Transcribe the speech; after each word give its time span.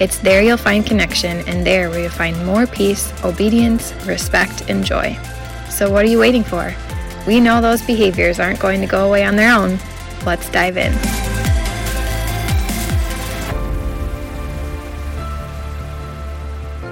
It's 0.00 0.18
there 0.20 0.44
you'll 0.44 0.56
find 0.56 0.86
connection, 0.86 1.38
and 1.48 1.66
there 1.66 1.90
where 1.90 1.98
you'll 1.98 2.10
find 2.10 2.46
more 2.46 2.68
peace, 2.68 3.12
obedience, 3.24 3.92
respect, 4.06 4.70
and 4.70 4.84
joy. 4.84 5.18
So, 5.70 5.90
what 5.90 6.04
are 6.04 6.08
you 6.08 6.20
waiting 6.20 6.44
for? 6.44 6.72
We 7.26 7.40
know 7.40 7.60
those 7.60 7.82
behaviors 7.82 8.38
aren't 8.38 8.60
going 8.60 8.80
to 8.80 8.86
go 8.86 9.08
away 9.08 9.24
on 9.24 9.34
their 9.34 9.52
own. 9.52 9.76
Let's 10.24 10.48
dive 10.50 10.76
in. 10.76 10.92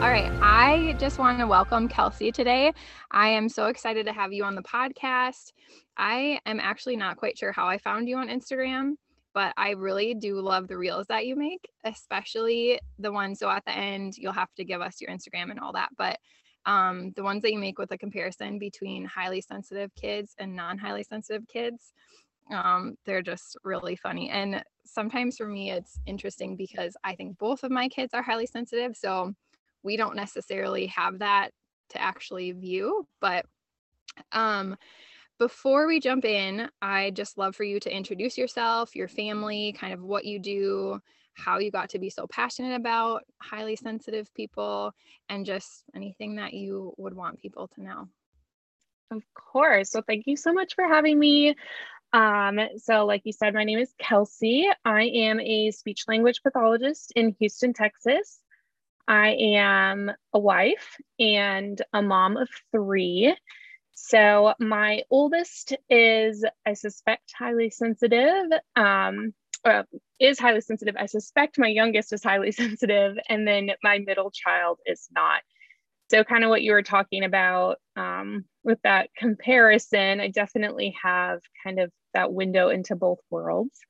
All 0.03 0.11
right, 0.11 0.33
I 0.43 0.97
just 0.99 1.21
want 1.21 1.39
to 1.39 1.47
welcome 1.47 1.87
Kelsey 1.87 2.33
today. 2.33 2.73
I 3.13 3.29
am 3.29 3.49
so 3.49 3.67
excited 3.67 4.07
to 4.07 4.13
have 4.13 4.33
you 4.33 4.43
on 4.43 4.57
the 4.57 4.65
podcast. 4.65 5.53
I 5.97 6.41
am 6.45 6.59
actually 6.59 6.97
not 6.97 7.19
quite 7.19 7.39
sure 7.39 7.53
how 7.53 7.69
I 7.69 7.79
found 7.79 8.09
you 8.09 8.17
on 8.17 8.27
Instagram 8.27 8.97
but 9.37 9.53
I 9.59 9.73
really 9.73 10.15
do 10.15 10.41
love 10.41 10.67
the 10.67 10.79
reels 10.79 11.09
that 11.09 11.27
you 11.27 11.37
make, 11.37 11.69
especially 11.85 12.81
the 12.99 13.13
ones. 13.13 13.39
So 13.39 13.51
at 13.51 13.67
the 13.67 13.77
end, 13.77 14.17
you'll 14.17 14.33
have 14.33 14.55
to 14.55 14.65
give 14.65 14.81
us 14.81 14.99
your 14.99 15.11
Instagram 15.11 15.51
and 15.51 15.61
all 15.61 15.75
that. 15.75 15.91
But 15.99 16.19
um, 16.65 17.13
the 17.17 17.23
ones 17.23 17.43
that 17.43 17.53
you 17.53 17.59
make 17.59 17.79
with 17.79 17.93
a 17.93 17.99
comparison 17.99 18.59
between 18.59 19.05
highly 19.05 19.43
sensitive 19.43 19.95
kids 19.95 20.35
and 20.39 20.57
non 20.57 20.79
highly 20.79 21.03
sensitive 21.03 21.47
kids, 21.49 21.93
um, 22.51 22.97
they're 23.05 23.21
just 23.21 23.59
really 23.63 23.95
funny. 23.95 24.31
And 24.31 24.65
sometimes 24.87 25.37
for 25.37 25.47
me, 25.47 25.71
it's 25.71 26.01
interesting 26.07 26.57
because 26.57 26.97
I 27.05 27.15
think 27.15 27.37
both 27.37 27.63
of 27.63 27.71
my 27.71 27.89
kids 27.89 28.15
are 28.15 28.23
highly 28.23 28.47
sensitive. 28.47 28.97
So 28.97 29.35
we 29.83 29.99
don't 29.99 30.17
necessarily 30.17 30.87
have 30.87 31.19
that 31.19 31.51
to 31.91 32.01
actually 32.01 32.53
view. 32.53 33.07
But 33.21 33.45
um, 34.33 34.79
before 35.39 35.87
we 35.87 36.01
jump 36.01 36.25
in, 36.25 36.69
I'd 36.81 37.17
just 37.17 37.39
love 37.39 37.55
for 37.55 37.65
you 37.65 37.79
to 37.81 37.95
introduce 37.95 38.39
yourself, 38.39 38.97
your 38.97 39.09
family, 39.09 39.73
kind 39.79 39.93
of 39.93 40.03
what 40.03 40.25
you 40.25 40.39
do, 40.39 41.01
how 41.35 41.59
you 41.59 41.71
got 41.71 41.91
to 41.91 41.99
be 41.99 42.11
so 42.11 42.27
passionate 42.27 42.75
about 42.75 43.23
highly 43.41 43.77
sensitive 43.77 44.33
people, 44.35 44.93
and 45.29 45.45
just 45.45 45.85
anything 45.95 46.37
that 46.37 46.55
you 46.55 46.95
would 46.97 47.15
want 47.15 47.41
people 47.41 47.69
to 47.69 47.83
know. 47.83 48.09
Of 49.11 49.23
course. 49.35 49.91
So, 49.91 50.03
thank 50.03 50.27
you 50.27 50.37
so 50.37 50.53
much 50.53 50.75
for 50.75 50.85
having 50.85 51.19
me. 51.19 51.55
Um, 52.13 52.59
so, 52.79 53.05
like 53.05 53.23
you 53.25 53.33
said, 53.33 53.55
my 53.55 53.65
name 53.65 53.79
is 53.79 53.93
Kelsey. 53.99 54.69
I 54.85 55.03
am 55.03 55.41
a 55.41 55.71
speech 55.71 56.05
language 56.09 56.43
pathologist 56.43 57.13
in 57.15 57.37
Houston, 57.39 57.73
Texas. 57.73 58.41
I 59.07 59.37
am 59.39 60.11
a 60.33 60.39
wife 60.39 60.97
and 61.21 61.81
a 61.93 62.03
mom 62.03 62.37
of 62.37 62.49
three. 62.73 63.37
So 63.99 64.53
my 64.61 65.03
oldest 65.11 65.75
is, 65.89 66.45
I 66.67 66.75
suspect, 66.75 67.33
highly 67.37 67.71
sensitive. 67.71 68.53
Um, 68.77 69.33
uh, 69.65 69.83
is 70.21 70.39
highly 70.39 70.61
sensitive. 70.61 70.95
I 70.99 71.07
suspect 71.07 71.59
my 71.59 71.67
youngest 71.67 72.13
is 72.13 72.23
highly 72.23 72.53
sensitive, 72.63 73.17
and 73.29 73.49
then 73.49 73.71
my 73.83 73.99
middle 73.99 74.31
child 74.31 74.79
is 74.87 75.09
not. 75.11 75.41
So, 76.11 76.23
kind 76.23 76.45
of 76.45 76.51
what 76.51 76.63
you 76.63 76.73
were 76.73 76.83
talking 76.83 77.25
about 77.25 77.79
um, 77.97 78.45
with 78.63 78.79
that 78.85 79.09
comparison, 79.17 80.21
I 80.21 80.29
definitely 80.29 80.95
have 81.03 81.41
kind 81.65 81.81
of 81.81 81.91
that 82.15 82.33
window 82.33 82.69
into 82.69 82.95
both 82.95 83.19
worlds. 83.31 83.81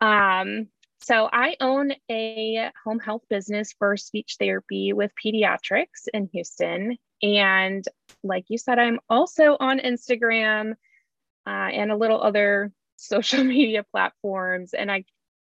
Um, 0.00 0.68
so, 1.02 1.28
I 1.30 1.56
own 1.60 1.92
a 2.08 2.70
home 2.84 3.00
health 3.00 3.22
business 3.28 3.74
for 3.78 3.96
speech 3.96 4.36
therapy 4.38 4.92
with 4.92 5.10
pediatrics 5.22 6.06
in 6.14 6.30
Houston, 6.32 6.96
and 7.20 7.84
like 8.24 8.46
you 8.48 8.58
said, 8.58 8.78
I'm 8.78 8.98
also 9.08 9.56
on 9.60 9.78
Instagram 9.78 10.72
uh, 11.46 11.50
and 11.50 11.92
a 11.92 11.96
little 11.96 12.20
other 12.22 12.72
social 12.96 13.44
media 13.44 13.84
platforms. 13.90 14.72
And 14.74 14.90
I 14.90 15.04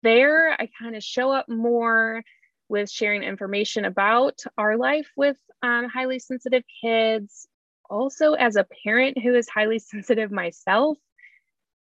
there 0.02 0.52
I 0.52 0.68
kind 0.78 0.96
of 0.96 1.02
show 1.02 1.30
up 1.32 1.48
more 1.48 2.22
with 2.68 2.90
sharing 2.90 3.22
information 3.22 3.84
about 3.84 4.40
our 4.58 4.76
life 4.76 5.10
with 5.16 5.36
um, 5.62 5.88
highly 5.88 6.18
sensitive 6.18 6.62
kids. 6.82 7.46
Also, 7.90 8.32
as 8.34 8.56
a 8.56 8.66
parent 8.84 9.18
who 9.18 9.34
is 9.34 9.48
highly 9.48 9.78
sensitive 9.92 10.30
myself, 10.30 10.98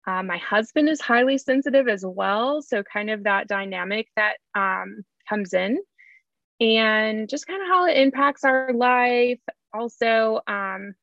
uh, 0.06 0.22
my 0.22 0.38
husband 0.38 0.88
is 0.88 1.00
highly 1.00 1.38
sensitive 1.38 1.88
as 1.88 2.04
well. 2.06 2.62
So, 2.62 2.82
kind 2.82 3.10
of 3.10 3.24
that 3.24 3.48
dynamic 3.48 4.08
that 4.16 4.36
um, 4.54 5.04
comes 5.28 5.52
in 5.54 5.78
and 6.60 7.28
just 7.28 7.46
kind 7.46 7.62
of 7.62 7.68
how 7.68 7.86
it 7.86 7.96
impacts 7.96 8.44
our 8.44 8.72
life, 8.72 9.40
also 9.72 10.40
um, 10.46 10.94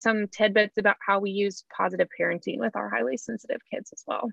some 0.00 0.28
tidbits 0.28 0.78
about 0.78 0.96
how 1.06 1.20
we 1.20 1.30
use 1.30 1.64
positive 1.76 2.08
parenting 2.18 2.58
with 2.58 2.76
our 2.76 2.90
highly 2.90 3.16
sensitive 3.16 3.60
kids 3.72 3.92
as 3.92 4.02
well. 4.06 4.30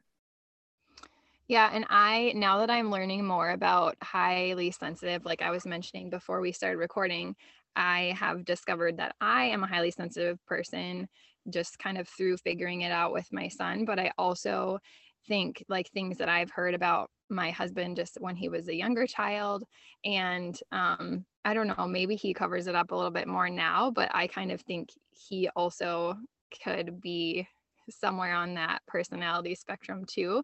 Yeah, 1.47 1.69
and 1.73 1.85
I 1.89 2.31
now 2.35 2.59
that 2.59 2.69
I'm 2.69 2.91
learning 2.91 3.25
more 3.25 3.49
about 3.49 3.97
highly 4.01 4.71
sensitive, 4.71 5.25
like 5.25 5.41
I 5.41 5.51
was 5.51 5.65
mentioning 5.65 6.09
before 6.09 6.39
we 6.39 6.53
started 6.53 6.77
recording, 6.77 7.35
I 7.75 8.15
have 8.17 8.45
discovered 8.45 8.97
that 8.97 9.15
I 9.19 9.45
am 9.45 9.63
a 9.63 9.67
highly 9.67 9.91
sensitive 9.91 10.43
person 10.45 11.09
just 11.49 11.79
kind 11.79 11.97
of 11.97 12.07
through 12.07 12.37
figuring 12.37 12.81
it 12.81 12.91
out 12.91 13.11
with 13.11 13.27
my 13.33 13.49
son, 13.49 13.83
but 13.85 13.99
I 13.99 14.11
also 14.17 14.79
think 15.27 15.63
like 15.67 15.89
things 15.91 16.17
that 16.19 16.29
I've 16.29 16.51
heard 16.51 16.73
about 16.73 17.09
my 17.29 17.51
husband 17.51 17.95
just 17.97 18.17
when 18.19 18.35
he 18.35 18.49
was 18.49 18.67
a 18.67 18.75
younger 18.75 19.07
child 19.07 19.63
and 20.05 20.57
um 20.71 21.25
I 21.43 21.53
don't 21.53 21.67
know, 21.67 21.87
maybe 21.87 22.15
he 22.15 22.33
covers 22.33 22.67
it 22.67 22.75
up 22.75 22.91
a 22.91 22.95
little 22.95 23.11
bit 23.11 23.27
more 23.27 23.49
now, 23.49 23.91
but 23.91 24.09
I 24.13 24.27
kind 24.27 24.51
of 24.51 24.61
think 24.61 24.89
he 25.09 25.49
also 25.55 26.15
could 26.63 27.01
be 27.01 27.47
somewhere 27.89 28.35
on 28.35 28.53
that 28.55 28.81
personality 28.87 29.55
spectrum 29.55 30.05
too. 30.05 30.43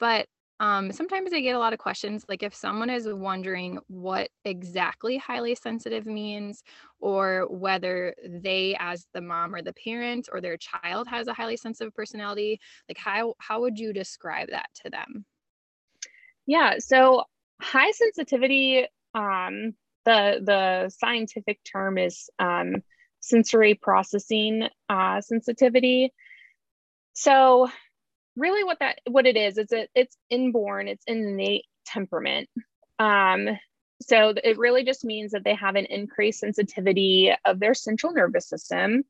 But 0.00 0.26
um, 0.60 0.92
sometimes 0.92 1.32
I 1.32 1.40
get 1.40 1.56
a 1.56 1.58
lot 1.58 1.72
of 1.72 1.80
questions 1.80 2.24
like 2.28 2.42
if 2.44 2.54
someone 2.54 2.90
is 2.90 3.08
wondering 3.08 3.78
what 3.88 4.30
exactly 4.44 5.16
highly 5.16 5.56
sensitive 5.56 6.06
means, 6.06 6.62
or 7.00 7.48
whether 7.50 8.14
they, 8.24 8.76
as 8.78 9.06
the 9.12 9.20
mom 9.20 9.54
or 9.54 9.62
the 9.62 9.72
parent 9.72 10.28
or 10.32 10.40
their 10.40 10.56
child, 10.56 11.08
has 11.08 11.26
a 11.26 11.34
highly 11.34 11.56
sensitive 11.56 11.94
personality, 11.94 12.60
like 12.88 12.98
how 12.98 13.34
how 13.38 13.60
would 13.60 13.78
you 13.78 13.92
describe 13.92 14.50
that 14.50 14.68
to 14.74 14.90
them? 14.90 15.24
Yeah, 16.46 16.78
so 16.78 17.24
high 17.60 17.90
sensitivity 17.90 18.86
um, 19.14 19.74
the 20.04 20.40
the 20.44 20.90
scientific 20.90 21.60
term 21.64 21.98
is 21.98 22.30
um, 22.38 22.76
sensory 23.20 23.74
processing 23.74 24.68
uh, 24.88 25.20
sensitivity. 25.20 26.12
So 27.14 27.68
really 28.36 28.64
what 28.64 28.78
that 28.80 28.98
what 29.10 29.26
it 29.26 29.36
is 29.36 29.58
is 29.58 29.72
it 29.72 29.90
it's 29.94 30.16
inborn 30.30 30.88
it's 30.88 31.04
innate 31.06 31.64
temperament 31.84 32.48
um, 32.98 33.48
so 34.00 34.34
it 34.42 34.58
really 34.58 34.84
just 34.84 35.04
means 35.04 35.32
that 35.32 35.44
they 35.44 35.54
have 35.54 35.76
an 35.76 35.86
increased 35.86 36.40
sensitivity 36.40 37.32
of 37.44 37.60
their 37.60 37.74
central 37.74 38.12
nervous 38.12 38.48
system 38.48 39.02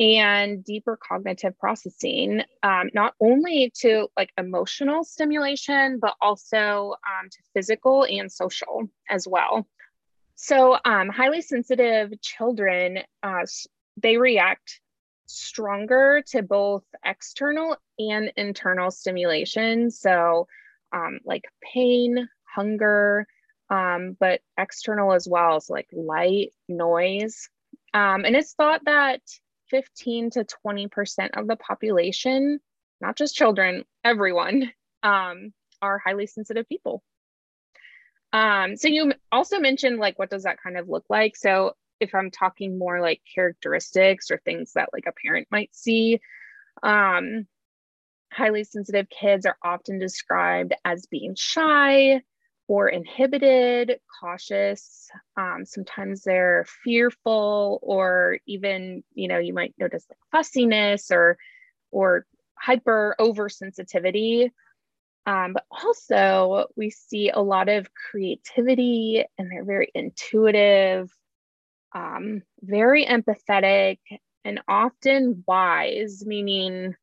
and 0.00 0.62
deeper 0.64 0.96
cognitive 0.96 1.58
processing 1.58 2.42
um, 2.62 2.90
not 2.94 3.14
only 3.20 3.72
to 3.74 4.08
like 4.16 4.30
emotional 4.36 5.02
stimulation 5.02 5.98
but 6.00 6.14
also 6.20 6.94
um, 7.08 7.28
to 7.30 7.38
physical 7.54 8.04
and 8.04 8.30
social 8.30 8.88
as 9.08 9.26
well 9.26 9.66
so, 10.40 10.78
um, 10.84 11.08
highly 11.08 11.42
sensitive 11.42 12.12
children, 12.20 13.00
uh, 13.24 13.44
they 14.00 14.18
react 14.18 14.80
stronger 15.26 16.22
to 16.28 16.42
both 16.42 16.84
external 17.04 17.76
and 17.98 18.32
internal 18.36 18.92
stimulation. 18.92 19.90
So, 19.90 20.46
um, 20.92 21.18
like 21.24 21.42
pain, 21.60 22.28
hunger, 22.44 23.26
um, 23.68 24.16
but 24.20 24.40
external 24.56 25.12
as 25.12 25.26
well. 25.28 25.60
So, 25.60 25.72
like 25.72 25.88
light, 25.92 26.52
noise. 26.68 27.48
Um, 27.92 28.24
and 28.24 28.36
it's 28.36 28.54
thought 28.54 28.84
that 28.84 29.22
15 29.70 30.30
to 30.30 30.46
20% 30.64 31.30
of 31.36 31.48
the 31.48 31.56
population, 31.56 32.60
not 33.00 33.16
just 33.16 33.34
children, 33.34 33.84
everyone, 34.04 34.70
um, 35.02 35.52
are 35.82 35.98
highly 35.98 36.28
sensitive 36.28 36.68
people. 36.68 37.02
Um, 38.32 38.76
so 38.76 38.88
you 38.88 39.12
also 39.32 39.58
mentioned 39.58 39.98
like 39.98 40.18
what 40.18 40.30
does 40.30 40.42
that 40.42 40.62
kind 40.62 40.76
of 40.76 40.88
look 40.88 41.04
like? 41.08 41.36
So 41.36 41.74
if 42.00 42.14
I'm 42.14 42.30
talking 42.30 42.78
more 42.78 43.00
like 43.00 43.20
characteristics 43.34 44.30
or 44.30 44.38
things 44.38 44.72
that 44.74 44.90
like 44.92 45.06
a 45.06 45.12
parent 45.12 45.48
might 45.50 45.74
see, 45.74 46.20
um, 46.82 47.46
highly 48.32 48.64
sensitive 48.64 49.08
kids 49.08 49.46
are 49.46 49.56
often 49.64 49.98
described 49.98 50.74
as 50.84 51.06
being 51.06 51.34
shy, 51.36 52.20
or 52.68 52.86
inhibited, 52.88 53.98
cautious. 54.20 55.08
Um, 55.36 55.64
sometimes 55.64 56.22
they're 56.22 56.66
fearful, 56.84 57.78
or 57.82 58.38
even, 58.46 59.02
you 59.14 59.26
know, 59.26 59.38
you 59.38 59.54
might 59.54 59.74
notice 59.78 60.04
like 60.08 60.18
fussiness 60.30 61.10
or 61.10 61.38
or 61.90 62.26
hyper 62.54 63.16
oversensitivity. 63.18 64.50
Um, 65.28 65.52
but 65.52 65.66
also, 65.70 66.68
we 66.74 66.88
see 66.88 67.28
a 67.28 67.40
lot 67.40 67.68
of 67.68 67.92
creativity 67.92 69.22
and 69.36 69.52
they're 69.52 69.64
very 69.64 69.90
intuitive, 69.94 71.10
um, 71.94 72.40
very 72.62 73.04
empathetic, 73.04 73.98
and 74.46 74.62
often 74.66 75.44
wise, 75.46 76.24
meaning 76.24 76.94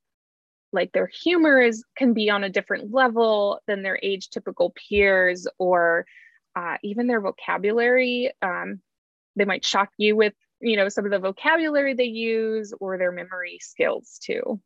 like 0.74 0.92
their 0.92 1.06
humor 1.06 1.62
is 1.62 1.86
can 1.96 2.14
be 2.14 2.32
on 2.32 2.44
a 2.44 2.50
different 2.50 2.92
level 2.92 3.60
than 3.68 3.84
their 3.84 4.00
age 4.02 4.32
typical 4.32 4.74
peers 4.90 5.48
or 5.60 6.08
uh, 6.56 6.78
even 6.82 7.06
their 7.06 7.22
vocabulary. 7.22 8.32
Um, 8.42 8.82
they 9.36 9.46
might 9.46 9.64
shock 9.64 9.90
you 9.98 10.16
with 10.16 10.34
you 10.62 10.78
know 10.78 10.90
some 10.90 11.06
of 11.06 11.12
the 11.12 11.20
vocabulary 11.20 11.94
they 11.94 12.06
use 12.06 12.74
or 12.80 12.98
their 12.98 13.12
memory 13.12 13.60
skills 13.62 14.20
too 14.24 14.60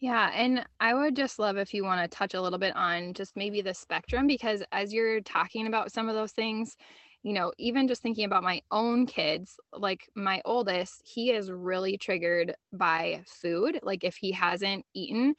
yeah, 0.00 0.30
and 0.34 0.66
I 0.80 0.92
would 0.92 1.16
just 1.16 1.38
love 1.38 1.56
if 1.56 1.72
you 1.72 1.84
want 1.84 2.02
to 2.02 2.14
touch 2.16 2.34
a 2.34 2.40
little 2.42 2.58
bit 2.58 2.76
on 2.76 3.14
just 3.14 3.36
maybe 3.36 3.62
the 3.62 3.72
spectrum 3.74 4.26
because 4.26 4.62
as 4.72 4.92
you're 4.92 5.20
talking 5.22 5.66
about 5.66 5.92
some 5.92 6.08
of 6.08 6.14
those 6.14 6.32
things, 6.32 6.76
you 7.22 7.32
know, 7.32 7.52
even 7.58 7.88
just 7.88 8.02
thinking 8.02 8.24
about 8.26 8.42
my 8.42 8.60
own 8.70 9.06
kids, 9.06 9.56
like 9.72 10.10
my 10.14 10.42
oldest, 10.44 11.00
he 11.04 11.30
is 11.30 11.50
really 11.50 11.96
triggered 11.96 12.54
by 12.72 13.22
food. 13.26 13.80
Like 13.82 14.04
if 14.04 14.16
he 14.16 14.32
hasn't 14.32 14.84
eaten, 14.94 15.34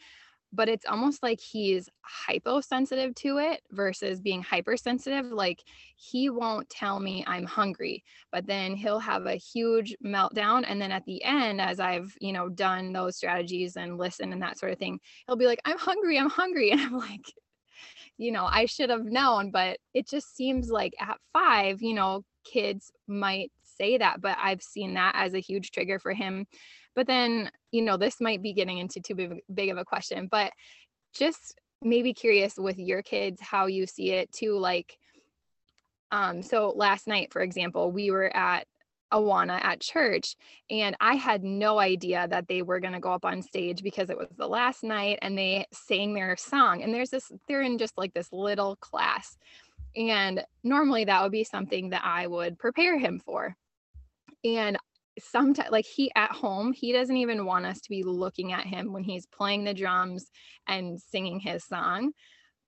but 0.53 0.69
it's 0.69 0.85
almost 0.85 1.21
like 1.21 1.39
he's 1.39 1.89
hyposensitive 2.01 3.13
to 3.15 3.37
it 3.37 3.61
versus 3.71 4.21
being 4.21 4.41
hypersensitive. 4.41 5.25
Like 5.25 5.63
he 5.97 6.29
won't 6.29 6.69
tell 6.69 6.99
me 6.99 7.23
I'm 7.27 7.45
hungry, 7.45 8.03
but 8.31 8.45
then 8.47 8.75
he'll 8.75 8.99
have 8.99 9.25
a 9.25 9.35
huge 9.35 9.95
meltdown. 10.03 10.63
And 10.67 10.81
then 10.81 10.91
at 10.91 11.05
the 11.05 11.23
end, 11.23 11.59
as 11.59 11.79
I've, 11.79 12.15
you 12.21 12.33
know, 12.33 12.49
done 12.49 12.93
those 12.93 13.17
strategies 13.17 13.75
and 13.75 13.97
listened 13.97 14.33
and 14.33 14.41
that 14.41 14.57
sort 14.57 14.71
of 14.71 14.79
thing, 14.79 14.99
he'll 15.27 15.35
be 15.35 15.47
like, 15.47 15.61
I'm 15.65 15.77
hungry, 15.79 16.17
I'm 16.17 16.29
hungry. 16.29 16.71
And 16.75 16.81
I'm 16.81 16.97
like, 16.97 17.25
you 18.17 18.31
know, 18.31 18.45
I 18.45 18.65
should 18.65 18.89
have 18.89 19.05
known, 19.05 19.51
but 19.51 19.77
it 19.93 20.07
just 20.07 20.35
seems 20.35 20.69
like 20.69 20.93
at 20.99 21.17
five, 21.33 21.81
you 21.81 21.93
know, 21.93 22.23
kids 22.45 22.91
might 23.07 23.51
say 23.63 23.97
that, 23.97 24.21
but 24.21 24.37
I've 24.41 24.61
seen 24.61 24.93
that 24.93 25.13
as 25.15 25.33
a 25.33 25.39
huge 25.39 25.71
trigger 25.71 25.99
for 25.99 26.13
him. 26.13 26.47
But 26.95 27.07
then, 27.07 27.51
you 27.71 27.81
know, 27.81 27.97
this 27.97 28.21
might 28.21 28.41
be 28.41 28.53
getting 28.53 28.77
into 28.77 29.01
too 29.01 29.41
big, 29.53 29.69
of 29.69 29.77
a 29.77 29.85
question, 29.85 30.27
but 30.29 30.51
just 31.13 31.59
maybe 31.81 32.13
curious 32.13 32.55
with 32.57 32.77
your 32.77 33.01
kids 33.01 33.41
how 33.41 33.65
you 33.67 33.85
see 33.85 34.11
it 34.11 34.31
too. 34.31 34.57
Like, 34.57 34.97
um, 36.11 36.41
so 36.41 36.73
last 36.75 37.07
night, 37.07 37.33
for 37.33 37.41
example, 37.41 37.91
we 37.91 38.11
were 38.11 38.35
at 38.35 38.65
Awana 39.11 39.63
at 39.63 39.81
church. 39.81 40.35
And 40.69 40.95
I 40.99 41.15
had 41.15 41.43
no 41.43 41.79
idea 41.79 42.27
that 42.27 42.47
they 42.47 42.61
were 42.61 42.79
going 42.79 42.93
to 42.93 42.99
go 42.99 43.13
up 43.13 43.25
on 43.25 43.41
stage 43.41 43.83
because 43.83 44.09
it 44.09 44.17
was 44.17 44.27
the 44.37 44.47
last 44.47 44.83
night 44.83 45.19
and 45.21 45.37
they 45.37 45.65
sang 45.71 46.13
their 46.13 46.35
song. 46.37 46.83
And 46.83 46.93
there's 46.93 47.09
this, 47.09 47.31
they're 47.47 47.61
in 47.61 47.77
just 47.77 47.97
like 47.97 48.13
this 48.13 48.31
little 48.31 48.75
class. 48.77 49.37
And 49.95 50.43
normally 50.63 51.05
that 51.05 51.23
would 51.23 51.31
be 51.31 51.43
something 51.43 51.89
that 51.89 52.03
I 52.03 52.27
would 52.27 52.59
prepare 52.59 52.97
him 52.97 53.21
for. 53.23 53.55
And 54.43 54.77
sometimes, 55.19 55.71
like 55.71 55.85
he 55.85 56.11
at 56.15 56.31
home, 56.31 56.73
he 56.73 56.91
doesn't 56.91 57.17
even 57.17 57.45
want 57.45 57.65
us 57.65 57.79
to 57.81 57.89
be 57.89 58.03
looking 58.03 58.53
at 58.53 58.65
him 58.65 58.91
when 58.93 59.03
he's 59.03 59.25
playing 59.25 59.63
the 59.63 59.73
drums 59.73 60.29
and 60.67 60.99
singing 60.99 61.39
his 61.39 61.63
song. 61.63 62.11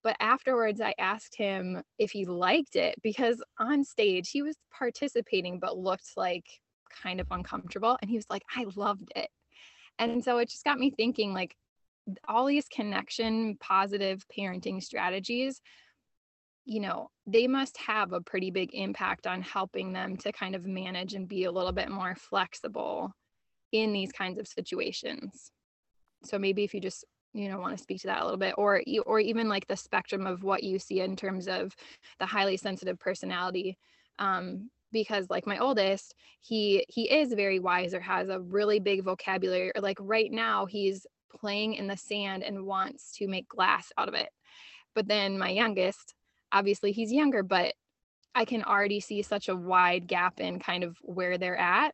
But 0.03 0.15
afterwards, 0.19 0.79
I 0.79 0.93
asked 0.97 1.35
him 1.35 1.81
if 1.99 2.11
he 2.11 2.25
liked 2.25 2.75
it 2.75 2.95
because 3.01 3.43
on 3.59 3.83
stage 3.83 4.29
he 4.29 4.41
was 4.41 4.55
participating 4.77 5.59
but 5.59 5.77
looked 5.77 6.11
like 6.15 6.45
kind 7.03 7.19
of 7.19 7.27
uncomfortable. 7.31 7.97
And 8.01 8.09
he 8.09 8.15
was 8.15 8.29
like, 8.29 8.43
I 8.55 8.65
loved 8.75 9.11
it. 9.15 9.29
And 9.99 10.23
so 10.23 10.37
it 10.37 10.49
just 10.49 10.63
got 10.63 10.79
me 10.79 10.91
thinking 10.91 11.33
like 11.33 11.55
all 12.27 12.45
these 12.45 12.67
connection 12.73 13.57
positive 13.59 14.23
parenting 14.37 14.81
strategies 14.81 15.61
you 16.67 16.81
know, 16.81 17.09
they 17.25 17.47
must 17.47 17.77
have 17.77 18.11
a 18.11 18.19
pretty 18.19 18.51
big 18.51 18.71
impact 18.73 19.25
on 19.25 19.41
helping 19.41 19.93
them 19.93 20.17
to 20.17 20.33
kind 20.33 20.53
of 20.53 20.65
manage 20.65 21.13
and 21.13 21.25
be 21.25 21.45
a 21.45 21.51
little 21.51 21.71
bit 21.71 21.89
more 21.89 22.13
flexible 22.15 23.13
in 23.71 23.93
these 23.93 24.11
kinds 24.11 24.37
of 24.37 24.49
situations. 24.49 25.49
So 26.25 26.37
maybe 26.37 26.65
if 26.65 26.73
you 26.73 26.81
just 26.81 27.05
you 27.33 27.49
know 27.49 27.59
want 27.59 27.77
to 27.77 27.81
speak 27.81 28.01
to 28.01 28.07
that 28.07 28.21
a 28.21 28.23
little 28.23 28.37
bit 28.37 28.55
or 28.57 28.81
or 29.05 29.19
even 29.19 29.47
like 29.47 29.67
the 29.67 29.77
spectrum 29.77 30.25
of 30.25 30.43
what 30.43 30.63
you 30.63 30.79
see 30.79 31.01
in 31.01 31.15
terms 31.15 31.47
of 31.47 31.75
the 32.19 32.25
highly 32.25 32.57
sensitive 32.57 32.97
personality 32.99 33.77
um 34.17 34.69
because 34.93 35.29
like 35.29 35.45
my 35.45 35.57
oldest 35.59 36.15
he 36.39 36.85
he 36.87 37.03
is 37.11 37.33
very 37.33 37.59
wise 37.59 37.93
or 37.93 37.99
has 37.99 38.29
a 38.29 38.39
really 38.39 38.79
big 38.79 39.03
vocabulary 39.03 39.71
or 39.75 39.81
like 39.81 39.97
right 39.99 40.31
now 40.31 40.65
he's 40.65 41.05
playing 41.29 41.73
in 41.73 41.85
the 41.85 41.97
sand 41.97 42.43
and 42.43 42.65
wants 42.65 43.11
to 43.11 43.27
make 43.27 43.47
glass 43.49 43.91
out 43.97 44.07
of 44.07 44.13
it 44.13 44.29
but 44.95 45.07
then 45.07 45.37
my 45.37 45.49
youngest 45.49 46.15
obviously 46.57 46.91
he's 46.91 47.11
younger 47.11 47.43
but 47.43 47.73
i 48.35 48.45
can 48.45 48.63
already 48.63 48.99
see 48.99 49.21
such 49.21 49.49
a 49.49 49.55
wide 49.55 50.07
gap 50.07 50.39
in 50.39 50.59
kind 50.59 50.83
of 50.83 50.97
where 51.01 51.37
they're 51.37 51.57
at 51.57 51.93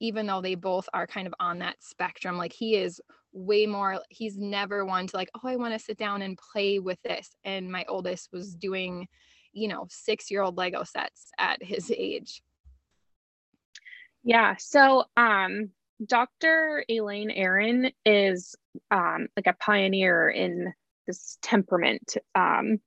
even 0.00 0.26
though 0.26 0.40
they 0.40 0.54
both 0.54 0.88
are 0.94 1.06
kind 1.06 1.26
of 1.26 1.34
on 1.38 1.58
that 1.58 1.76
spectrum. 1.80 2.38
Like 2.38 2.52
he 2.52 2.74
is 2.74 3.00
way 3.32 3.64
more 3.64 4.00
he's 4.08 4.36
never 4.36 4.84
one 4.84 5.06
to 5.06 5.16
like 5.16 5.30
oh 5.36 5.48
i 5.48 5.54
want 5.54 5.72
to 5.72 5.78
sit 5.78 5.96
down 5.96 6.20
and 6.20 6.36
play 6.52 6.80
with 6.80 7.00
this 7.02 7.36
and 7.44 7.70
my 7.70 7.84
oldest 7.88 8.28
was 8.32 8.56
doing 8.56 9.06
you 9.52 9.68
know 9.68 9.86
six 9.88 10.32
year 10.32 10.42
old 10.42 10.56
lego 10.56 10.82
sets 10.82 11.30
at 11.38 11.62
his 11.62 11.92
age. 11.96 12.42
Yeah 14.24 14.56
so 14.58 15.04
um 15.16 15.70
dr 16.04 16.84
elaine 16.88 17.30
Aron 17.30 17.92
is 18.04 18.56
um 18.90 19.28
like 19.36 19.46
a 19.46 19.56
pioneer 19.64 20.28
in 20.30 20.72
this 21.06 21.38
temperament 21.40 22.16
um 22.34 22.80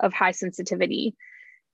of 0.00 0.12
high 0.12 0.32
sensitivity 0.32 1.14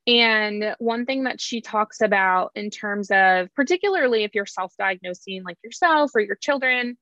and 0.07 0.77
one 0.79 1.07
thing 1.07 1.25
that 1.25 1.41
she 1.41 1.61
talks 1.61 2.01
about 2.01 2.51
in 2.55 2.71
terms 2.71 3.11
of, 3.11 3.49
particularly 3.55 4.25
if 4.25 4.35
you're 4.35 4.47
self 4.47 4.75
diagnosing 4.79 5.43
like 5.45 5.57
yourself 5.65 6.11
or 6.15 6.21
your 6.21 6.37
children, 6.37 6.99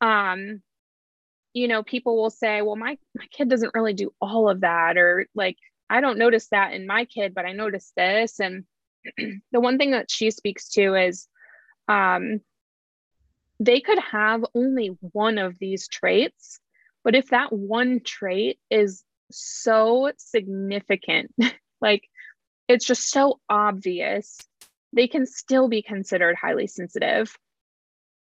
um, 0.00 0.62
you 1.52 1.66
know, 1.68 1.82
people 1.82 2.16
will 2.16 2.30
say, 2.30 2.62
well, 2.62 2.76
my, 2.76 2.96
my 3.16 3.26
kid 3.32 3.48
doesn't 3.48 3.74
really 3.74 3.94
do 3.94 4.12
all 4.20 4.48
of 4.48 4.60
that, 4.60 4.96
or 4.96 5.26
like, 5.34 5.56
I 5.90 6.00
don't 6.00 6.18
notice 6.18 6.48
that 6.48 6.72
in 6.72 6.86
my 6.86 7.04
kid, 7.06 7.34
but 7.34 7.44
I 7.44 7.52
notice 7.52 7.92
this. 7.96 8.38
And 8.38 8.64
the 9.52 9.60
one 9.60 9.78
thing 9.78 9.90
that 9.90 10.10
she 10.10 10.30
speaks 10.30 10.70
to 10.70 10.94
is 10.94 11.26
um, 11.88 12.40
they 13.58 13.80
could 13.80 13.98
have 13.98 14.44
only 14.54 14.96
one 15.00 15.38
of 15.38 15.58
these 15.58 15.88
traits, 15.88 16.60
but 17.02 17.16
if 17.16 17.30
that 17.30 17.52
one 17.52 18.00
trait 18.04 18.58
is 18.70 19.02
so 19.30 20.12
significant, 20.16 21.32
like 21.80 22.08
it's 22.68 22.86
just 22.86 23.10
so 23.10 23.40
obvious, 23.48 24.38
they 24.92 25.08
can 25.08 25.26
still 25.26 25.68
be 25.68 25.82
considered 25.82 26.36
highly 26.36 26.66
sensitive. 26.66 27.36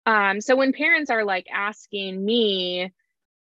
Um, 0.04 0.40
so 0.40 0.56
when 0.56 0.72
parents 0.72 1.10
are 1.10 1.24
like 1.24 1.46
asking 1.52 2.24
me, 2.24 2.92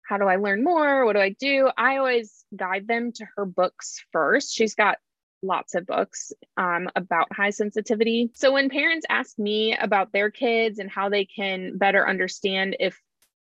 how 0.04 0.18
do 0.18 0.24
I 0.24 0.36
learn 0.36 0.64
more? 0.64 1.04
What 1.04 1.14
do 1.14 1.20
I 1.20 1.30
do? 1.30 1.70
I 1.76 1.96
always 1.96 2.44
guide 2.54 2.86
them 2.86 3.12
to 3.12 3.26
her 3.36 3.44
books 3.44 4.04
first. 4.12 4.54
She's 4.54 4.74
got 4.74 4.98
lots 5.42 5.74
of 5.74 5.86
books 5.86 6.32
um, 6.56 6.88
about 6.94 7.34
high 7.34 7.50
sensitivity. 7.50 8.30
So 8.34 8.52
when 8.52 8.70
parents 8.70 9.06
ask 9.08 9.38
me 9.38 9.76
about 9.76 10.12
their 10.12 10.30
kids 10.30 10.78
and 10.78 10.90
how 10.90 11.08
they 11.08 11.24
can 11.24 11.78
better 11.78 12.08
understand 12.08 12.76
if 12.78 13.00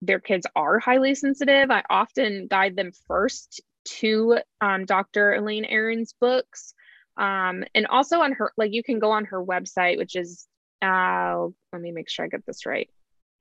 their 0.02 0.20
kids 0.20 0.46
are 0.56 0.80
highly 0.80 1.16
sensitive, 1.16 1.72
I 1.72 1.84
often 1.90 2.48
guide 2.48 2.76
them 2.76 2.92
first 3.08 3.62
to 4.00 4.40
um, 4.62 4.86
Dr. 4.86 5.34
Elaine 5.34 5.66
Aron's 5.66 6.14
books. 6.20 6.74
Um, 7.18 7.64
and 7.76 7.88
also 7.88 8.22
on 8.22 8.34
her, 8.34 8.54
like 8.58 8.74
you 8.74 8.84
can 8.84 9.00
go 9.00 9.12
on 9.12 9.26
her 9.26 9.44
website, 9.44 9.98
which 9.98 10.16
is, 10.16 10.48
uh, 10.82 11.48
let 11.74 11.82
me 11.82 11.92
make 11.92 12.10
sure 12.10 12.26
I 12.26 12.30
get 12.30 12.46
this 12.46 12.66
right, 12.66 12.90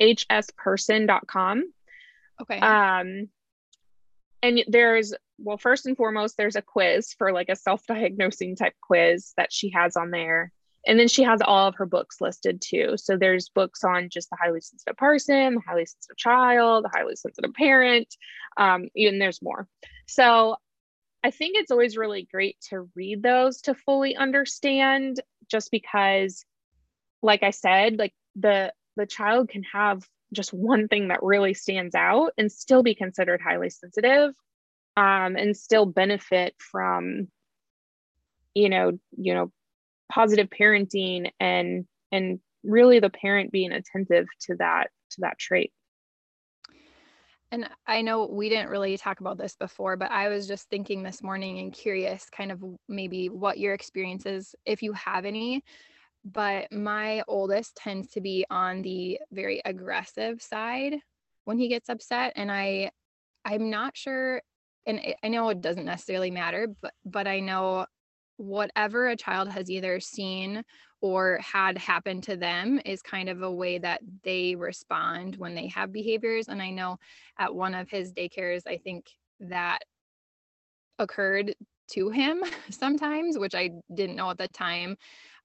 hsperson.com. 0.01 1.73
Okay. 2.41 2.59
Um, 2.59 3.29
and 4.43 4.65
there's, 4.69 5.15
well, 5.39 5.59
first 5.59 5.87
and 5.87 5.97
foremost, 5.97 6.37
there's 6.37 6.57
a 6.57 6.63
quiz 6.63 7.13
for 7.13 7.33
like 7.33 7.49
a 7.49 7.57
self 7.57 7.87
diagnosing 7.87 8.57
type 8.57 8.75
quiz 8.81 9.33
that 9.37 9.53
she 9.53 9.71
has 9.71 9.97
on 9.97 10.11
there. 10.11 10.53
And 10.87 10.99
then 10.99 11.09
she 11.09 11.23
has 11.25 11.41
all 11.43 11.67
of 11.67 11.75
her 11.77 11.87
books 11.87 12.21
listed 12.21 12.63
too. 12.63 12.95
So 12.97 13.17
there's 13.17 13.51
books 13.51 13.85
on 13.85 14.09
just 14.09 14.31
the 14.31 14.39
highly 14.41 14.61
sensitive 14.61 14.97
person, 14.97 15.57
the 15.57 15.61
highly 15.67 15.87
sensitive 15.87 16.17
child, 16.17 16.85
the 16.85 16.91
highly 16.95 17.17
sensitive 17.17 17.53
parent, 17.55 18.09
um, 18.57 18.89
and 18.95 19.21
there's 19.21 19.43
more. 19.43 19.67
So 20.07 20.57
I 21.25 21.31
think 21.31 21.57
it's 21.57 21.71
always 21.71 21.97
really 21.97 22.29
great 22.31 22.57
to 22.71 22.89
read 22.95 23.23
those 23.23 23.61
to 23.63 23.75
fully 23.75 24.17
understand 24.17 25.21
just 25.51 25.71
because 25.71 26.45
like 27.23 27.43
I 27.43 27.51
said, 27.51 27.99
like 27.99 28.15
the 28.37 28.73
the 28.97 29.07
child 29.07 29.49
can 29.49 29.63
have 29.73 30.05
just 30.33 30.53
one 30.53 30.89
thing 30.89 31.09
that 31.09 31.23
really 31.23 31.55
stands 31.55 31.95
out 31.95 32.33
and 32.37 32.53
still 32.53 32.83
be 32.83 32.95
considered 32.95 33.41
highly 33.41 33.71
sensitive 33.71 34.35
um, 34.97 35.37
and 35.37 35.57
still 35.57 35.87
benefit 35.87 36.55
from 36.59 37.29
you 38.55 38.69
know 38.69 38.99
you 39.17 39.35
know 39.35 39.53
positive 40.11 40.49
parenting 40.49 41.31
and 41.41 41.87
and 42.13 42.41
really 42.65 42.99
the 42.99 43.11
parent 43.11 43.53
being 43.53 43.73
attentive 43.73 44.27
to 44.41 44.57
that 44.57 44.89
to 45.11 45.21
that 45.21 45.39
trait 45.39 45.73
and 47.51 47.69
I 47.87 48.03
know 48.03 48.27
we 48.27 48.49
didn't 48.49 48.69
really 48.69 48.97
talk 48.99 49.21
about 49.21 49.39
this 49.39 49.57
before, 49.57 49.97
but 49.97 50.11
I 50.11 50.29
was 50.29 50.47
just 50.47 50.69
thinking 50.69 51.03
this 51.03 51.23
morning 51.23 51.59
and 51.59 51.73
curious 51.73 52.29
kind 52.29 52.53
of 52.53 52.63
maybe 52.89 53.29
what 53.31 53.59
your 53.59 53.73
experience 53.73 54.27
is, 54.27 54.55
if 54.67 54.83
you 54.83 54.93
have 54.93 55.25
any. 55.25 55.65
But 56.25 56.71
my 56.71 57.23
oldest 57.27 57.77
tends 57.77 58.11
to 58.13 58.21
be 58.21 58.45
on 58.51 58.83
the 58.83 59.19
very 59.33 59.63
aggressive 59.65 60.43
side 60.43 60.97
when 61.45 61.59
he 61.59 61.69
gets 61.69 61.89
upset. 61.89 62.35
And 62.37 62.53
I, 62.53 62.91
I'm 63.47 63.71
not 63.71 63.97
sure, 63.97 64.43
and 64.87 65.01
I 65.23 65.29
know 65.29 65.49
it 65.49 65.63
doesn't 65.63 65.87
necessarily 65.87 66.31
matter, 66.31 66.69
but 66.83 66.93
but 67.07 67.27
I 67.27 67.41
know 67.41 67.87
whatever 68.39 69.09
a 69.09 69.17
child 69.17 69.49
has 69.51 69.71
either 69.71 70.01
seen 70.01 70.65
or 71.01 71.39
had 71.43 71.77
happen 71.77 72.21
to 72.23 72.37
them 72.37 72.81
is 72.85 73.03
kind 73.03 73.29
of 73.29 73.43
a 73.43 73.53
way 73.53 73.79
that 73.79 74.01
they 74.25 74.55
respond 74.55 75.37
when 75.37 75.55
they 75.55 75.67
have 75.69 75.93
behaviors. 75.93 76.49
And 76.49 76.63
I 76.63 76.71
know 76.71 76.99
at 77.39 77.55
one 77.55 77.75
of 77.75 77.91
his 77.91 78.13
daycares, 78.13 78.63
I 78.67 78.79
think 78.79 79.11
that 79.41 79.81
occurred 80.99 81.55
to 81.93 82.11
him 82.11 82.43
sometimes, 82.71 83.39
which 83.39 83.55
I 83.55 83.71
didn't 83.95 84.17
know 84.17 84.31
at 84.31 84.39
the 84.39 84.49
time. 84.49 84.97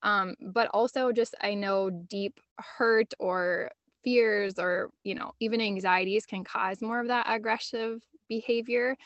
Um, 0.01 0.35
but 0.41 0.67
also, 0.73 1.11
just 1.11 1.35
I 1.41 1.53
know 1.53 1.89
deep 1.89 2.39
hurt 2.57 3.13
or 3.19 3.71
fears 4.03 4.59
or, 4.59 4.91
you 5.03 5.15
know, 5.15 5.31
even 5.39 5.61
anxieties 5.61 6.25
can 6.25 6.43
cause 6.43 6.81
more 6.81 6.99
of 6.99 7.07
that 7.07 7.25
aggressive 7.29 8.01
behavior. 8.27 8.97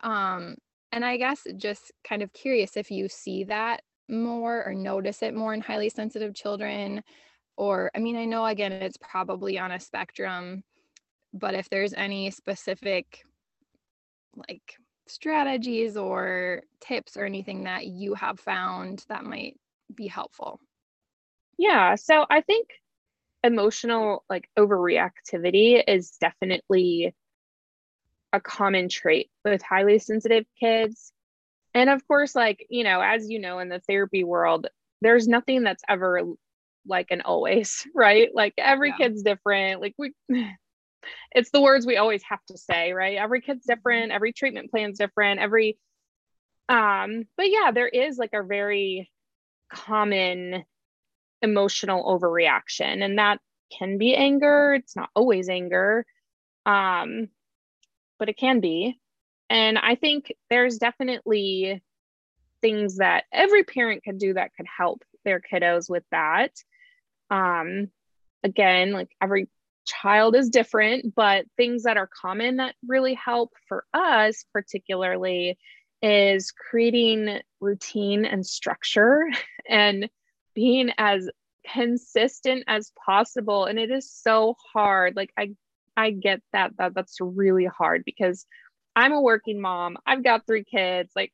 Um, 0.00 0.56
and 0.92 1.04
I 1.04 1.16
guess 1.16 1.46
just 1.56 1.90
kind 2.04 2.22
of 2.22 2.32
curious 2.32 2.76
if 2.76 2.90
you 2.90 3.08
see 3.08 3.44
that 3.44 3.82
more 4.08 4.64
or 4.66 4.74
notice 4.74 5.22
it 5.22 5.34
more 5.34 5.54
in 5.54 5.60
highly 5.60 5.88
sensitive 5.88 6.34
children 6.34 7.02
or 7.56 7.90
i 7.94 7.98
mean 7.98 8.16
i 8.16 8.24
know 8.24 8.44
again 8.44 8.72
it's 8.72 8.98
probably 8.98 9.58
on 9.58 9.70
a 9.70 9.80
spectrum 9.80 10.62
but 11.32 11.54
if 11.54 11.70
there's 11.70 11.94
any 11.94 12.30
specific 12.30 13.24
like 14.48 14.76
strategies 15.06 15.96
or 15.96 16.62
tips 16.80 17.16
or 17.16 17.24
anything 17.24 17.64
that 17.64 17.86
you 17.86 18.14
have 18.14 18.38
found 18.38 19.04
that 19.08 19.24
might 19.24 19.58
be 19.94 20.06
helpful? 20.06 20.60
Yeah 21.58 21.94
so 21.94 22.26
i 22.28 22.40
think 22.40 22.68
emotional 23.44 24.24
like 24.30 24.48
overreactivity 24.58 25.82
is 25.86 26.12
definitely 26.20 27.14
a 28.32 28.40
common 28.40 28.88
trait 28.88 29.30
with 29.44 29.62
highly 29.62 29.98
sensitive 29.98 30.44
kids. 30.58 31.12
And 31.74 31.90
of 31.90 32.06
course 32.06 32.34
like 32.34 32.66
you 32.70 32.84
know 32.84 33.00
as 33.00 33.28
you 33.28 33.38
know 33.38 33.58
in 33.58 33.68
the 33.68 33.80
therapy 33.80 34.24
world 34.24 34.66
there's 35.00 35.26
nothing 35.26 35.62
that's 35.62 35.82
ever 35.88 36.22
like 36.86 37.10
an 37.10 37.22
always 37.22 37.86
right? 37.94 38.30
Like 38.34 38.54
every 38.58 38.90
yeah. 38.90 38.96
kid's 38.96 39.22
different. 39.22 39.80
Like 39.80 39.94
we 39.98 40.12
it's 41.32 41.50
the 41.50 41.60
words 41.60 41.84
we 41.84 41.96
always 41.96 42.22
have 42.28 42.44
to 42.48 42.58
say 42.58 42.92
right? 42.92 43.18
Every 43.18 43.40
kid's 43.40 43.66
mm-hmm. 43.66 43.74
different. 43.74 44.12
Every 44.12 44.32
treatment 44.32 44.70
plan's 44.70 44.98
different. 44.98 45.40
Every 45.40 45.78
um 46.68 47.24
but 47.36 47.50
yeah 47.50 47.72
there 47.72 47.88
is 47.88 48.18
like 48.18 48.32
a 48.34 48.42
very 48.42 49.10
common 49.72 50.64
emotional 51.42 52.04
overreaction 52.04 53.02
and 53.02 53.18
that 53.18 53.40
can 53.76 53.98
be 53.98 54.14
anger. 54.14 54.74
It's 54.74 54.94
not 54.94 55.10
always 55.14 55.48
anger. 55.48 56.06
Um 56.66 57.28
but 58.22 58.28
it 58.28 58.36
can 58.36 58.60
be 58.60 58.96
and 59.52 59.78
I 59.78 59.96
think 59.96 60.32
there's 60.48 60.78
definitely 60.78 61.82
things 62.62 62.96
that 62.96 63.24
every 63.30 63.64
parent 63.64 64.02
could 64.02 64.16
do 64.16 64.32
that 64.32 64.54
could 64.56 64.64
help 64.66 65.02
their 65.26 65.42
kiddos 65.42 65.90
with 65.90 66.04
that. 66.10 66.52
Um, 67.30 67.88
again, 68.42 68.92
like 68.92 69.10
every 69.20 69.50
child 69.84 70.36
is 70.36 70.48
different, 70.48 71.14
but 71.14 71.44
things 71.58 71.82
that 71.82 71.98
are 71.98 72.08
common 72.08 72.56
that 72.56 72.76
really 72.88 73.12
help 73.12 73.52
for 73.68 73.84
us, 73.92 74.42
particularly, 74.54 75.58
is 76.00 76.50
creating 76.50 77.40
routine 77.60 78.24
and 78.24 78.46
structure 78.46 79.26
and 79.68 80.08
being 80.54 80.92
as 80.96 81.28
consistent 81.70 82.64
as 82.68 82.90
possible. 83.04 83.66
And 83.66 83.78
it 83.78 83.90
is 83.90 84.10
so 84.10 84.56
hard. 84.72 85.14
Like, 85.14 85.30
I 85.36 85.50
I 85.96 86.10
get 86.10 86.40
that 86.52 86.76
that 86.78 86.94
that's 86.94 87.18
really 87.20 87.66
hard 87.66 88.04
because 88.04 88.46
I'm 88.94 89.12
a 89.12 89.20
working 89.20 89.60
mom. 89.60 89.96
I've 90.06 90.24
got 90.24 90.46
three 90.46 90.64
kids. 90.64 91.12
Like 91.14 91.32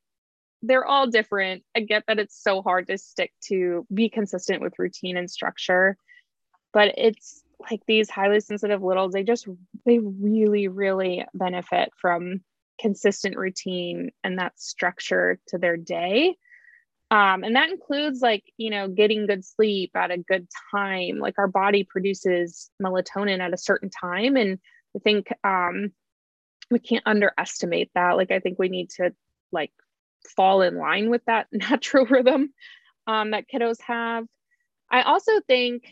they're 0.61 0.85
all 0.85 1.07
different. 1.07 1.63
I 1.75 1.81
get 1.81 2.03
that 2.07 2.19
it's 2.19 2.41
so 2.41 2.61
hard 2.61 2.87
to 2.87 2.97
stick 2.97 3.31
to 3.45 3.85
be 3.93 4.09
consistent 4.09 4.61
with 4.61 4.79
routine 4.79 5.17
and 5.17 5.29
structure, 5.29 5.97
but 6.73 6.95
it's 6.97 7.43
like 7.69 7.81
these 7.87 8.09
highly 8.09 8.39
sensitive 8.39 8.81
littles, 8.81 9.13
they 9.13 9.23
just, 9.23 9.47
they 9.85 9.99
really, 9.99 10.67
really 10.67 11.25
benefit 11.33 11.89
from 11.99 12.41
consistent 12.79 13.35
routine 13.35 14.11
and 14.23 14.39
that 14.39 14.59
structure 14.59 15.39
to 15.47 15.57
their 15.57 15.75
day. 15.75 16.37
Um, 17.11 17.43
and 17.43 17.55
that 17.55 17.71
includes 17.71 18.21
like, 18.21 18.43
you 18.57 18.69
know, 18.69 18.87
getting 18.87 19.25
good 19.25 19.43
sleep 19.43 19.91
at 19.95 20.11
a 20.11 20.17
good 20.17 20.47
time. 20.71 21.17
Like 21.17 21.39
our 21.39 21.47
body 21.47 21.83
produces 21.83 22.69
melatonin 22.81 23.39
at 23.39 23.53
a 23.53 23.57
certain 23.57 23.89
time. 23.89 24.35
And 24.35 24.59
I 24.95 24.99
think 24.99 25.27
um, 25.43 25.91
we 26.69 26.79
can't 26.79 27.05
underestimate 27.05 27.91
that 27.95 28.17
like 28.17 28.31
i 28.31 28.39
think 28.39 28.59
we 28.59 28.69
need 28.69 28.89
to 28.89 29.13
like 29.51 29.71
fall 30.35 30.61
in 30.61 30.77
line 30.77 31.09
with 31.09 31.23
that 31.25 31.47
natural 31.51 32.05
rhythm 32.05 32.53
um, 33.07 33.31
that 33.31 33.45
kiddos 33.53 33.81
have 33.81 34.25
i 34.91 35.01
also 35.01 35.31
think 35.47 35.83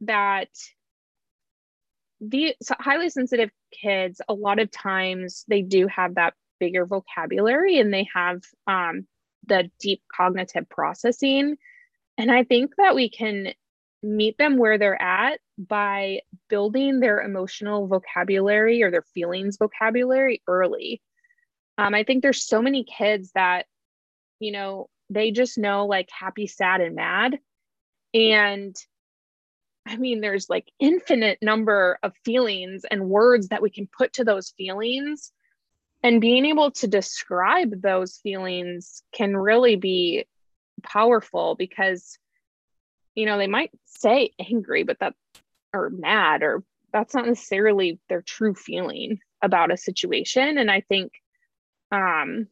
that 0.00 0.48
the 2.20 2.54
so 2.62 2.74
highly 2.78 3.10
sensitive 3.10 3.50
kids 3.72 4.20
a 4.28 4.34
lot 4.34 4.58
of 4.58 4.70
times 4.70 5.44
they 5.48 5.62
do 5.62 5.86
have 5.88 6.14
that 6.14 6.34
bigger 6.58 6.86
vocabulary 6.86 7.78
and 7.78 7.92
they 7.92 8.06
have 8.14 8.40
um, 8.66 9.06
the 9.48 9.70
deep 9.80 10.02
cognitive 10.14 10.68
processing 10.68 11.56
and 12.18 12.30
i 12.30 12.44
think 12.44 12.72
that 12.76 12.94
we 12.94 13.08
can 13.08 13.52
meet 14.04 14.36
them 14.38 14.58
where 14.58 14.78
they're 14.78 15.00
at 15.00 15.40
by 15.58 16.20
building 16.48 17.00
their 17.00 17.20
emotional 17.20 17.86
vocabulary 17.86 18.82
or 18.82 18.90
their 18.90 19.04
feelings 19.14 19.56
vocabulary 19.56 20.42
early. 20.46 21.00
Um, 21.78 21.94
I 21.94 22.04
think 22.04 22.22
there's 22.22 22.46
so 22.46 22.60
many 22.60 22.84
kids 22.84 23.32
that, 23.34 23.66
you 24.38 24.52
know, 24.52 24.88
they 25.10 25.30
just 25.30 25.58
know 25.58 25.86
like 25.86 26.08
happy, 26.10 26.46
sad, 26.46 26.80
and 26.80 26.94
mad. 26.94 27.38
And 28.12 28.76
I 29.86 29.96
mean, 29.96 30.20
there's 30.20 30.48
like 30.48 30.70
infinite 30.78 31.38
number 31.42 31.98
of 32.02 32.14
feelings 32.24 32.84
and 32.90 33.08
words 33.08 33.48
that 33.48 33.62
we 33.62 33.70
can 33.70 33.88
put 33.96 34.14
to 34.14 34.24
those 34.24 34.54
feelings. 34.56 35.32
And 36.04 36.20
being 36.20 36.44
able 36.44 36.70
to 36.72 36.86
describe 36.86 37.80
those 37.80 38.18
feelings 38.18 39.02
can 39.12 39.34
really 39.36 39.76
be 39.76 40.26
powerful 40.82 41.56
because 41.56 42.18
you 43.14 43.26
know, 43.26 43.38
they 43.38 43.46
might 43.46 43.70
say 43.84 44.32
angry, 44.40 44.82
but 44.82 44.98
that 44.98 45.14
or 45.72 45.90
mad 45.90 46.42
or 46.42 46.62
that's 46.92 47.14
not 47.14 47.26
necessarily 47.26 47.98
their 48.08 48.22
true 48.22 48.54
feeling 48.54 49.18
about 49.42 49.72
a 49.72 49.76
situation. 49.76 50.58
And 50.58 50.70
I 50.70 50.82
think 50.82 51.12
um 51.90 52.48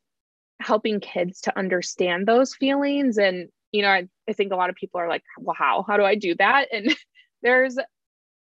helping 0.60 1.00
kids 1.00 1.42
to 1.42 1.58
understand 1.58 2.26
those 2.26 2.54
feelings 2.54 3.18
and 3.18 3.48
you 3.72 3.82
know, 3.82 3.88
I, 3.88 4.08
I 4.28 4.34
think 4.34 4.52
a 4.52 4.56
lot 4.56 4.70
of 4.70 4.76
people 4.76 5.00
are 5.00 5.08
like, 5.08 5.24
well, 5.38 5.56
how? 5.58 5.84
How 5.88 5.96
do 5.96 6.04
I 6.04 6.14
do 6.14 6.34
that? 6.36 6.68
And 6.72 6.94
there's 7.42 7.76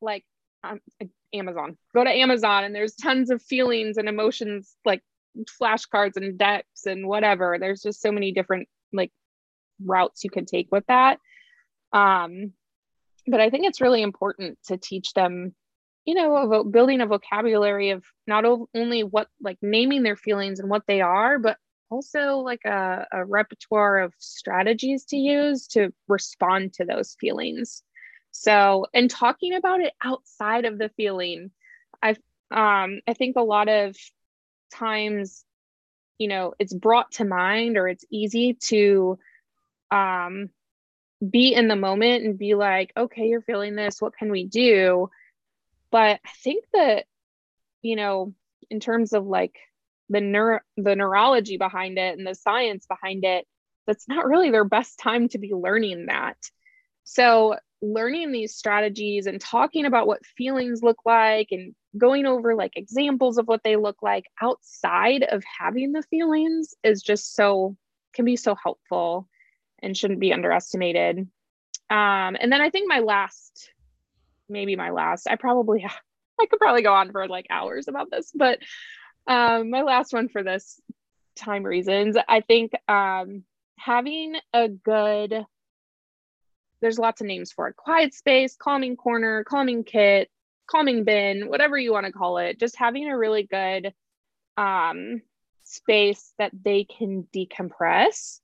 like 0.01 0.25
um, 0.63 0.79
Amazon. 1.33 1.77
Go 1.93 2.03
to 2.03 2.09
Amazon 2.09 2.63
and 2.63 2.75
there's 2.75 2.95
tons 2.95 3.29
of 3.29 3.41
feelings 3.41 3.97
and 3.97 4.09
emotions 4.09 4.75
like 4.85 5.01
flashcards 5.61 6.17
and 6.17 6.37
decks 6.37 6.85
and 6.85 7.07
whatever. 7.07 7.57
There's 7.59 7.81
just 7.81 8.01
so 8.01 8.11
many 8.11 8.31
different 8.31 8.67
like 8.93 9.11
routes 9.83 10.23
you 10.23 10.29
can 10.29 10.45
take 10.45 10.67
with 10.71 10.85
that. 10.87 11.19
Um, 11.93 12.53
but 13.27 13.39
I 13.39 13.49
think 13.49 13.65
it's 13.65 13.81
really 13.81 14.01
important 14.01 14.57
to 14.67 14.77
teach 14.77 15.13
them, 15.13 15.53
you 16.05 16.15
know, 16.15 16.35
about 16.35 16.71
building 16.71 17.01
a 17.01 17.05
vocabulary 17.05 17.91
of 17.91 18.03
not 18.27 18.45
only 18.75 19.03
what 19.03 19.27
like 19.39 19.57
naming 19.61 20.03
their 20.03 20.15
feelings 20.15 20.59
and 20.59 20.69
what 20.69 20.83
they 20.87 21.01
are, 21.01 21.37
but 21.37 21.57
also 21.89 22.37
like 22.37 22.63
a, 22.65 23.05
a 23.11 23.25
repertoire 23.25 23.99
of 23.99 24.13
strategies 24.17 25.05
to 25.05 25.17
use 25.17 25.67
to 25.67 25.93
respond 26.07 26.73
to 26.73 26.85
those 26.85 27.15
feelings. 27.19 27.83
So, 28.31 28.87
and 28.93 29.09
talking 29.09 29.53
about 29.53 29.81
it 29.81 29.93
outside 30.03 30.65
of 30.65 30.77
the 30.77 30.89
feeling, 30.89 31.51
I 32.01 32.11
um, 32.49 32.99
I 33.07 33.13
think 33.13 33.35
a 33.35 33.41
lot 33.41 33.69
of 33.69 33.95
times, 34.73 35.43
you 36.17 36.27
know, 36.27 36.53
it's 36.59 36.73
brought 36.73 37.11
to 37.13 37.25
mind 37.25 37.77
or 37.77 37.87
it's 37.87 38.05
easy 38.09 38.57
to 38.67 39.19
um, 39.91 40.49
be 41.27 41.53
in 41.53 41.67
the 41.67 41.75
moment 41.75 42.23
and 42.25 42.37
be 42.37 42.55
like, 42.55 42.91
okay, 42.97 43.27
you're 43.27 43.41
feeling 43.41 43.75
this. 43.75 44.01
What 44.01 44.15
can 44.17 44.31
we 44.31 44.45
do? 44.47 45.09
But 45.91 46.19
I 46.25 46.29
think 46.43 46.65
that, 46.73 47.05
you 47.81 47.95
know, 47.95 48.33
in 48.69 48.79
terms 48.79 49.13
of 49.13 49.25
like 49.25 49.55
the 50.09 50.21
neuro 50.21 50.59
the 50.77 50.95
neurology 50.95 51.57
behind 51.57 51.97
it 51.97 52.17
and 52.17 52.25
the 52.25 52.35
science 52.35 52.85
behind 52.85 53.23
it, 53.23 53.45
that's 53.87 54.07
not 54.07 54.25
really 54.25 54.51
their 54.51 54.63
best 54.65 54.99
time 54.99 55.27
to 55.29 55.37
be 55.37 55.53
learning 55.53 56.07
that. 56.07 56.37
So, 57.03 57.57
learning 57.81 58.31
these 58.31 58.55
strategies 58.55 59.25
and 59.25 59.41
talking 59.41 59.85
about 59.85 60.07
what 60.07 60.25
feelings 60.25 60.81
look 60.83 60.99
like 61.05 61.47
and 61.51 61.73
going 61.97 62.25
over 62.25 62.55
like 62.55 62.73
examples 62.75 63.37
of 63.37 63.47
what 63.47 63.63
they 63.63 63.75
look 63.75 63.97
like 64.01 64.25
outside 64.41 65.23
of 65.23 65.43
having 65.59 65.91
the 65.91 66.03
feelings 66.03 66.75
is 66.83 67.01
just 67.01 67.35
so 67.35 67.75
can 68.13 68.25
be 68.25 68.35
so 68.35 68.55
helpful 68.55 69.27
and 69.81 69.97
shouldn't 69.97 70.19
be 70.19 70.33
underestimated. 70.33 71.17
Um, 71.89 72.37
and 72.39 72.51
then 72.51 72.61
I 72.61 72.69
think 72.69 72.87
my 72.87 72.99
last, 72.99 73.71
maybe 74.47 74.75
my 74.75 74.91
last, 74.91 75.27
I 75.29 75.35
probably 75.35 75.85
I 76.39 76.45
could 76.45 76.59
probably 76.59 76.81
go 76.81 76.93
on 76.93 77.11
for 77.11 77.27
like 77.27 77.47
hours 77.49 77.87
about 77.87 78.09
this, 78.09 78.31
but 78.33 78.59
um, 79.27 79.69
my 79.69 79.83
last 79.83 80.13
one 80.13 80.29
for 80.29 80.43
this 80.43 80.79
time 81.35 81.63
reasons, 81.63 82.17
I 82.27 82.41
think 82.41 82.71
um, 82.87 83.43
having 83.77 84.35
a 84.53 84.67
good 84.67 85.45
there's 86.81 86.99
lots 86.99 87.21
of 87.21 87.27
names 87.27 87.51
for 87.51 87.67
it. 87.67 87.75
Quiet 87.75 88.13
space 88.13 88.55
calming 88.55 88.95
corner 88.95 89.43
calming 89.43 89.83
kit 89.83 90.29
calming 90.67 91.03
bin 91.03 91.49
whatever 91.49 91.77
you 91.77 91.91
want 91.91 92.05
to 92.05 92.11
call 92.11 92.37
it. 92.37 92.59
Just 92.59 92.77
having 92.77 93.07
a 93.09 93.17
really 93.17 93.43
good 93.43 93.93
um, 94.57 95.21
space 95.63 96.33
that 96.37 96.51
they 96.63 96.85
can 96.85 97.27
decompress 97.35 98.39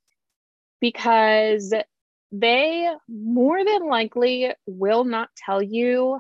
because 0.79 1.73
they 2.31 2.89
more 3.07 3.63
than 3.63 3.87
likely 3.87 4.51
will 4.65 5.05
not 5.05 5.29
tell 5.37 5.61
you 5.61 6.19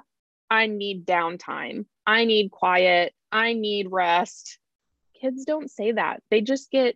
i 0.49 0.67
need 0.67 1.05
downtime. 1.05 1.85
I 2.05 2.25
need 2.25 2.51
quiet. 2.51 3.13
I 3.31 3.53
need 3.53 3.87
rest. 3.91 4.59
Kids 5.21 5.45
don't 5.45 5.69
say 5.69 5.91
that. 5.91 6.21
They 6.31 6.41
just 6.41 6.71
get 6.71 6.95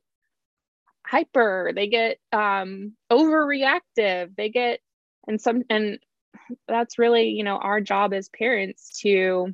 hyper. 1.06 1.72
They 1.76 1.88
get 1.88 2.18
um 2.32 2.94
overreactive. 3.12 4.36
They 4.36 4.50
get 4.50 4.80
and 5.28 5.40
some 5.40 5.64
and 5.70 6.00
that's 6.68 6.98
really 6.98 7.30
you 7.30 7.44
know 7.44 7.58
our 7.58 7.82
job 7.82 8.14
as 8.14 8.30
parents 8.30 9.00
to 9.02 9.54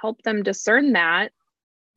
help 0.00 0.22
them 0.22 0.42
discern 0.42 0.92
that 0.92 1.32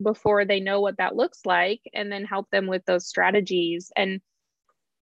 before 0.01 0.45
they 0.45 0.59
know 0.59 0.81
what 0.81 0.97
that 0.97 1.15
looks 1.15 1.45
like 1.45 1.81
and 1.93 2.11
then 2.11 2.25
help 2.25 2.49
them 2.49 2.67
with 2.67 2.83
those 2.85 3.07
strategies 3.07 3.91
and 3.95 4.19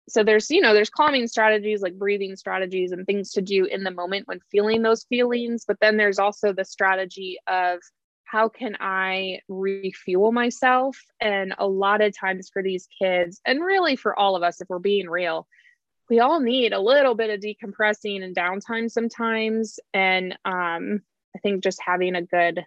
so 0.10 0.24
there's 0.24 0.50
you 0.50 0.62
know 0.62 0.74
there's 0.74 0.90
calming 0.90 1.28
strategies 1.28 1.82
like 1.82 1.98
breathing 1.98 2.36
strategies 2.36 2.92
and 2.92 3.06
things 3.06 3.32
to 3.32 3.42
do 3.42 3.66
in 3.66 3.84
the 3.84 3.92
moment 3.92 4.28
when 4.28 4.40
feeling 4.50 4.82
those 4.82 5.04
feelings 5.06 5.66
but 5.68 5.78
then 5.82 5.98
there's 5.98 6.20
also 6.20 6.54
the 6.54 6.64
strategy 6.64 7.38
of 7.48 7.80
how 8.28 8.50
can 8.50 8.76
I 8.82 9.40
refuel 9.48 10.34
myself? 10.34 10.98
And 11.22 11.56
a 11.58 11.68
lot 11.68 12.02
of 12.02 12.16
times 12.16 12.50
for 12.52 12.62
these 12.62 12.88
kids, 13.02 13.40
and 13.46 13.64
really 13.64 13.96
for 13.96 14.18
all 14.20 14.36
of 14.36 14.44
us, 14.44 14.60
if 14.60 14.68
we're 14.70 14.80
being 14.80 15.10
real, 15.10 15.48
we 16.10 16.20
all 16.20 16.40
need 16.40 16.74
a 16.74 16.80
little 16.80 17.16
bit 17.16 17.30
of 17.30 17.40
decompressing 17.40 18.24
and 18.24 18.36
downtime 18.36 18.90
sometimes. 18.90 19.80
And 19.94 20.34
um, 20.46 21.02
I 21.36 21.40
think 21.40 21.64
just 21.64 21.82
having 21.86 22.16
a 22.16 22.22
good 22.22 22.66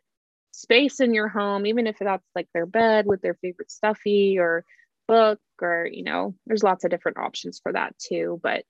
space 0.52 1.00
in 1.00 1.14
your 1.14 1.28
home, 1.28 1.66
even 1.66 1.86
if 1.86 1.96
that's 1.98 2.28
like 2.34 2.48
their 2.52 2.66
bed 2.66 3.06
with 3.06 3.22
their 3.22 3.34
favorite 3.34 3.70
stuffy 3.70 4.38
or 4.38 4.64
book, 5.08 5.40
or, 5.60 5.88
you 5.90 6.04
know, 6.04 6.34
there's 6.46 6.62
lots 6.62 6.84
of 6.84 6.90
different 6.90 7.18
options 7.18 7.60
for 7.62 7.72
that 7.72 7.94
too. 7.98 8.40
But 8.42 8.64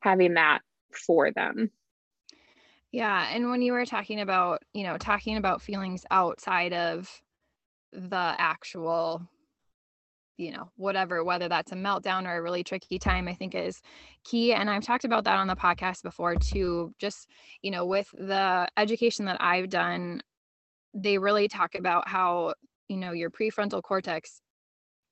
having 0.00 0.34
that 0.34 0.60
for 0.92 1.30
them. 1.30 1.70
Yeah. 2.92 3.28
And 3.32 3.50
when 3.50 3.62
you 3.62 3.72
were 3.72 3.84
talking 3.84 4.20
about, 4.20 4.62
you 4.72 4.84
know, 4.84 4.96
talking 4.96 5.36
about 5.36 5.62
feelings 5.62 6.04
outside 6.10 6.72
of 6.72 7.10
the 7.92 8.34
actual, 8.38 9.28
you 10.36 10.52
know, 10.52 10.70
whatever, 10.76 11.24
whether 11.24 11.48
that's 11.48 11.72
a 11.72 11.76
meltdown 11.76 12.26
or 12.26 12.36
a 12.36 12.42
really 12.42 12.62
tricky 12.62 12.98
time, 12.98 13.28
I 13.28 13.34
think 13.34 13.54
is 13.54 13.80
key. 14.24 14.52
And 14.52 14.68
I've 14.68 14.84
talked 14.84 15.04
about 15.04 15.24
that 15.24 15.38
on 15.38 15.46
the 15.46 15.56
podcast 15.56 16.02
before 16.02 16.36
too. 16.36 16.92
Just, 16.98 17.28
you 17.62 17.70
know, 17.70 17.86
with 17.86 18.10
the 18.12 18.68
education 18.76 19.24
that 19.26 19.40
I've 19.40 19.68
done, 19.68 20.20
they 20.94 21.18
really 21.18 21.48
talk 21.48 21.74
about 21.74 22.08
how, 22.08 22.54
you 22.88 22.96
know, 22.96 23.12
your 23.12 23.30
prefrontal 23.30 23.82
cortex 23.82 24.40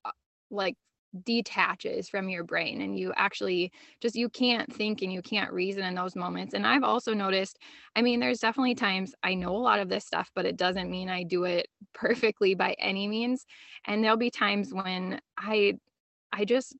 uh, 0.04 0.10
like 0.50 0.76
detaches 1.22 2.09
from 2.09 2.29
your 2.29 2.42
brain 2.42 2.81
and 2.81 2.98
you 2.98 3.12
actually 3.16 3.70
just 4.00 4.16
you 4.16 4.29
can't 4.29 4.72
think 4.72 5.03
and 5.03 5.12
you 5.12 5.22
can't 5.22 5.53
reason 5.53 5.85
in 5.85 5.94
those 5.94 6.16
moments 6.16 6.55
and 6.55 6.66
i've 6.66 6.83
also 6.83 7.14
noticed 7.14 7.59
i 7.94 8.03
mean 8.03 8.18
there's 8.18 8.40
definitely 8.40 8.74
times 8.74 9.14
i 9.22 9.33
know 9.33 9.55
a 9.55 9.59
lot 9.59 9.79
of 9.79 9.88
this 9.88 10.05
stuff 10.05 10.31
but 10.35 10.44
it 10.44 10.57
doesn't 10.57 10.90
mean 10.90 11.09
i 11.09 11.22
do 11.22 11.44
it 11.44 11.68
perfectly 11.94 12.55
by 12.55 12.74
any 12.79 13.07
means 13.07 13.46
and 13.87 14.03
there'll 14.03 14.16
be 14.16 14.31
times 14.31 14.74
when 14.74 15.20
i 15.38 15.74
i 16.33 16.44
just 16.44 16.77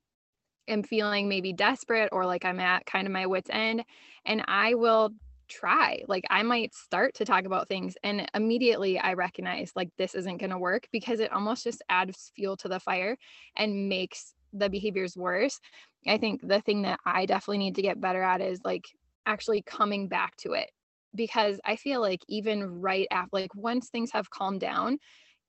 am 0.67 0.83
feeling 0.83 1.29
maybe 1.29 1.53
desperate 1.53 2.09
or 2.11 2.25
like 2.25 2.43
i'm 2.43 2.59
at 2.59 2.85
kind 2.85 3.07
of 3.07 3.13
my 3.13 3.25
wits 3.25 3.49
end 3.53 3.83
and 4.25 4.43
i 4.47 4.73
will 4.73 5.11
try 5.47 6.01
like 6.07 6.23
i 6.29 6.43
might 6.43 6.73
start 6.73 7.13
to 7.13 7.25
talk 7.25 7.45
about 7.45 7.67
things 7.67 7.95
and 8.03 8.29
immediately 8.33 8.99
i 8.99 9.13
recognize 9.13 9.71
like 9.75 9.89
this 9.97 10.15
isn't 10.15 10.37
going 10.37 10.49
to 10.49 10.57
work 10.57 10.87
because 10.91 11.19
it 11.19 11.31
almost 11.31 11.63
just 11.63 11.81
adds 11.89 12.31
fuel 12.35 12.57
to 12.57 12.67
the 12.67 12.79
fire 12.79 13.17
and 13.55 13.89
makes 13.89 14.33
the 14.53 14.69
behaviors 14.69 15.17
worse. 15.17 15.59
I 16.07 16.17
think 16.17 16.47
the 16.47 16.61
thing 16.61 16.83
that 16.83 16.99
i 17.05 17.25
definitely 17.25 17.57
need 17.59 17.75
to 17.75 17.81
get 17.81 17.99
better 17.99 18.21
at 18.21 18.41
is 18.41 18.61
like 18.63 18.85
actually 19.25 19.61
coming 19.63 20.07
back 20.07 20.35
to 20.37 20.53
it 20.53 20.69
because 21.15 21.59
i 21.65 21.75
feel 21.75 21.99
like 21.99 22.21
even 22.27 22.81
right 22.81 23.07
after 23.09 23.29
like 23.33 23.55
once 23.55 23.89
things 23.89 24.11
have 24.11 24.29
calmed 24.29 24.59
down 24.59 24.99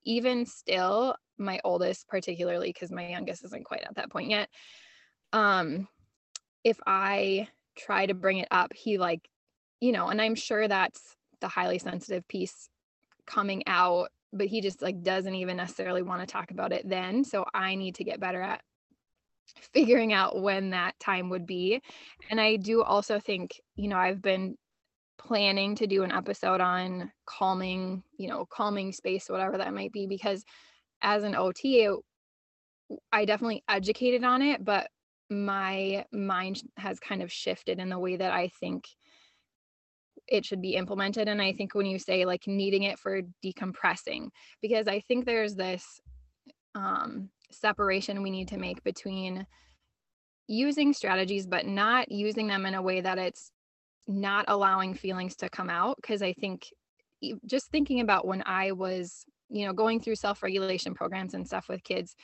even 0.03 0.45
still 0.45 1.15
my 1.37 1.59
oldest 1.63 2.07
particularly 2.07 2.69
because 2.69 2.91
my 2.91 3.07
youngest 3.07 3.45
isn't 3.45 3.65
quite 3.65 3.83
at 3.83 3.95
that 3.95 4.09
point 4.09 4.31
yet 4.31 4.49
um 5.33 5.87
if 6.63 6.79
i 6.87 7.47
try 7.77 8.05
to 8.05 8.15
bring 8.15 8.39
it 8.39 8.47
up 8.49 8.73
he 8.73 8.97
like 8.97 9.29
you 9.79 9.91
know, 9.91 10.07
and 10.07 10.21
I'm 10.21 10.35
sure 10.35 10.67
that's 10.67 11.15
the 11.41 11.47
highly 11.47 11.79
sensitive 11.79 12.27
piece 12.27 12.69
coming 13.25 13.63
out, 13.67 14.09
but 14.33 14.47
he 14.47 14.61
just 14.61 14.81
like 14.81 15.03
doesn't 15.03 15.35
even 15.35 15.57
necessarily 15.57 16.01
want 16.01 16.21
to 16.21 16.27
talk 16.27 16.51
about 16.51 16.73
it 16.73 16.87
then. 16.87 17.23
So 17.23 17.45
I 17.53 17.75
need 17.75 17.95
to 17.95 18.03
get 18.03 18.19
better 18.19 18.41
at 18.41 18.61
figuring 19.73 20.13
out 20.13 20.41
when 20.41 20.71
that 20.71 20.99
time 20.99 21.29
would 21.29 21.45
be. 21.45 21.81
And 22.29 22.39
I 22.39 22.57
do 22.57 22.83
also 22.83 23.19
think, 23.19 23.61
you 23.75 23.87
know, 23.87 23.97
I've 23.97 24.21
been 24.21 24.55
planning 25.17 25.75
to 25.75 25.87
do 25.87 26.03
an 26.03 26.11
episode 26.11 26.61
on 26.61 27.11
calming, 27.25 28.03
you 28.17 28.27
know, 28.27 28.45
calming 28.45 28.91
space, 28.91 29.29
whatever 29.29 29.57
that 29.57 29.73
might 29.73 29.91
be, 29.91 30.07
because 30.07 30.43
as 31.01 31.23
an 31.23 31.35
OT, 31.35 31.89
I 33.11 33.25
definitely 33.25 33.63
educated 33.67 34.23
on 34.23 34.41
it, 34.41 34.63
but 34.63 34.89
my 35.29 36.05
mind 36.11 36.61
has 36.77 36.99
kind 36.99 37.21
of 37.21 37.31
shifted 37.31 37.79
in 37.79 37.89
the 37.89 37.99
way 37.99 38.15
that 38.15 38.31
I 38.31 38.49
think 38.59 38.85
it 40.27 40.45
should 40.45 40.61
be 40.61 40.75
implemented 40.75 41.27
and 41.27 41.41
i 41.41 41.51
think 41.53 41.73
when 41.73 41.85
you 41.85 41.99
say 41.99 42.25
like 42.25 42.47
needing 42.47 42.83
it 42.83 42.99
for 42.99 43.21
decompressing 43.43 44.29
because 44.61 44.87
i 44.87 44.99
think 45.01 45.25
there's 45.25 45.55
this 45.55 45.99
um, 46.75 47.29
separation 47.51 48.21
we 48.21 48.29
need 48.29 48.47
to 48.49 48.57
make 48.57 48.83
between 48.83 49.45
using 50.47 50.93
strategies 50.93 51.47
but 51.47 51.65
not 51.65 52.11
using 52.11 52.47
them 52.47 52.65
in 52.65 52.75
a 52.75 52.81
way 52.81 53.01
that 53.01 53.17
it's 53.17 53.51
not 54.07 54.45
allowing 54.47 54.93
feelings 54.93 55.35
to 55.35 55.49
come 55.49 55.69
out 55.69 55.95
because 55.97 56.21
i 56.21 56.33
think 56.33 56.67
just 57.45 57.69
thinking 57.71 57.99
about 57.99 58.27
when 58.27 58.43
i 58.45 58.71
was 58.71 59.25
you 59.49 59.65
know 59.65 59.73
going 59.73 59.99
through 59.99 60.15
self-regulation 60.15 60.93
programs 60.93 61.33
and 61.33 61.45
stuff 61.45 61.67
with 61.67 61.83
kids 61.83 62.15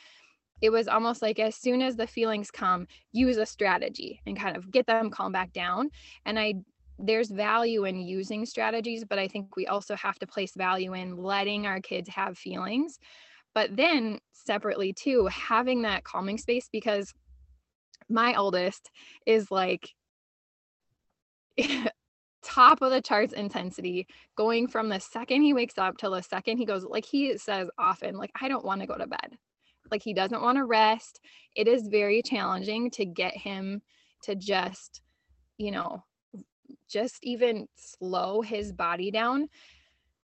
it 0.62 0.70
was 0.70 0.88
almost 0.88 1.20
like 1.20 1.38
as 1.38 1.56
soon 1.56 1.82
as 1.82 1.96
the 1.96 2.06
feelings 2.06 2.50
come 2.50 2.86
use 3.12 3.36
a 3.36 3.46
strategy 3.46 4.20
and 4.26 4.38
kind 4.38 4.56
of 4.56 4.70
get 4.70 4.86
them 4.86 5.10
calm 5.10 5.32
back 5.32 5.52
down 5.52 5.90
and 6.26 6.38
i 6.38 6.54
there's 6.98 7.30
value 7.30 7.84
in 7.84 7.96
using 7.96 8.46
strategies, 8.46 9.04
but 9.04 9.18
I 9.18 9.28
think 9.28 9.56
we 9.56 9.66
also 9.66 9.96
have 9.96 10.18
to 10.20 10.26
place 10.26 10.52
value 10.54 10.94
in 10.94 11.16
letting 11.16 11.66
our 11.66 11.80
kids 11.80 12.08
have 12.10 12.38
feelings. 12.38 12.98
But 13.54 13.76
then 13.76 14.18
separately, 14.32 14.92
too, 14.92 15.26
having 15.26 15.82
that 15.82 16.04
calming 16.04 16.38
space 16.38 16.68
because 16.70 17.12
my 18.08 18.34
oldest 18.34 18.90
is 19.26 19.50
like 19.50 19.90
top 22.42 22.82
of 22.82 22.90
the 22.90 23.00
charts 23.00 23.32
intensity 23.32 24.06
going 24.36 24.68
from 24.68 24.88
the 24.88 25.00
second 25.00 25.42
he 25.42 25.54
wakes 25.54 25.78
up 25.78 25.96
till 25.96 26.10
the 26.10 26.22
second 26.22 26.58
he 26.58 26.66
goes 26.66 26.84
like 26.84 27.06
he 27.06 27.38
says 27.38 27.70
often 27.78 28.18
like 28.18 28.30
i 28.38 28.48
don't 28.48 28.64
want 28.64 28.82
to 28.82 28.86
go 28.86 28.98
to 28.98 29.06
bed 29.06 29.38
like 29.90 30.02
he 30.02 30.12
doesn't 30.12 30.42
want 30.42 30.58
to 30.58 30.64
rest 30.64 31.20
it 31.56 31.66
is 31.66 31.88
very 31.88 32.20
challenging 32.20 32.90
to 32.90 33.06
get 33.06 33.34
him 33.34 33.80
to 34.22 34.34
just 34.34 35.00
you 35.56 35.70
know 35.70 36.04
just 36.88 37.18
even 37.22 37.66
slow 37.76 38.40
his 38.40 38.72
body 38.72 39.10
down. 39.10 39.48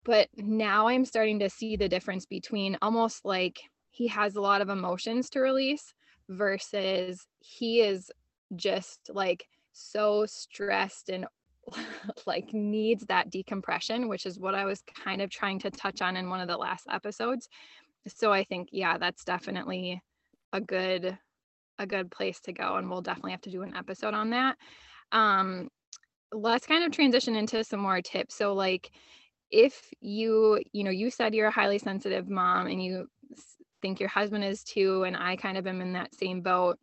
But 0.05 0.29
now 0.37 0.89
I'm 0.89 1.05
starting 1.05 1.41
to 1.41 1.51
see 1.51 1.77
the 1.77 1.89
difference 1.89 2.27
between 2.27 2.79
almost 2.81 3.25
like 3.25 3.59
he 3.91 4.07
has 4.09 4.37
a 4.37 4.41
lot 4.41 4.61
of 4.61 4.69
emotions 4.69 5.31
to 5.31 5.41
release 5.41 5.95
versus 6.29 7.27
he 7.41 7.81
is 7.81 8.11
just 8.55 9.11
like 9.13 9.47
so 9.73 10.27
stressed 10.27 11.09
and 11.09 11.27
like 12.27 12.53
needs 12.53 13.05
that 13.07 13.31
decompression, 13.31 14.09
which 14.09 14.27
is 14.27 14.39
what 14.39 14.55
I 14.55 14.65
was 14.65 14.83
kind 15.05 15.21
of 15.21 15.31
trying 15.31 15.59
to 15.61 15.71
touch 15.71 16.01
on 16.03 16.17
in 16.17 16.31
one 16.31 16.41
of 16.41 16.49
the 16.49 16.57
last 16.57 16.87
episodes. 16.91 17.49
So 18.07 18.33
I 18.33 18.45
think, 18.45 18.69
yeah, 18.71 18.99
that's 18.99 19.25
definitely 19.25 20.01
a 20.53 20.61
good 20.61 21.19
a 21.79 21.87
good 21.87 22.11
place 22.11 22.41
to 22.41 22.53
go 22.53 22.77
and 22.77 22.89
we'll 22.89 23.03
definitely 23.03 23.33
have 23.33 23.43
to 23.43 23.51
do 23.51 23.63
an 23.63 23.77
episode 23.77 24.15
on 24.15 24.31
that 24.31 24.57
um 25.13 25.69
let's 26.33 26.67
kind 26.67 26.85
of 26.85 26.93
transition 26.93 27.37
into 27.37 27.65
some 27.65 27.81
more 27.81 28.03
tips. 28.03 28.35
So 28.35 28.55
like 28.55 28.91
if 29.51 29.93
you 30.01 30.61
you 30.73 30.83
know 30.83 30.91
you 30.91 31.11
said 31.11 31.35
you're 31.35 31.49
a 31.49 31.53
highly 31.53 31.79
sensitive 31.79 32.29
mom 32.29 32.67
and 32.67 32.83
you 32.83 33.07
think 33.81 34.01
your 34.01 34.09
husband 34.09 34.45
is 34.45 34.65
too 34.65 35.05
and 35.05 35.17
i 35.17 35.37
kind 35.37 35.57
of 35.57 35.67
am 35.67 35.81
in 35.81 35.93
that 35.93 36.15
same 36.15 36.41
boat 36.41 36.79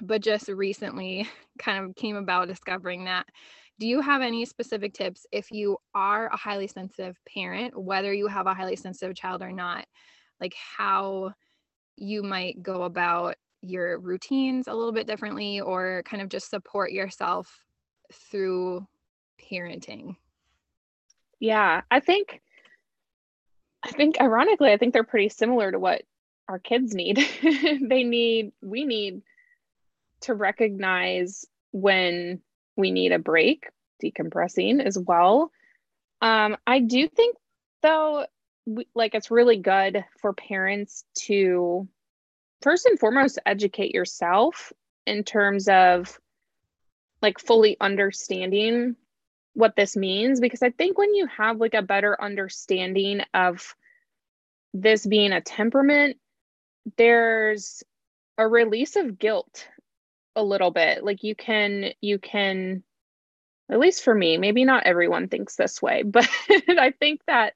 but 0.00 0.22
just 0.22 0.48
recently 0.48 1.28
kind 1.58 1.84
of 1.84 1.94
came 1.94 2.16
about 2.16 2.48
discovering 2.48 3.04
that 3.04 3.26
do 3.78 3.86
you 3.86 4.00
have 4.00 4.22
any 4.22 4.44
specific 4.44 4.94
tips 4.94 5.26
if 5.32 5.50
you 5.50 5.76
are 5.94 6.28
a 6.28 6.36
highly 6.36 6.66
sensitive 6.66 7.16
parent 7.32 7.78
whether 7.78 8.12
you 8.12 8.26
have 8.26 8.46
a 8.46 8.54
highly 8.54 8.76
sensitive 8.76 9.14
child 9.14 9.42
or 9.42 9.52
not 9.52 9.84
like 10.40 10.54
how 10.54 11.30
you 11.96 12.22
might 12.22 12.62
go 12.62 12.84
about 12.84 13.34
your 13.60 13.98
routines 13.98 14.66
a 14.66 14.74
little 14.74 14.92
bit 14.92 15.06
differently 15.06 15.60
or 15.60 16.02
kind 16.04 16.22
of 16.22 16.28
just 16.28 16.48
support 16.48 16.90
yourself 16.90 17.60
through 18.12 18.86
parenting? 19.50 20.16
Yeah 21.40 21.82
i 21.90 21.98
think 21.98 22.40
i 23.82 23.90
think 23.90 24.20
ironically 24.20 24.70
i 24.70 24.76
think 24.76 24.92
they're 24.92 25.02
pretty 25.02 25.28
similar 25.28 25.72
to 25.72 25.78
what 25.78 26.02
our 26.48 26.58
kids 26.58 26.94
need. 26.94 27.18
They 27.80 28.04
need 28.04 28.52
we 28.60 28.84
need 28.84 29.22
to 30.22 30.34
recognize 30.34 31.46
when 31.72 32.40
we 32.76 32.90
need 32.90 33.12
a 33.12 33.18
break 33.18 33.68
decompressing 34.02 34.84
as 34.84 34.98
well. 34.98 35.50
Um, 36.20 36.56
i 36.66 36.78
do 36.78 37.08
think 37.08 37.36
though 37.82 38.26
we, 38.66 38.86
like 38.94 39.14
it's 39.14 39.30
really 39.30 39.56
good 39.56 40.04
for 40.20 40.32
parents 40.32 41.04
to 41.26 41.88
first 42.60 42.86
and 42.86 42.98
foremost 42.98 43.38
educate 43.44 43.92
yourself 43.92 44.72
in 45.06 45.24
terms 45.24 45.68
of 45.68 46.18
like 47.22 47.38
fully 47.38 47.76
understanding 47.80 48.96
what 49.54 49.76
this 49.76 49.96
means 49.96 50.40
because 50.40 50.62
i 50.62 50.70
think 50.70 50.98
when 50.98 51.14
you 51.14 51.26
have 51.26 51.58
like 51.58 51.74
a 51.74 51.82
better 51.82 52.20
understanding 52.20 53.22
of 53.34 53.74
this 54.74 55.06
being 55.06 55.32
a 55.32 55.40
temperament 55.40 56.16
there's 56.96 57.82
a 58.38 58.46
release 58.46 58.96
of 58.96 59.18
guilt 59.18 59.68
a 60.36 60.42
little 60.42 60.70
bit. 60.70 61.04
Like 61.04 61.22
you 61.22 61.34
can 61.34 61.92
you 62.00 62.18
can 62.18 62.82
at 63.70 63.78
least 63.78 64.02
for 64.02 64.14
me 64.14 64.36
maybe 64.36 64.64
not 64.64 64.84
everyone 64.84 65.28
thinks 65.28 65.56
this 65.56 65.80
way 65.80 66.02
but 66.06 66.28
i 66.78 66.90
think 66.90 67.20
that 67.26 67.54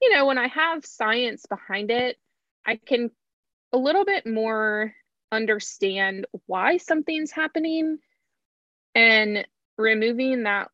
you 0.00 0.14
know 0.14 0.24
when 0.24 0.38
i 0.38 0.46
have 0.46 0.86
science 0.86 1.44
behind 1.46 1.90
it 1.90 2.16
i 2.64 2.76
can 2.76 3.10
a 3.72 3.76
little 3.76 4.04
bit 4.04 4.26
more 4.26 4.94
understand 5.32 6.26
why 6.46 6.76
something's 6.78 7.32
happening 7.32 7.98
and 8.98 9.46
removing 9.76 10.42
that 10.42 10.70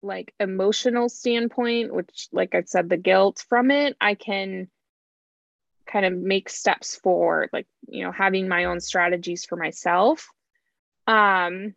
like 0.00 0.32
emotional 0.38 1.08
standpoint 1.08 1.92
which 1.92 2.28
like 2.30 2.54
i 2.54 2.62
said 2.62 2.88
the 2.88 2.96
guilt 2.96 3.44
from 3.48 3.72
it 3.72 3.96
i 4.00 4.14
can 4.14 4.68
kind 5.86 6.06
of 6.06 6.12
make 6.12 6.48
steps 6.48 6.94
forward 6.94 7.50
like 7.52 7.66
you 7.88 8.04
know 8.04 8.12
having 8.12 8.46
my 8.48 8.64
own 8.64 8.80
strategies 8.80 9.44
for 9.44 9.56
myself. 9.56 10.28
Um 11.06 11.74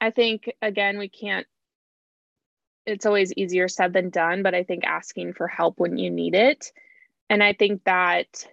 i 0.00 0.10
think 0.10 0.50
again 0.62 0.98
we 0.98 1.08
can't 1.08 1.46
it's 2.86 3.06
always 3.06 3.32
easier 3.34 3.68
said 3.68 3.92
than 3.92 4.08
done 4.08 4.42
but 4.42 4.54
i 4.54 4.62
think 4.62 4.84
asking 4.84 5.32
for 5.34 5.48
help 5.48 5.78
when 5.78 5.98
you 5.98 6.10
need 6.10 6.34
it. 6.34 6.72
And 7.28 7.42
i 7.42 7.52
think 7.52 7.82
that 7.84 8.46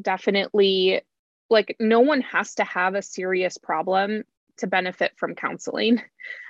definitely 0.00 1.02
like 1.50 1.76
no 1.78 2.00
one 2.00 2.22
has 2.22 2.54
to 2.54 2.64
have 2.64 2.94
a 2.94 3.02
serious 3.02 3.58
problem 3.58 4.24
to 4.62 4.66
benefit 4.66 5.12
from 5.16 5.34
counseling 5.34 6.02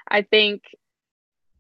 i 0.08 0.22
think 0.22 0.62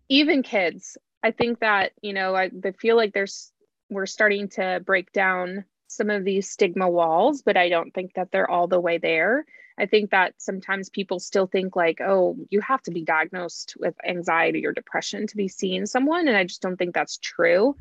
even 0.08 0.42
kids 0.42 0.96
i 1.22 1.30
think 1.30 1.60
that 1.60 1.92
you 2.00 2.12
know 2.12 2.34
I, 2.34 2.50
feel 2.78 2.96
like 2.96 3.12
there's 3.12 3.52
we're 3.90 4.06
starting 4.06 4.48
to 4.50 4.80
break 4.84 5.12
down 5.12 5.64
some 5.92 6.10
of 6.10 6.24
these 6.24 6.50
stigma 6.50 6.88
walls, 6.88 7.42
but 7.42 7.56
I 7.56 7.68
don't 7.68 7.92
think 7.92 8.14
that 8.14 8.30
they're 8.32 8.50
all 8.50 8.66
the 8.66 8.80
way 8.80 8.98
there. 8.98 9.44
I 9.78 9.86
think 9.86 10.10
that 10.10 10.34
sometimes 10.38 10.90
people 10.90 11.18
still 11.18 11.46
think 11.46 11.76
like, 11.76 12.00
oh, 12.00 12.36
you 12.50 12.60
have 12.60 12.82
to 12.82 12.90
be 12.90 13.04
diagnosed 13.04 13.74
with 13.78 13.94
anxiety 14.06 14.66
or 14.66 14.72
depression 14.72 15.26
to 15.26 15.36
be 15.36 15.48
seeing 15.48 15.86
someone. 15.86 16.28
And 16.28 16.36
I 16.36 16.44
just 16.44 16.62
don't 16.62 16.76
think 16.76 16.94
that's 16.94 17.18
true. 17.18 17.76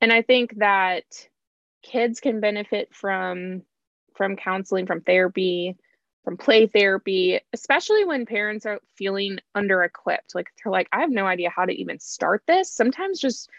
And 0.00 0.12
I 0.12 0.22
think 0.22 0.58
that 0.58 1.04
kids 1.82 2.20
can 2.20 2.40
benefit 2.40 2.94
from 2.94 3.62
from 4.16 4.34
counseling, 4.34 4.86
from 4.86 5.00
therapy, 5.00 5.76
from 6.24 6.36
play 6.36 6.66
therapy, 6.66 7.40
especially 7.52 8.04
when 8.04 8.26
parents 8.26 8.66
are 8.66 8.80
feeling 8.96 9.38
under 9.54 9.82
equipped. 9.82 10.34
Like 10.34 10.48
they're 10.62 10.72
like, 10.72 10.88
I 10.92 11.00
have 11.00 11.10
no 11.10 11.26
idea 11.26 11.50
how 11.50 11.64
to 11.64 11.72
even 11.72 11.98
start 12.00 12.42
this. 12.46 12.70
Sometimes 12.72 13.20
just 13.20 13.50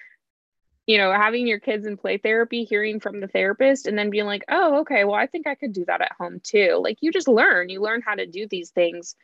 you 0.89 0.98
know, 0.98 1.12
having 1.12 1.45
your 1.45 1.60
kids 1.60 1.86
in 1.86 1.98
play 1.98 2.17
therapy, 2.17 2.63
hearing 2.63 3.00
from 3.00 3.19
the 3.19 3.28
therapist, 3.28 3.86
and 3.86 3.95
then 3.95 4.10
being 4.10 4.26
like, 4.26 4.43
oh, 4.50 4.80
okay, 4.80 5.04
well, 5.06 5.13
I 5.13 5.28
think 5.28 5.45
I 5.45 5.54
could 5.54 5.72
do 5.72 5.86
that 5.86 6.02
at 6.02 6.13
home 6.13 6.41
too. 6.43 6.82
Like 6.84 6.98
you 7.02 7.12
just 7.12 7.28
learn, 7.28 7.69
you 7.69 7.80
learn 7.80 8.02
how 8.02 8.15
to 8.15 8.26
do 8.26 8.48
these 8.50 8.72
things. 8.72 9.15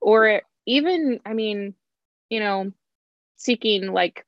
Or 0.00 0.40
even, 0.64 1.20
I 1.26 1.34
mean, 1.34 1.74
you 2.30 2.40
know, 2.40 2.72
seeking 3.36 3.92
like 3.92 4.24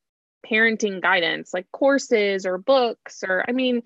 parenting 0.47 1.01
guidance, 1.01 1.55
like 1.55 1.73
courses 1.73 2.45
or 2.45 2.59
books, 2.59 3.25
or 3.27 3.43
I 3.49 3.53
mean, 3.53 3.85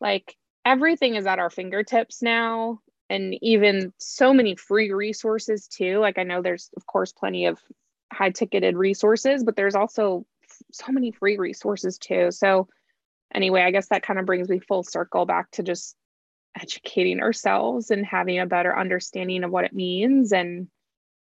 like 0.00 0.34
everything 0.64 1.16
is 1.16 1.26
at 1.26 1.38
our 1.38 1.50
fingertips 1.50 2.22
now. 2.22 2.80
And 3.10 3.36
even 3.42 3.92
so 3.98 4.34
many 4.34 4.54
free 4.54 4.92
resources 4.92 5.66
too. 5.66 5.98
Like 5.98 6.18
I 6.18 6.24
know 6.24 6.42
there's, 6.42 6.70
of 6.76 6.86
course, 6.86 7.12
plenty 7.12 7.46
of 7.46 7.58
high 8.12 8.30
ticketed 8.30 8.76
resources, 8.76 9.44
but 9.44 9.56
there's 9.56 9.74
also 9.74 10.26
so 10.72 10.92
many 10.92 11.12
free 11.12 11.38
resources 11.38 11.98
too. 11.98 12.30
So 12.30 12.68
anyway, 13.34 13.62
I 13.62 13.70
guess 13.70 13.88
that 13.88 14.02
kind 14.02 14.18
of 14.18 14.26
brings 14.26 14.48
me 14.48 14.58
full 14.58 14.82
circle 14.82 15.24
back 15.24 15.50
to 15.52 15.62
just 15.62 15.96
educating 16.60 17.20
ourselves 17.20 17.90
and 17.90 18.04
having 18.04 18.38
a 18.38 18.46
better 18.46 18.76
understanding 18.76 19.44
of 19.44 19.50
what 19.50 19.64
it 19.64 19.72
means 19.72 20.32
and 20.32 20.68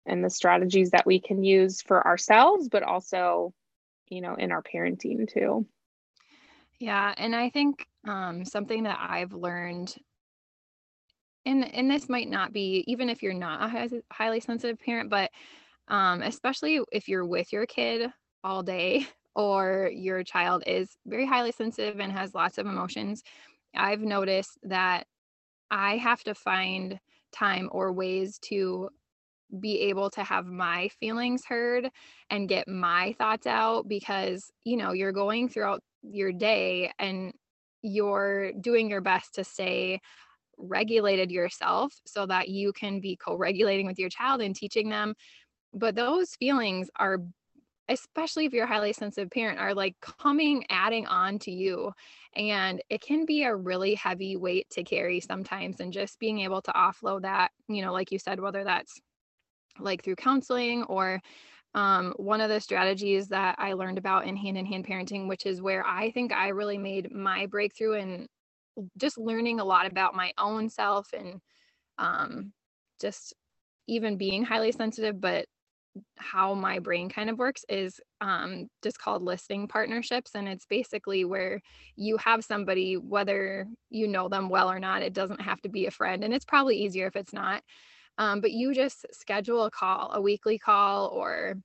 and 0.06 0.24
the 0.24 0.30
strategies 0.30 0.92
that 0.92 1.06
we 1.06 1.20
can 1.20 1.44
use 1.44 1.82
for 1.82 2.06
ourselves 2.06 2.70
but 2.70 2.84
also 2.84 3.54
you 4.10 4.22
know 4.22 4.36
in 4.36 4.52
our 4.52 4.62
parenting 4.62 5.28
too 5.32 5.66
yeah 6.80 7.14
and 7.18 7.36
i 7.36 7.50
think 7.50 7.88
um, 8.08 8.46
something 8.46 8.84
that 8.84 9.00
i've 9.02 9.34
learned 9.34 9.96
and 11.46 11.74
and 11.74 11.90
this 11.90 12.10
might 12.10 12.30
not 12.30 12.54
be 12.54 12.84
even 12.88 13.10
if 13.10 13.22
you're 13.22 13.34
not 13.34 13.62
a 13.62 14.02
highly 14.12 14.40
sensitive 14.40 14.80
parent 14.80 15.10
but 15.10 15.32
um, 15.88 16.22
especially 16.22 16.80
if 16.92 17.08
you're 17.08 17.26
with 17.26 17.54
your 17.54 17.66
kid 17.66 18.12
all 18.44 18.64
day 18.64 19.08
or 19.36 19.92
your 19.94 20.24
child 20.24 20.64
is 20.66 20.98
very 21.06 21.26
highly 21.26 21.52
sensitive 21.52 22.00
and 22.00 22.12
has 22.12 22.34
lots 22.34 22.58
of 22.58 22.66
emotions, 22.66 23.24
I've 23.76 24.02
noticed 24.02 24.58
that 24.64 25.06
I 25.70 25.98
have 25.98 26.24
to 26.24 26.36
find 26.36 27.00
time 27.34 27.70
or 27.72 27.92
ways 27.92 28.40
to 28.46 28.90
be 29.60 29.82
able 29.82 30.10
to 30.10 30.24
have 30.24 30.46
my 30.46 30.88
feelings 31.00 31.44
heard 31.46 31.90
and 32.30 32.50
get 32.50 32.68
my 32.68 33.14
thoughts 33.18 33.46
out 33.46 33.88
because 33.88 34.52
you 34.64 34.78
know 34.78 34.92
you're 34.94 35.12
going 35.12 35.50
throughout 35.50 35.82
your 36.02 36.32
day 36.32 36.92
and 36.98 37.34
you're 37.82 38.54
doing 38.54 38.90
your 38.90 39.02
best 39.02 39.36
to 39.36 39.44
stay 39.44 40.02
regulated 40.58 41.32
yourself 41.32 41.94
so 42.06 42.26
that 42.26 42.50
you 42.50 42.74
can 42.74 43.00
be 43.00 43.16
co-regulating 43.16 43.86
with 43.86 44.00
your 44.00 44.10
child 44.10 44.42
and 44.42 44.56
teaching 44.56 44.90
them 44.90 45.14
but 45.74 45.96
those 45.96 46.36
feelings 46.36 46.90
are 46.96 47.20
especially 47.90 48.46
if 48.46 48.54
you're 48.54 48.66
a 48.66 48.68
highly 48.68 48.94
sensitive 48.94 49.30
parent, 49.30 49.60
are 49.60 49.74
like 49.74 49.96
coming, 50.02 50.66
adding 50.70 51.06
on 51.06 51.38
to 51.40 51.52
you. 51.52 51.92
And 52.36 52.82
it 52.90 53.02
can 53.02 53.26
be 53.26 53.44
a 53.44 53.56
really 53.56 53.96
heavy 53.96 54.36
weight 54.38 54.68
to 54.72 54.84
carry 54.84 55.20
sometimes. 55.20 55.80
And 55.80 55.94
just 55.94 56.20
being 56.20 56.40
able 56.40 56.62
to 56.64 56.72
offload 56.72 57.22
that, 57.22 57.52
you 57.68 57.82
know, 57.82 57.94
like 57.94 58.12
you 58.12 58.20
said, 58.20 58.40
whether 58.40 58.64
that's 58.64 59.00
like 59.80 60.04
through 60.04 60.16
counseling 60.16 60.84
or 60.84 61.22
um, 61.74 62.14
one 62.18 62.42
of 62.42 62.50
the 62.50 62.62
strategies 62.62 63.28
that 63.28 63.56
I 63.60 63.74
learned 63.74 63.98
about 63.98 64.26
in 64.26 64.36
hand 64.36 64.58
in 64.58 64.66
hand 64.66 64.88
parenting, 64.88 65.28
which 65.28 65.46
is 65.46 65.62
where 65.62 65.86
I 65.86 66.12
think 66.12 66.32
I 66.32 66.50
really 66.50 66.78
made 66.78 67.12
my 67.12 67.46
breakthrough 67.46 67.94
in 67.94 68.28
just 68.98 69.18
learning 69.18 69.60
a 69.60 69.66
lot 69.66 69.86
about 69.86 70.16
my 70.16 70.34
own 70.38 70.70
self 70.70 71.14
and 71.14 71.42
um, 71.98 72.52
just 73.00 73.34
even 73.88 74.18
being 74.18 74.44
highly 74.44 74.72
sensitive, 74.72 75.20
but 75.20 75.46
how 76.18 76.54
my 76.54 76.80
brain 76.80 77.10
kind 77.10 77.30
of 77.30 77.38
works 77.38 77.64
is 77.70 78.00
um, 78.20 78.68
just 78.84 79.00
called 79.00 79.22
listening 79.22 79.68
partnerships. 79.68 80.32
And 80.36 80.48
it's 80.48 80.66
basically 80.66 81.24
where 81.24 81.62
you 81.96 82.18
have 82.18 82.44
somebody, 82.44 82.98
whether 82.98 83.68
you 83.90 84.08
know 84.08 84.28
them 84.28 84.50
well 84.50 84.70
or 84.70 84.80
not, 84.80 85.04
it 85.04 85.14
doesn't 85.14 85.42
have 85.42 85.62
to 85.62 85.70
be 85.70 85.86
a 85.86 85.92
friend. 85.92 86.24
And 86.24 86.34
it's 86.34 86.46
probably 86.46 86.78
easier 86.78 87.08
if 87.08 87.16
it's 87.16 87.34
not. 87.34 87.64
Um, 88.18 88.42
but 88.42 88.52
you 88.52 88.74
just 88.74 89.06
schedule 89.12 89.66
a 89.66 89.72
call, 89.72 90.12
a 90.14 90.22
weekly 90.22 90.58
call, 90.58 91.08
or 91.08 91.56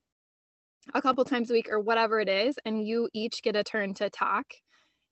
a 0.94 1.02
couple 1.02 1.24
times 1.24 1.50
a 1.50 1.54
week, 1.54 1.68
or 1.70 1.80
whatever 1.80 2.20
it 2.20 2.28
is. 2.28 2.56
And 2.64 2.86
you 2.86 3.08
each 3.12 3.42
get 3.42 3.56
a 3.56 3.64
turn 3.64 3.94
to 3.94 4.10
talk. 4.10 4.46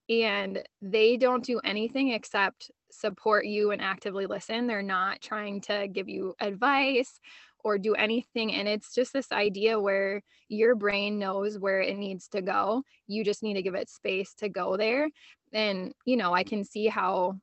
And 0.08 0.62
they 0.80 1.16
don't 1.16 1.44
do 1.44 1.60
anything 1.62 2.10
except 2.12 2.70
support 2.90 3.46
you 3.46 3.70
and 3.70 3.82
actively 3.82 4.26
listen. 4.26 4.66
They're 4.66 4.82
not 4.82 5.20
trying 5.20 5.60
to 5.62 5.86
give 5.88 6.08
you 6.08 6.34
advice 6.40 7.20
or 7.64 7.76
do 7.76 7.94
anything. 7.94 8.54
And 8.54 8.68
it's 8.68 8.94
just 8.94 9.12
this 9.12 9.32
idea 9.32 9.78
where 9.78 10.22
your 10.48 10.74
brain 10.74 11.18
knows 11.18 11.58
where 11.58 11.80
it 11.80 11.96
needs 11.96 12.28
to 12.28 12.40
go. 12.40 12.82
You 13.06 13.24
just 13.24 13.42
need 13.42 13.54
to 13.54 13.62
give 13.62 13.74
it 13.74 13.90
space 13.90 14.32
to 14.34 14.48
go 14.48 14.76
there. 14.76 15.10
And, 15.52 15.92
you 16.04 16.16
know, 16.16 16.32
I 16.32 16.44
can 16.44 16.64
see 16.64 16.86
how 16.86 17.36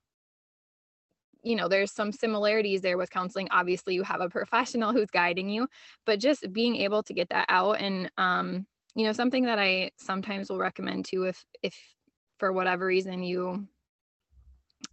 you 1.44 1.56
know 1.56 1.68
there's 1.68 1.92
some 1.92 2.12
similarities 2.12 2.82
there 2.82 2.98
with 2.98 3.12
counseling 3.12 3.48
obviously 3.52 3.94
you 3.94 4.02
have 4.02 4.20
a 4.20 4.30
professional 4.30 4.92
who's 4.92 5.12
guiding 5.12 5.48
you 5.48 5.68
but 6.04 6.20
just 6.20 6.52
being 6.52 6.76
able 6.76 7.04
to 7.04 7.14
get 7.14 7.30
that 7.30 7.46
out 7.50 7.80
and 7.80 8.10
um 8.18 8.66
you 8.96 9.06
know 9.06 9.12
something 9.12 9.44
that 9.46 9.60
i 9.60 9.92
sometimes 9.96 10.50
will 10.50 10.58
recommend 10.58 11.06
too 11.06 11.24
if 11.26 11.46
if 11.62 11.76
for 12.38 12.52
whatever 12.52 12.86
reason 12.86 13.24
you 13.24 13.68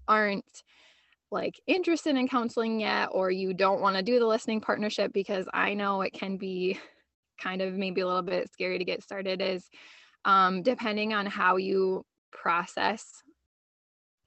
aren't 0.09 0.63
like 1.31 1.59
interested 1.67 2.17
in 2.17 2.29
counseling 2.29 2.81
yet 2.81 3.09
or 3.13 3.31
you 3.31 3.55
don't 3.55 3.81
want 3.81 3.97
to 3.97 4.03
do 4.03 4.19
the 4.19 4.27
listening 4.27 4.61
partnership 4.61 5.13
because 5.13 5.47
i 5.53 5.75
know 5.75 6.03
it 6.03 6.13
can 6.13 6.37
be 6.37 6.79
kind 7.41 7.63
of 7.63 7.75
maybe 7.75 8.01
a 8.01 8.07
little 8.07 8.23
bit 8.23 8.51
scary 8.53 8.79
to 8.79 8.85
get 8.85 9.03
started 9.03 9.41
is 9.41 9.69
um, 10.25 10.63
depending 10.63 11.13
on 11.13 11.27
how 11.27 11.57
you 11.57 12.05
process 12.31 13.23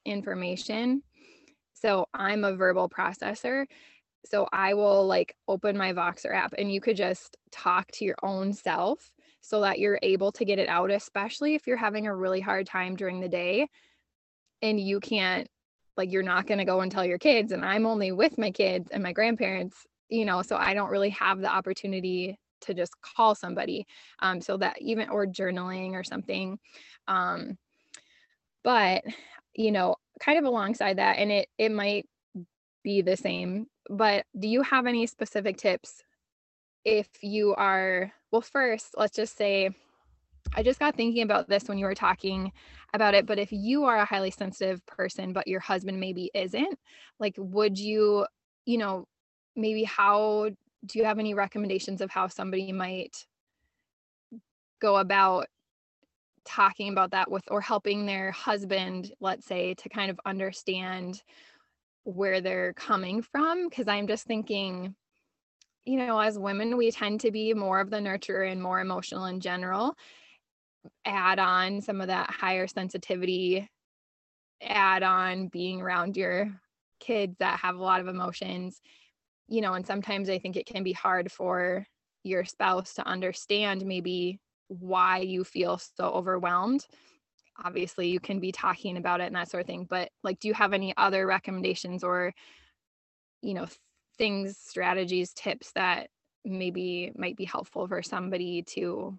information. 0.04 1.02
So 1.74 2.08
i'm 2.14 2.44
a 2.44 2.56
verbal 2.56 2.90
processor 2.90 3.66
so 4.26 4.48
i 4.52 4.74
will 4.74 5.06
like 5.06 5.36
open 5.48 5.78
my 5.78 5.94
voxer 5.94 6.34
app 6.34 6.54
and 6.58 6.72
you 6.72 6.82
could 6.82 6.98
just 6.98 7.38
talk 7.52 7.90
to 7.92 8.06
your 8.06 8.16
own 8.24 8.54
self 8.54 9.12
so 9.46 9.62
that 9.62 9.78
you're 9.78 10.00
able 10.02 10.32
to 10.32 10.44
get 10.44 10.58
it 10.58 10.68
out 10.68 10.90
especially 10.90 11.54
if 11.54 11.68
you're 11.68 11.78
having 11.78 12.08
a 12.08 12.16
really 12.16 12.42
hard 12.42 12.66
time 12.66 12.96
during 12.96 13.20
the 13.20 13.30
day 13.30 13.68
and 14.62 14.80
you 14.80 15.00
can't 15.00 15.48
like 15.98 16.12
you're 16.12 16.24
not 16.24 16.48
going 16.48 16.58
to 16.58 16.66
go 16.66 16.82
and 16.82 16.92
tell 16.92 17.06
your 17.06 17.20
kids 17.20 17.52
and 17.52 17.64
i'm 17.64 17.86
only 17.86 18.12
with 18.12 18.38
my 18.38 18.50
kids 18.50 18.90
and 18.92 19.04
my 19.04 19.14
grandparents 19.14 19.86
you 20.10 20.26
know 20.26 20.42
so 20.42 20.56
i 20.56 20.74
don't 20.74 20.90
really 20.90 21.12
have 21.12 21.40
the 21.40 21.54
opportunity 21.54 22.38
to 22.62 22.74
just 22.74 23.00
call 23.02 23.36
somebody 23.36 23.86
um, 24.20 24.42
so 24.42 24.58
that 24.58 24.82
even 24.82 25.10
or 25.10 25.28
journaling 25.28 25.92
or 25.92 26.04
something 26.04 26.58
um, 27.08 27.56
but 28.64 29.04
you 29.54 29.72
know 29.72 29.96
kind 30.20 30.40
of 30.40 30.46
alongside 30.46 30.98
that 30.98 31.18
and 31.18 31.32
it 31.32 31.48
it 31.60 31.72
might 31.72 32.08
be 32.84 33.02
the 33.02 33.16
same 33.16 33.68
but 33.90 34.26
do 34.40 34.48
you 34.48 34.64
have 34.64 34.88
any 34.88 35.06
specific 35.06 35.58
tips 35.58 36.04
if 36.86 37.10
you 37.22 37.54
are 37.56 38.12
well 38.32 38.42
first 38.42 38.96
let's 38.98 39.16
just 39.16 39.36
say 39.38 39.70
I 40.54 40.64
just 40.64 40.80
got 40.80 40.96
thinking 40.96 41.24
about 41.24 41.50
this 41.50 41.68
when 41.68 41.78
you 41.78 41.86
were 41.86 41.96
talking 41.96 42.52
about 42.94 43.14
it. 43.14 43.26
But 43.26 43.40
if 43.40 43.52
you 43.52 43.86
are 43.86 43.98
a 43.98 44.06
highly 44.06 44.32
sensitive 44.32 44.86
person, 44.86 45.34
but 45.34 45.48
your 45.48 45.60
husband 45.60 46.00
maybe 46.00 46.32
isn't, 46.34 46.78
like, 47.20 47.36
would 47.38 47.78
you, 47.78 48.26
you 48.66 48.78
know, 48.78 49.08
maybe 49.56 49.84
how 49.84 50.50
do 50.86 51.00
you 51.00 51.06
have 51.06 51.20
any 51.20 51.34
recommendations 51.34 52.02
of 52.02 52.12
how 52.12 52.28
somebody 52.28 52.72
might 52.72 53.26
go 54.80 54.98
about 54.98 55.48
talking 56.46 56.90
about 56.92 57.12
that 57.12 57.32
with 57.32 57.44
or 57.50 57.60
helping 57.60 58.06
their 58.06 58.32
husband, 58.32 59.12
let's 59.20 59.46
say, 59.46 59.74
to 59.74 59.90
kind 59.90 60.12
of 60.12 60.20
understand 60.26 61.22
where 62.04 62.40
they're 62.40 62.74
coming 62.74 63.22
from? 63.22 63.68
Because 63.68 63.88
I'm 63.88 64.08
just 64.08 64.26
thinking, 64.26 64.96
you 65.86 65.98
know, 65.98 66.20
as 66.20 66.38
women, 66.38 66.78
we 66.78 66.92
tend 66.92 67.22
to 67.22 67.32
be 67.32 67.54
more 67.54 67.80
of 67.80 67.90
the 67.90 67.98
nurturer 67.98 68.52
and 68.52 68.62
more 68.62 68.80
emotional 68.80 69.26
in 69.26 69.40
general. 69.40 69.96
Add 71.06 71.40
on 71.40 71.82
some 71.82 72.02
of 72.02 72.08
that 72.08 72.30
higher 72.32 72.68
sensitivity, 72.68 73.70
add 74.62 75.04
on 75.04 75.48
being 75.48 75.82
around 75.82 76.18
your 76.18 76.60
kids 77.00 77.36
that 77.40 77.60
have 77.60 77.76
a 77.76 77.84
lot 77.84 78.02
of 78.02 78.08
emotions, 78.08 78.82
you 79.48 79.62
know, 79.62 79.74
and 79.74 79.86
sometimes 79.86 80.30
I 80.30 80.40
think 80.40 80.56
it 80.56 80.66
can 80.66 80.84
be 80.84 80.94
hard 80.94 81.32
for 81.32 81.86
your 82.24 82.46
spouse 82.46 82.96
to 82.96 83.08
understand 83.08 83.86
maybe 83.86 84.40
why 84.68 85.20
you 85.20 85.44
feel 85.44 85.78
so 85.78 86.06
overwhelmed. 86.06 86.86
Obviously, 87.64 88.10
you 88.10 88.20
can 88.20 88.40
be 88.40 88.52
talking 88.52 88.98
about 88.98 89.22
it 89.22 89.26
and 89.26 89.36
that 89.36 89.50
sort 89.50 89.62
of 89.62 89.68
thing, 89.68 89.86
but 89.88 90.10
like, 90.24 90.40
do 90.40 90.48
you 90.48 90.54
have 90.56 90.74
any 90.74 90.96
other 90.98 91.28
recommendations 91.28 92.04
or, 92.04 92.34
you 93.42 93.54
know, 93.54 93.68
things, 94.18 94.58
strategies, 94.58 95.34
tips 95.34 95.72
that 95.74 96.10
maybe 96.44 97.12
might 97.16 97.36
be 97.36 97.46
helpful 97.46 97.88
for 97.88 98.04
somebody 98.04 98.62
to 98.62 99.18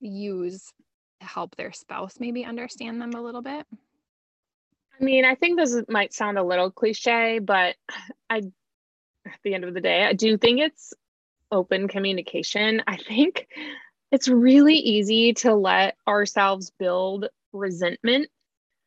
use 0.00 0.72
to 1.20 1.26
help 1.26 1.56
their 1.56 1.72
spouse 1.72 2.20
maybe 2.20 2.44
understand 2.44 3.00
them 3.00 3.12
a 3.12 3.22
little 3.22 3.42
bit? 3.42 3.66
I 5.00 5.04
mean, 5.04 5.24
I 5.24 5.34
think 5.34 5.58
this 5.58 5.80
might 5.88 6.12
sound 6.12 6.38
a 6.38 6.42
little 6.42 6.70
cliche, 6.70 7.38
but 7.38 7.76
I, 8.30 8.38
at 9.26 9.38
the 9.42 9.54
end 9.54 9.64
of 9.64 9.74
the 9.74 9.80
day, 9.80 10.04
I 10.04 10.12
do 10.12 10.36
think 10.36 10.60
it's 10.60 10.94
open 11.50 11.88
communication. 11.88 12.82
I 12.86 12.96
think 12.96 13.48
it's 14.10 14.28
really 14.28 14.76
easy 14.76 15.34
to 15.34 15.54
let 15.54 15.96
ourselves 16.06 16.72
build 16.78 17.26
resentment 17.52 18.28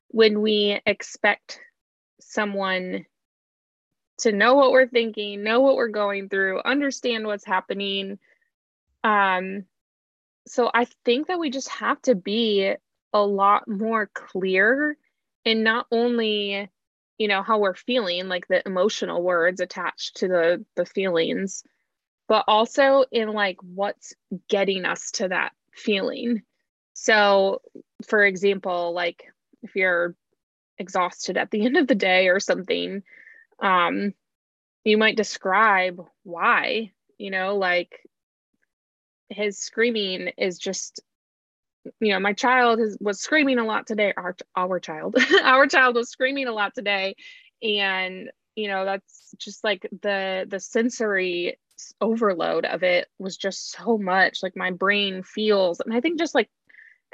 when 0.09 0.41
we 0.41 0.79
expect 0.85 1.59
someone 2.19 3.05
to 4.21 4.31
know 4.31 4.55
what 4.55 4.71
we're 4.71 4.87
thinking, 4.87 5.43
know 5.43 5.61
what 5.61 5.75
we're 5.75 5.89
going 5.89 6.29
through, 6.29 6.61
understand 6.63 7.25
what's 7.25 7.45
happening. 7.45 8.19
Um, 9.03 9.65
so 10.47 10.71
I 10.73 10.85
think 11.05 11.27
that 11.27 11.39
we 11.39 11.49
just 11.49 11.69
have 11.69 12.01
to 12.03 12.15
be 12.15 12.73
a 13.13 13.21
lot 13.21 13.67
more 13.67 14.09
clear 14.13 14.97
in 15.45 15.63
not 15.63 15.87
only 15.91 16.69
you 17.17 17.27
know 17.27 17.43
how 17.43 17.59
we're 17.59 17.75
feeling 17.75 18.27
like 18.27 18.47
the 18.47 18.65
emotional 18.65 19.21
words 19.21 19.61
attached 19.61 20.17
to 20.17 20.27
the 20.27 20.65
the 20.75 20.85
feelings 20.85 21.63
but 22.27 22.45
also 22.47 23.03
in 23.11 23.29
like 23.29 23.57
what's 23.61 24.13
getting 24.47 24.85
us 24.85 25.11
to 25.11 25.27
that 25.27 25.51
feeling 25.73 26.41
so 26.93 27.61
for 28.07 28.23
example 28.23 28.93
like 28.93 29.31
if 29.61 29.75
you're 29.75 30.15
exhausted 30.77 31.37
at 31.37 31.51
the 31.51 31.65
end 31.65 31.77
of 31.77 31.87
the 31.87 31.95
day 31.95 32.27
or 32.27 32.39
something 32.39 33.03
um 33.61 34.13
you 34.83 34.97
might 34.97 35.17
describe 35.17 36.01
why 36.23 36.91
you 37.17 37.31
know 37.31 37.57
like 37.57 38.01
his 39.31 39.57
screaming 39.57 40.31
is 40.37 40.57
just 40.57 41.01
you 41.99 42.13
know 42.13 42.19
my 42.19 42.33
child 42.33 42.79
is, 42.79 42.97
was 42.99 43.19
screaming 43.19 43.57
a 43.59 43.65
lot 43.65 43.87
today. 43.87 44.13
Our, 44.15 44.35
our 44.55 44.79
child 44.79 45.15
our 45.43 45.67
child 45.67 45.95
was 45.95 46.09
screaming 46.09 46.47
a 46.47 46.53
lot 46.53 46.75
today. 46.75 47.15
And 47.63 48.29
you 48.55 48.67
know 48.67 48.85
that's 48.85 49.33
just 49.37 49.63
like 49.63 49.87
the 50.01 50.45
the 50.47 50.59
sensory 50.59 51.57
overload 51.99 52.65
of 52.65 52.83
it 52.83 53.07
was 53.17 53.37
just 53.37 53.71
so 53.71 53.97
much. 53.97 54.43
Like 54.43 54.55
my 54.55 54.71
brain 54.71 55.23
feels 55.23 55.79
and 55.79 55.93
i 55.93 56.01
think 56.01 56.19
just 56.19 56.35
like 56.35 56.49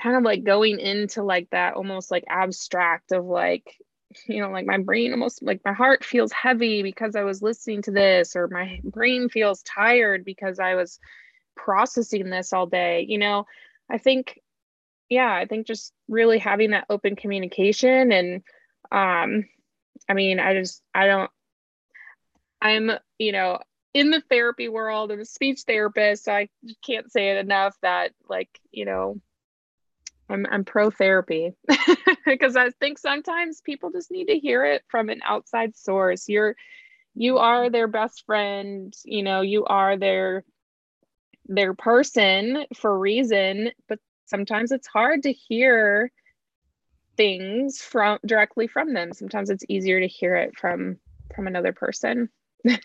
kind 0.02 0.16
of 0.16 0.24
like 0.24 0.44
going 0.44 0.80
into 0.80 1.24
like 1.24 1.50
that 1.52 1.74
almost 1.74 2.12
like 2.12 2.24
abstract 2.30 3.12
of 3.12 3.26
like 3.26 3.66
you 4.28 4.42
know 4.42 4.50
like 4.50 4.66
my 4.66 4.78
brain 4.78 5.12
almost 5.12 5.44
like 5.44 5.62
my 5.66 5.74
heart 5.74 6.04
feels 6.04 6.32
heavy 6.32 6.82
because 6.82 7.16
i 7.16 7.24
was 7.24 7.42
listening 7.42 7.82
to 7.82 7.92
this 7.92 8.36
or 8.36 8.48
my 8.48 8.80
brain 8.84 9.30
feels 9.30 9.62
tired 9.64 10.24
because 10.24 10.60
i 10.60 10.76
was 10.76 11.00
processing 11.56 12.30
this 12.30 12.54
all 12.54 12.68
day 12.68 13.06
you 13.08 13.18
know? 13.18 13.46
I 13.90 13.98
think 13.98 14.40
yeah 15.10 15.34
i 15.34 15.46
think 15.46 15.68
just 15.68 15.94
really 16.08 16.40
having 16.40 16.72
that 16.72 16.86
open 16.90 17.16
communication 17.16 18.12
and 18.12 18.44
um 18.92 19.46
i 20.10 20.14
mean 20.14 20.40
i 20.40 20.54
just 20.54 20.82
i 20.94 21.08
don't 21.08 21.32
i'm 22.62 22.92
you 23.18 23.32
know 23.32 23.60
in 23.94 24.10
the 24.12 24.22
therapy 24.30 24.68
world 24.68 25.12
i'm 25.12 25.22
a 25.22 25.26
speech 25.26 25.62
therapist 25.66 26.26
so 26.26 26.34
i 26.34 26.50
can't 26.86 27.12
say 27.12 27.32
it 27.32 27.38
enough 27.38 27.76
that 27.82 28.12
like 28.30 28.50
you 28.72 28.86
know 28.86 29.20
i'm, 30.30 30.46
I'm 30.50 30.66
pro 30.66 30.90
therapy 30.90 31.54
because 32.26 32.56
i 32.56 32.70
think 32.80 32.98
sometimes 32.98 33.62
people 33.62 33.92
just 33.92 34.12
need 34.12 34.26
to 34.26 34.40
hear 34.40 34.66
it 34.66 34.84
from 34.90 35.10
an 35.10 35.22
outside 35.26 35.76
source 35.76 36.28
you're 36.28 36.56
you 37.16 37.38
are 37.38 37.64
mm-hmm. 37.64 37.72
their 37.72 37.88
best 37.88 38.26
friend 38.26 38.94
you 39.06 39.24
know 39.24 39.42
you 39.42 39.66
are 39.66 39.98
their 39.98 40.44
their 41.48 41.74
person 41.74 42.66
for 42.76 42.98
reason, 42.98 43.72
but 43.88 44.00
sometimes 44.26 44.72
it's 44.72 44.88
hard 44.88 45.24
to 45.24 45.32
hear 45.32 46.12
things 47.16 47.82
from 47.82 48.20
directly 48.26 48.68
from 48.68 48.94
them. 48.94 49.14
Sometimes 49.14 49.50
it's 49.50 49.64
easier 49.70 50.00
to 50.00 50.08
hear 50.08 50.36
it 50.36 50.58
from 50.58 50.98
from 51.36 51.48
another 51.48 51.74
person. 51.74 52.30
yeah. 52.64 52.78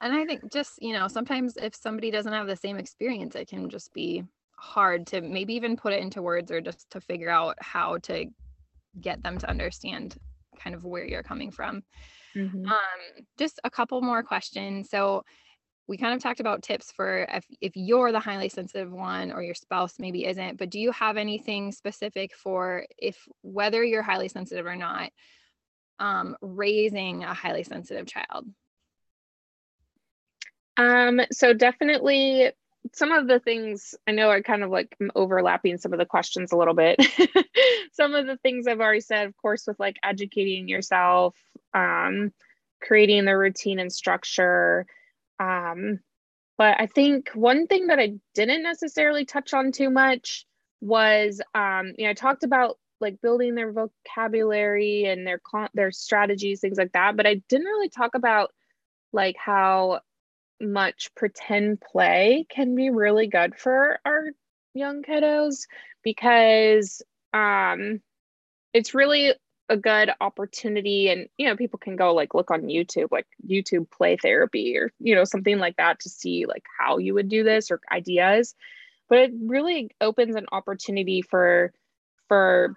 And 0.00 0.14
I 0.14 0.24
think 0.24 0.52
just, 0.52 0.80
you 0.80 0.92
know, 0.92 1.08
sometimes 1.08 1.56
if 1.56 1.74
somebody 1.74 2.10
doesn't 2.10 2.32
have 2.32 2.46
the 2.46 2.56
same 2.56 2.76
experience, 2.76 3.34
it 3.34 3.48
can 3.48 3.68
just 3.68 3.92
be 3.92 4.24
hard 4.58 5.06
to 5.08 5.20
maybe 5.20 5.54
even 5.54 5.76
put 5.76 5.92
it 5.92 6.02
into 6.02 6.22
words 6.22 6.50
or 6.50 6.60
just 6.60 6.90
to 6.90 7.00
figure 7.00 7.30
out 7.30 7.56
how 7.60 7.98
to 7.98 8.26
get 9.00 9.22
them 9.22 9.38
to 9.38 9.48
understand 9.48 10.16
kind 10.58 10.74
of 10.74 10.84
where 10.84 11.04
you're 11.04 11.22
coming 11.22 11.50
from. 11.50 11.82
Mm-hmm. 12.34 12.66
Um, 12.66 13.24
just 13.38 13.60
a 13.64 13.70
couple 13.70 14.00
more 14.02 14.22
questions. 14.22 14.90
So, 14.90 15.24
we 15.88 15.96
kind 15.96 16.14
of 16.14 16.20
talked 16.20 16.40
about 16.40 16.64
tips 16.64 16.90
for 16.90 17.28
if, 17.32 17.46
if 17.60 17.72
you're 17.76 18.10
the 18.10 18.18
highly 18.18 18.48
sensitive 18.48 18.90
one 18.90 19.30
or 19.30 19.40
your 19.40 19.54
spouse 19.54 20.00
maybe 20.00 20.26
isn't 20.26 20.58
but 20.58 20.68
do 20.68 20.80
you 20.80 20.90
have 20.90 21.16
anything 21.16 21.70
specific 21.70 22.34
for 22.34 22.84
if 22.98 23.28
whether 23.42 23.84
you're 23.84 24.02
highly 24.02 24.26
sensitive 24.26 24.66
or 24.66 24.74
not 24.74 25.10
um, 25.98 26.36
raising 26.40 27.24
a 27.24 27.32
highly 27.32 27.62
sensitive 27.62 28.06
child? 28.06 28.46
Um, 30.76 31.20
so 31.32 31.52
definitely 31.52 32.50
some 32.92 33.12
of 33.12 33.26
the 33.26 33.40
things 33.40 33.94
I 34.06 34.12
know 34.12 34.28
are 34.28 34.42
kind 34.42 34.62
of 34.62 34.70
like 34.70 34.96
overlapping 35.14 35.78
some 35.78 35.92
of 35.92 35.98
the 35.98 36.06
questions 36.06 36.52
a 36.52 36.56
little 36.56 36.74
bit. 36.74 37.00
some 37.92 38.14
of 38.14 38.26
the 38.26 38.36
things 38.38 38.66
I've 38.66 38.80
already 38.80 39.00
said, 39.00 39.26
of 39.26 39.36
course, 39.36 39.66
with 39.66 39.78
like 39.78 39.96
educating 40.02 40.68
yourself, 40.68 41.36
um, 41.74 42.32
creating 42.80 43.24
the 43.24 43.36
routine 43.36 43.78
and 43.78 43.92
structure. 43.92 44.86
Um, 45.38 46.00
but 46.58 46.76
I 46.80 46.86
think 46.86 47.30
one 47.34 47.66
thing 47.66 47.88
that 47.88 47.98
I 47.98 48.14
didn't 48.34 48.62
necessarily 48.62 49.24
touch 49.24 49.52
on 49.52 49.72
too 49.72 49.90
much 49.90 50.46
was, 50.80 51.40
um, 51.54 51.92
you 51.98 52.04
know, 52.04 52.10
I 52.10 52.14
talked 52.14 52.44
about 52.44 52.78
like 53.00 53.20
building 53.20 53.54
their 53.54 53.72
vocabulary 53.72 55.04
and 55.04 55.26
their 55.26 55.38
con- 55.38 55.68
their 55.74 55.90
strategies, 55.90 56.60
things 56.60 56.78
like 56.78 56.92
that. 56.92 57.16
But 57.16 57.26
I 57.26 57.42
didn't 57.48 57.66
really 57.66 57.90
talk 57.90 58.14
about 58.14 58.52
like 59.12 59.36
how 59.38 60.00
much 60.60 61.14
pretend 61.14 61.80
play 61.80 62.46
can 62.48 62.74
be 62.74 62.90
really 62.90 63.26
good 63.26 63.56
for 63.56 63.98
our 64.04 64.30
young 64.74 65.02
kiddos 65.02 65.66
because 66.02 67.02
um, 67.32 68.00
it's 68.72 68.94
really 68.94 69.34
a 69.68 69.76
good 69.76 70.10
opportunity 70.20 71.08
and 71.08 71.28
you 71.36 71.48
know 71.48 71.56
people 71.56 71.78
can 71.78 71.96
go 71.96 72.14
like 72.14 72.34
look 72.34 72.52
on 72.52 72.62
youtube 72.62 73.08
like 73.10 73.26
youtube 73.44 73.90
play 73.90 74.16
therapy 74.16 74.76
or 74.78 74.92
you 75.00 75.12
know 75.12 75.24
something 75.24 75.58
like 75.58 75.76
that 75.76 75.98
to 75.98 76.08
see 76.08 76.46
like 76.46 76.62
how 76.78 76.98
you 76.98 77.14
would 77.14 77.28
do 77.28 77.42
this 77.42 77.70
or 77.70 77.80
ideas. 77.90 78.54
But 79.08 79.18
it 79.18 79.32
really 79.40 79.90
opens 80.00 80.36
an 80.36 80.46
opportunity 80.52 81.22
for 81.22 81.72
for 82.28 82.74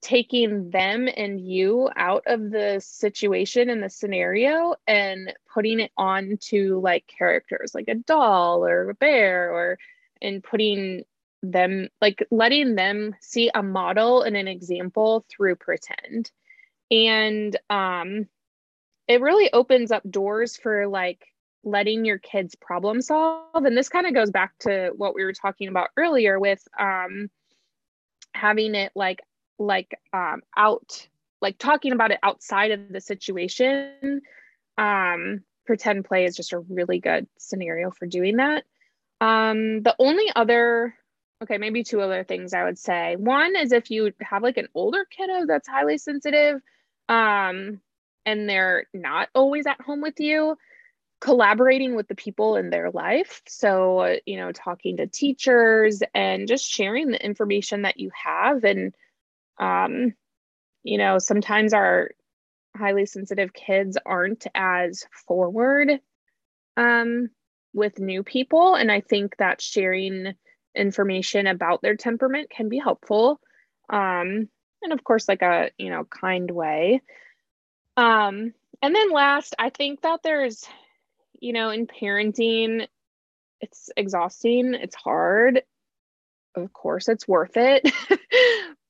taking 0.00 0.70
them 0.70 1.08
and 1.16 1.40
you 1.40 1.88
out 1.96 2.24
of 2.26 2.50
the 2.50 2.80
situation 2.84 3.70
and 3.70 3.82
the 3.82 3.90
scenario 3.90 4.74
and 4.86 5.32
putting 5.52 5.80
it 5.80 5.92
on 5.96 6.36
to 6.40 6.80
like 6.80 7.06
characters 7.06 7.74
like 7.74 7.88
a 7.88 7.94
doll 7.94 8.64
or 8.64 8.90
a 8.90 8.94
bear 8.94 9.52
or 9.52 9.78
and 10.20 10.42
putting 10.42 11.04
them 11.42 11.88
like 12.00 12.26
letting 12.30 12.74
them 12.74 13.14
see 13.20 13.50
a 13.54 13.62
model 13.62 14.22
and 14.22 14.36
an 14.36 14.48
example 14.48 15.24
through 15.28 15.56
pretend. 15.56 16.30
And 16.90 17.56
um 17.70 18.26
it 19.06 19.20
really 19.20 19.52
opens 19.52 19.92
up 19.92 20.02
doors 20.10 20.56
for 20.56 20.86
like 20.86 21.26
letting 21.62 22.04
your 22.04 22.18
kids 22.18 22.54
problem 22.54 23.00
solve. 23.00 23.64
And 23.64 23.76
this 23.76 23.88
kind 23.88 24.06
of 24.06 24.14
goes 24.14 24.30
back 24.30 24.58
to 24.60 24.92
what 24.96 25.14
we 25.14 25.24
were 25.24 25.32
talking 25.32 25.68
about 25.68 25.90
earlier 25.96 26.40
with 26.40 26.66
um 26.78 27.30
having 28.34 28.74
it 28.74 28.90
like 28.94 29.20
like 29.58 29.98
um 30.12 30.42
out 30.56 31.08
like 31.40 31.58
talking 31.58 31.92
about 31.92 32.10
it 32.10 32.18
outside 32.22 32.70
of 32.70 32.88
the 32.90 33.00
situation 33.00 34.20
um 34.78 35.42
pretend 35.66 36.04
play 36.04 36.24
is 36.24 36.36
just 36.36 36.52
a 36.52 36.58
really 36.58 36.98
good 36.98 37.26
scenario 37.38 37.90
for 37.90 38.06
doing 38.06 38.36
that 38.36 38.64
um 39.20 39.82
the 39.82 39.94
only 39.98 40.30
other 40.34 40.94
okay, 41.44 41.58
maybe 41.58 41.84
two 41.84 42.00
other 42.00 42.24
things 42.24 42.54
I 42.54 42.64
would 42.64 42.78
say. 42.78 43.16
One 43.16 43.56
is 43.56 43.72
if 43.72 43.90
you 43.90 44.12
have 44.20 44.42
like 44.42 44.56
an 44.56 44.68
older 44.74 45.04
kiddo 45.04 45.46
that's 45.46 45.68
highly 45.68 45.98
sensitive, 45.98 46.60
um, 47.08 47.80
and 48.26 48.48
they're 48.48 48.86
not 48.94 49.28
always 49.34 49.66
at 49.66 49.80
home 49.80 50.00
with 50.00 50.18
you, 50.20 50.56
collaborating 51.20 51.94
with 51.94 52.08
the 52.08 52.14
people 52.14 52.56
in 52.56 52.70
their 52.70 52.90
life. 52.90 53.42
So, 53.46 54.16
you 54.26 54.38
know, 54.38 54.52
talking 54.52 54.96
to 54.96 55.06
teachers 55.06 56.02
and 56.14 56.48
just 56.48 56.64
sharing 56.64 57.08
the 57.10 57.24
information 57.24 57.82
that 57.82 57.98
you 57.98 58.10
have. 58.14 58.64
And, 58.64 58.94
um, 59.58 60.14
you 60.82 60.98
know, 60.98 61.18
sometimes 61.18 61.72
our 61.72 62.10
highly 62.76 63.06
sensitive 63.06 63.52
kids 63.52 63.96
aren't 64.04 64.46
as 64.54 65.06
forward 65.26 66.00
um, 66.76 67.30
with 67.72 67.98
new 67.98 68.22
people. 68.22 68.74
And 68.74 68.90
I 68.90 69.00
think 69.00 69.36
that 69.38 69.60
sharing 69.60 70.34
information 70.74 71.46
about 71.46 71.82
their 71.82 71.96
temperament 71.96 72.50
can 72.50 72.68
be 72.68 72.78
helpful. 72.78 73.40
Um, 73.88 74.48
and 74.82 74.92
of 74.92 75.02
course 75.04 75.28
like 75.28 75.42
a 75.42 75.70
you 75.78 75.90
know 75.90 76.04
kind 76.04 76.50
way. 76.50 77.00
Um, 77.96 78.52
and 78.82 78.94
then 78.94 79.12
last 79.12 79.54
i 79.58 79.70
think 79.70 80.02
that 80.02 80.20
there's 80.22 80.64
you 81.40 81.52
know 81.52 81.70
in 81.70 81.86
parenting 81.86 82.86
it's 83.64 83.88
exhausting. 83.96 84.74
It's 84.74 84.94
hard. 84.94 85.62
Of 86.54 86.72
course 86.72 87.08
it's 87.08 87.26
worth 87.26 87.56
it 87.56 87.90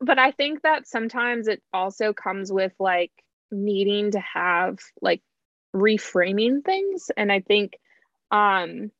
but 0.00 0.18
i 0.18 0.30
think 0.30 0.62
that 0.62 0.86
sometimes 0.86 1.48
it 1.48 1.62
also 1.72 2.12
comes 2.12 2.52
with 2.52 2.72
like 2.78 3.12
needing 3.50 4.10
to 4.10 4.20
have 4.20 4.78
like 5.00 5.22
reframing 5.74 6.64
things 6.64 7.10
and 7.16 7.30
i 7.32 7.40
think 7.40 7.78
um 8.30 8.90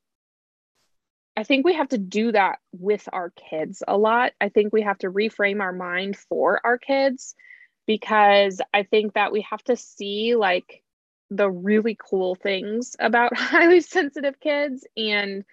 I 1.39 1.45
think 1.45 1.65
we 1.65 1.75
have 1.75 1.91
to 1.91 1.99
do 1.99 2.33
that 2.33 2.59
with 2.73 3.09
our 3.13 3.31
kids 3.31 3.81
a 3.87 3.97
lot. 3.97 4.33
I 4.41 4.49
think 4.49 4.73
we 4.73 4.83
have 4.83 4.99
to 4.99 5.07
reframe 5.09 5.61
our 5.61 5.73
mind 5.73 6.17
for 6.17 6.61
our 6.65 6.79
kids 6.79 7.37
because 7.87 8.61
I 8.75 8.83
think 8.83 9.15
that 9.15 9.31
we 9.31 9.43
have 9.43 9.63
to 9.65 9.77
see 9.77 10.35
like 10.35 10.83
the 11.31 11.49
really 11.49 11.97
cool 11.97 12.35
things 12.35 12.97
about 12.99 13.37
highly 13.37 13.83
sensitive 13.83 14.41
kids 14.41 14.85
and 14.97 15.45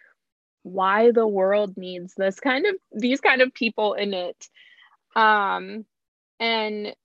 why 0.64 1.12
the 1.12 1.28
world 1.28 1.78
needs 1.78 2.16
this 2.16 2.40
kind 2.40 2.66
of 2.66 2.76
these 2.92 3.22
kind 3.22 3.44
of 3.44 3.54
people 3.54 3.94
in 3.94 4.16
it. 4.16 4.50
Um 5.16 5.86
and 6.40 6.96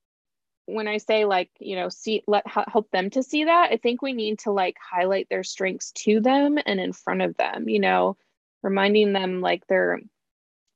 when 0.67 0.87
I 0.87 0.99
say 0.99 1.25
like, 1.25 1.51
you 1.59 1.77
know, 1.77 1.89
see 1.89 2.23
let 2.27 2.47
help 2.47 2.91
them 2.91 3.11
to 3.11 3.23
see 3.23 3.45
that, 3.45 3.71
I 3.73 3.77
think 3.77 4.03
we 4.03 4.13
need 4.13 4.41
to 4.41 4.53
like 4.53 4.77
highlight 4.81 5.29
their 5.29 5.43
strengths 5.45 5.93
to 5.93 6.21
them 6.21 6.59
and 6.65 6.79
in 6.81 6.93
front 6.93 7.23
of 7.23 7.37
them, 7.37 7.69
you 7.69 7.81
know 7.81 8.17
reminding 8.63 9.13
them 9.13 9.41
like 9.41 9.67
their 9.67 10.01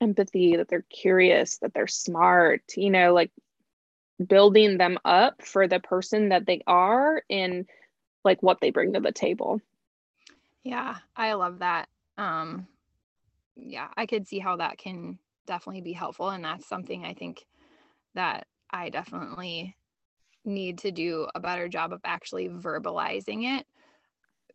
empathy, 0.01 0.57
that 0.57 0.68
they're 0.68 0.85
curious, 0.90 1.59
that 1.59 1.75
they're 1.75 1.87
smart, 1.87 2.62
you 2.77 2.90
know, 2.90 3.12
like 3.12 3.31
building 4.25 4.79
them 4.79 4.99
up 5.05 5.42
for 5.42 5.66
the 5.66 5.81
person 5.81 6.29
that 6.31 6.47
they 6.47 6.62
are 6.66 7.23
and 7.29 7.66
like 8.25 8.42
what 8.42 8.61
they 8.61 8.70
bring 8.70 8.92
to 8.92 9.01
the 9.01 9.12
table. 9.12 9.61
Yeah, 10.62 10.97
I 11.16 11.35
love 11.35 11.59
that. 11.61 11.88
Um 12.16 12.66
yeah, 13.57 13.88
I 13.97 14.07
could 14.07 14.27
see 14.27 14.38
how 14.38 14.57
that 14.57 14.79
can 14.79 15.18
definitely 15.47 15.83
be 15.83 15.93
helpful 15.93 16.31
and 16.31 16.45
that's 16.45 16.69
something 16.69 17.05
I 17.05 17.15
think 17.15 17.45
that 18.15 18.47
I 18.71 18.91
definitely 18.91 19.77
need 20.45 20.79
to 20.79 20.91
do 20.91 21.27
a 21.35 21.41
better 21.41 21.69
job 21.69 21.93
of 21.93 22.01
actually 22.05 22.49
verbalizing 22.49 23.59
it 23.59 23.67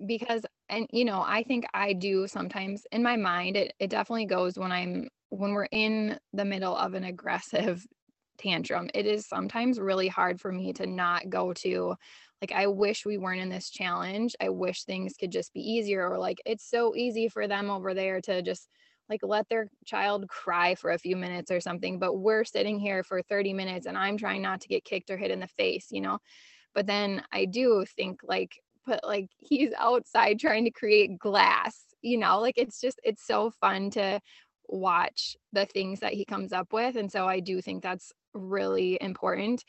because 0.06 0.45
and 0.69 0.88
you 0.91 1.04
know 1.04 1.23
i 1.25 1.43
think 1.43 1.65
i 1.73 1.93
do 1.93 2.28
sometimes 2.28 2.86
in 2.91 3.04
my 3.04 3.15
mind 3.17 3.58
it, 3.58 3.73
it 3.80 3.89
definitely 3.89 4.25
goes 4.25 4.58
when 4.58 4.71
i'm 4.71 5.10
when 5.30 5.52
we're 5.52 5.67
in 5.71 6.17
the 6.34 6.45
middle 6.45 6.75
of 6.75 6.93
an 6.93 7.04
aggressive 7.04 7.86
tantrum 8.38 8.89
it 8.93 9.06
is 9.06 9.28
sometimes 9.28 9.80
really 9.80 10.08
hard 10.08 10.39
for 10.39 10.52
me 10.52 10.71
to 10.71 10.88
not 10.88 11.30
go 11.30 11.52
to 11.52 11.93
like 12.41 12.54
i 12.54 12.67
wish 12.67 13.06
we 13.06 13.17
weren't 13.17 13.41
in 13.41 13.49
this 13.49 13.69
challenge 13.69 14.34
i 14.39 14.47
wish 14.47 14.84
things 14.84 15.15
could 15.19 15.32
just 15.32 15.54
be 15.54 15.60
easier 15.60 16.08
or 16.08 16.17
like 16.17 16.38
it's 16.45 16.69
so 16.69 16.95
easy 16.95 17.28
for 17.28 17.49
them 17.49 17.69
over 17.69 17.93
there 17.93 18.21
to 18.21 18.41
just 18.41 18.69
like 19.09 19.21
let 19.23 19.47
their 19.49 19.67
child 19.85 20.27
cry 20.27 20.75
for 20.75 20.91
a 20.91 20.99
few 20.99 21.15
minutes 21.15 21.51
or 21.51 21.59
something 21.59 21.99
but 21.99 22.15
we're 22.15 22.43
sitting 22.43 22.79
here 22.79 23.03
for 23.03 23.21
30 23.21 23.53
minutes 23.53 23.85
and 23.85 23.97
i'm 23.97 24.17
trying 24.17 24.41
not 24.41 24.61
to 24.61 24.67
get 24.67 24.85
kicked 24.85 25.09
or 25.09 25.17
hit 25.17 25.31
in 25.31 25.39
the 25.39 25.47
face 25.47 25.87
you 25.91 26.01
know? 26.01 26.19
But 26.73 26.85
then 26.85 27.23
i 27.31 27.45
do 27.45 27.85
think 27.95 28.21
like 28.23 28.62
but 28.85 29.01
like 29.03 29.29
he's 29.37 29.71
outside 29.77 30.39
trying 30.39 30.65
to 30.65 30.71
create 30.71 31.19
glass 31.19 31.85
you 32.01 32.17
know? 32.17 32.39
Like 32.39 32.57
it's 32.57 32.79
just 32.79 32.99
it's 33.03 33.25
so 33.25 33.51
fun 33.60 33.89
to 33.91 34.21
watch 34.67 35.35
the 35.51 35.65
things 35.65 35.99
that 35.99 36.13
he 36.13 36.23
comes 36.25 36.53
up 36.53 36.71
with 36.71 36.95
and 36.95 37.12
so 37.12 37.25
i 37.25 37.39
do 37.39 37.60
think 37.62 37.81
that's 37.81 38.13
really 38.33 38.97
important. 39.01 39.63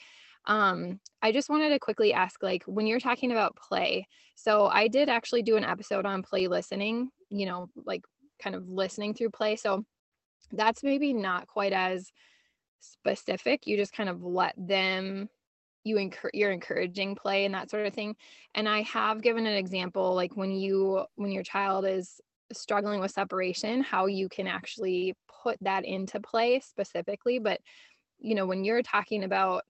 Um 0.47 1.01
i 1.23 1.33
just 1.33 1.51
wanted 1.51 1.71
to 1.71 1.79
quickly 1.79 2.13
ask 2.13 2.43
like 2.43 2.63
when 2.65 2.87
you're 2.87 3.01
talking 3.01 3.33
about 3.33 3.57
play 3.57 4.07
so 4.35 4.67
i 4.67 4.89
did 4.89 5.09
actually 5.09 5.43
do 5.43 5.57
an 5.57 5.65
episode 5.65 6.07
on 6.07 6.23
play 6.23 6.49
listening 6.49 7.11
you 7.31 7.47
know 7.47 7.69
like 7.85 8.03
kind 8.43 8.57
of 8.57 8.69
listening 8.69 9.15
through 9.15 9.31
play. 9.31 9.57
So 9.57 9.85
that's 10.53 10.83
maybe 10.83 11.13
not 11.13 11.47
quite 11.47 11.73
as 11.73 12.11
specific. 12.81 13.67
You 13.67 13.77
just 13.77 13.93
kind 13.93 14.09
of 14.09 14.23
let 14.23 14.55
them 14.57 15.29
you 15.85 15.97
encourage 15.97 16.35
you're 16.35 16.51
encouraging 16.51 17.15
play 17.15 17.45
and 17.45 17.55
that 17.55 17.71
sort 17.71 17.87
of 17.87 17.95
thing. 17.95 18.15
And 18.55 18.69
i 18.69 18.83
have 18.83 19.23
given 19.23 19.47
an 19.47 19.57
example 19.57 20.15
like 20.15 20.37
when 20.37 20.53
you 20.53 21.05
when 21.17 21.33
your 21.33 21.43
child 21.43 21.87
is 21.87 22.21
struggling 22.53 23.01
with 23.01 23.13
separation 23.13 23.81
how 23.81 24.07
you 24.07 24.29
can 24.29 24.49
actually 24.49 25.15
put 25.43 25.57
that 25.63 25.85
into 25.85 26.21
play 26.21 26.61
specifically. 26.61 27.39
But 27.39 27.61
you 28.19 28.35
know 28.35 28.47
when 28.47 28.65
you're 28.65 28.83
talking 28.83 29.25
about 29.25 29.63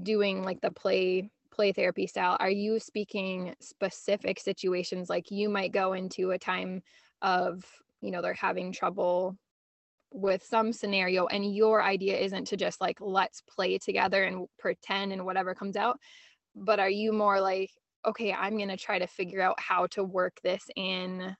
doing 0.00 0.44
like 0.44 0.60
the 0.60 0.70
play 0.70 1.30
play 1.50 1.72
therapy 1.72 2.06
style 2.06 2.36
are 2.38 2.50
you 2.50 2.78
speaking 2.78 3.54
specific 3.60 4.38
situations? 4.38 5.10
Like 5.10 5.30
you 5.30 5.48
might 5.48 5.72
go 5.72 5.94
into 5.94 6.30
a 6.30 6.38
time 6.38 6.82
of 7.22 7.64
you 8.00 8.10
know 8.10 8.22
they're 8.22 8.34
having 8.34 8.72
trouble 8.72 9.36
with 10.12 10.42
some 10.44 10.72
scenario 10.72 11.26
and 11.26 11.54
your 11.54 11.82
idea 11.82 12.18
isn't 12.18 12.46
to 12.46 12.56
just 12.56 12.80
like 12.80 12.98
let's 13.00 13.42
play 13.42 13.78
together 13.78 14.24
and 14.24 14.46
pretend 14.58 15.12
and 15.12 15.24
whatever 15.24 15.54
comes 15.54 15.76
out 15.76 15.98
but 16.56 16.80
are 16.80 16.90
you 16.90 17.12
more 17.12 17.40
like 17.40 17.70
okay 18.06 18.32
i'm 18.32 18.56
going 18.56 18.68
to 18.68 18.76
try 18.76 18.98
to 18.98 19.06
figure 19.06 19.40
out 19.40 19.58
how 19.60 19.86
to 19.86 20.02
work 20.02 20.36
this 20.42 20.64
in 20.76 21.36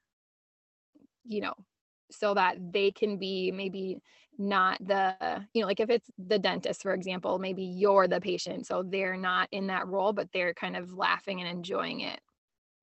you 1.25 1.41
know 1.41 1.55
so 2.11 2.35
that 2.35 2.57
they 2.73 2.91
can 2.91 3.19
be 3.19 3.51
maybe 3.51 3.99
not 4.39 4.79
the 4.85 5.15
you 5.53 5.61
know 5.61 5.67
like 5.67 5.81
if 5.81 5.91
it's 5.91 6.09
the 6.19 6.39
dentist 6.39 6.83
for 6.83 6.95
example 6.95 7.39
maybe 7.39 7.63
you're 7.63 8.09
the 8.09 8.21
patient 8.21 8.67
so 8.67 8.83
they're 8.83 9.17
not 9.17 9.49
in 9.53 9.67
that 9.67 9.87
role 9.87 10.13
but 10.13 10.29
they're 10.33 10.55
kind 10.55 10.77
of 10.77 10.93
laughing 10.93 11.41
and 11.41 11.49
enjoying 11.49 12.01
it? 12.01 12.21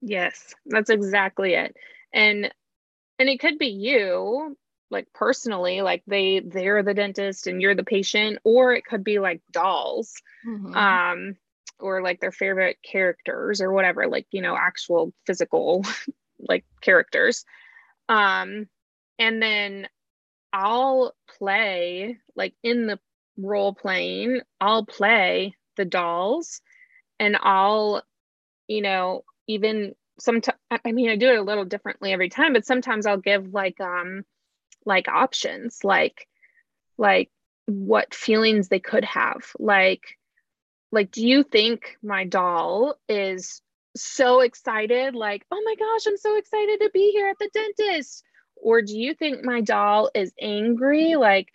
Yes 0.01 0.53
that's 0.65 0.89
exactly 0.89 1.53
it. 1.53 1.75
And 2.13 2.51
and 3.19 3.29
it 3.29 3.39
could 3.39 3.57
be 3.57 3.67
you 3.67 4.55
like 4.89 5.07
personally 5.13 5.81
like 5.81 6.03
they 6.07 6.39
they're 6.39 6.83
the 6.83 6.93
dentist 6.93 7.47
and 7.47 7.61
you're 7.61 7.75
the 7.75 7.83
patient 7.83 8.39
or 8.43 8.73
it 8.73 8.85
could 8.85 9.03
be 9.03 9.19
like 9.19 9.41
dolls 9.51 10.13
mm-hmm. 10.45 10.75
um 10.75 11.35
or 11.79 12.01
like 12.01 12.19
their 12.19 12.31
favorite 12.31 12.77
characters 12.83 13.61
or 13.61 13.71
whatever 13.71 14.07
like 14.07 14.27
you 14.31 14.41
know 14.41 14.55
actual 14.55 15.13
physical 15.25 15.83
like 16.39 16.65
characters 16.81 17.45
um 18.09 18.67
and 19.19 19.41
then 19.41 19.87
i'll 20.53 21.13
play 21.37 22.17
like 22.35 22.53
in 22.63 22.87
the 22.87 22.99
role 23.37 23.73
playing 23.73 24.41
i'll 24.61 24.85
play 24.85 25.53
the 25.75 25.85
dolls 25.85 26.61
and 27.19 27.37
i'll 27.41 28.01
you 28.67 28.81
know 28.81 29.23
even 29.47 29.93
sometimes 30.19 30.59
i 30.83 30.91
mean 30.91 31.09
i 31.09 31.15
do 31.15 31.29
it 31.29 31.37
a 31.37 31.43
little 31.43 31.65
differently 31.65 32.11
every 32.11 32.29
time 32.29 32.53
but 32.53 32.65
sometimes 32.65 33.05
i'll 33.05 33.17
give 33.17 33.53
like 33.53 33.79
um 33.81 34.23
like 34.85 35.07
options 35.07 35.79
like 35.83 36.27
like 36.97 37.29
what 37.67 38.15
feelings 38.15 38.69
they 38.69 38.79
could 38.79 39.03
have. 39.05 39.51
Like 39.59 40.17
like 40.91 41.11
do 41.11 41.25
you 41.27 41.43
think 41.43 41.97
my 42.01 42.23
doll 42.23 42.95
is 43.09 43.61
so 43.95 44.39
excited 44.39 45.15
like 45.15 45.43
oh 45.51 45.61
my 45.65 45.75
gosh 45.75 46.05
i'm 46.07 46.17
so 46.17 46.37
excited 46.37 46.79
to 46.79 46.89
be 46.93 47.11
here 47.11 47.27
at 47.27 47.37
the 47.39 47.49
dentist 47.51 48.23
or 48.55 48.81
do 48.81 48.97
you 48.97 49.13
think 49.15 49.43
my 49.43 49.59
doll 49.59 50.09
is 50.13 50.31
angry 50.39 51.15
like 51.15 51.47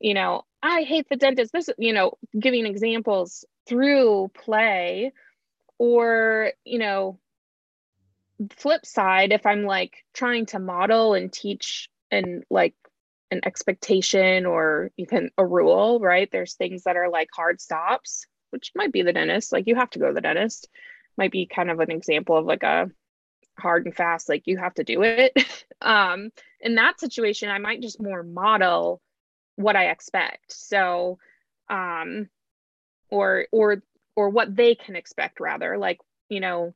you 0.00 0.14
know 0.14 0.42
i 0.62 0.82
hate 0.82 1.06
the 1.10 1.16
dentist. 1.16 1.52
This 1.52 1.68
you 1.76 1.92
know 1.92 2.16
giving 2.38 2.64
examples 2.64 3.44
through 3.68 4.30
play 4.42 5.12
or 5.82 6.52
you 6.64 6.78
know 6.78 7.18
flip 8.50 8.86
side 8.86 9.32
if 9.32 9.46
i'm 9.46 9.64
like 9.64 10.04
trying 10.14 10.46
to 10.46 10.58
model 10.58 11.14
and 11.14 11.32
teach 11.32 11.88
and 12.12 12.44
like 12.50 12.74
an 13.32 13.40
expectation 13.44 14.44
or 14.44 14.90
even 14.98 15.30
a 15.38 15.44
rule 15.44 15.98
right? 15.98 16.28
There's 16.30 16.54
things 16.54 16.84
that 16.84 16.96
are 16.96 17.08
like 17.08 17.28
hard 17.34 17.60
stops 17.60 18.26
which 18.50 18.70
might 18.76 18.92
be 18.92 19.00
the 19.00 19.14
dentist. 19.14 19.50
Like 19.50 19.66
you 19.66 19.74
have 19.76 19.88
to 19.90 19.98
go 19.98 20.08
to 20.08 20.12
the 20.12 20.20
dentist. 20.20 20.68
Might 21.16 21.32
be 21.32 21.46
kind 21.46 21.70
of 21.70 21.80
an 21.80 21.90
example 21.90 22.36
of 22.36 22.44
like 22.44 22.62
a 22.62 22.90
hard 23.58 23.86
and 23.86 23.94
fast 23.94 24.28
like 24.28 24.42
you 24.44 24.58
have 24.58 24.74
to 24.74 24.84
do 24.84 25.02
it. 25.02 25.32
Um 25.82 26.30
in 26.60 26.76
that 26.76 27.00
situation 27.00 27.50
i 27.50 27.58
might 27.58 27.82
just 27.82 28.00
more 28.00 28.22
model 28.22 29.00
what 29.56 29.74
i 29.74 29.90
expect. 29.90 30.52
So 30.52 31.18
um 31.68 32.28
or 33.10 33.48
or 33.50 33.82
or 34.16 34.30
what 34.30 34.54
they 34.54 34.74
can 34.74 34.96
expect 34.96 35.40
rather 35.40 35.78
like 35.78 36.00
you 36.28 36.40
know 36.40 36.74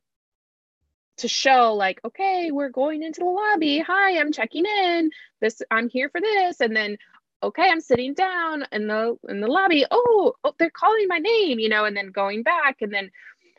to 1.17 1.27
show 1.27 1.73
like 1.73 1.99
okay 2.05 2.51
we're 2.51 2.69
going 2.69 3.03
into 3.03 3.19
the 3.21 3.25
lobby. 3.25 3.79
Hi 3.79 4.19
i'm 4.19 4.31
checking 4.31 4.65
in. 4.65 5.11
This 5.41 5.61
i'm 5.71 5.89
here 5.89 6.09
for 6.09 6.21
this. 6.21 6.61
And 6.61 6.75
then 6.75 6.97
okay 7.43 7.69
i'm 7.69 7.81
sitting 7.81 8.13
down 8.13 8.65
in 8.71 8.87
the 8.87 9.17
in 9.27 9.41
the 9.41 9.47
lobby. 9.47 9.85
Oh, 9.89 10.33
oh 10.43 10.53
they're 10.59 10.69
calling 10.69 11.07
my 11.07 11.17
name 11.17 11.59
you 11.59 11.69
know 11.69 11.85
and 11.85 11.97
then 11.97 12.11
going 12.11 12.43
back. 12.43 12.81
And 12.81 12.93
then 12.93 13.11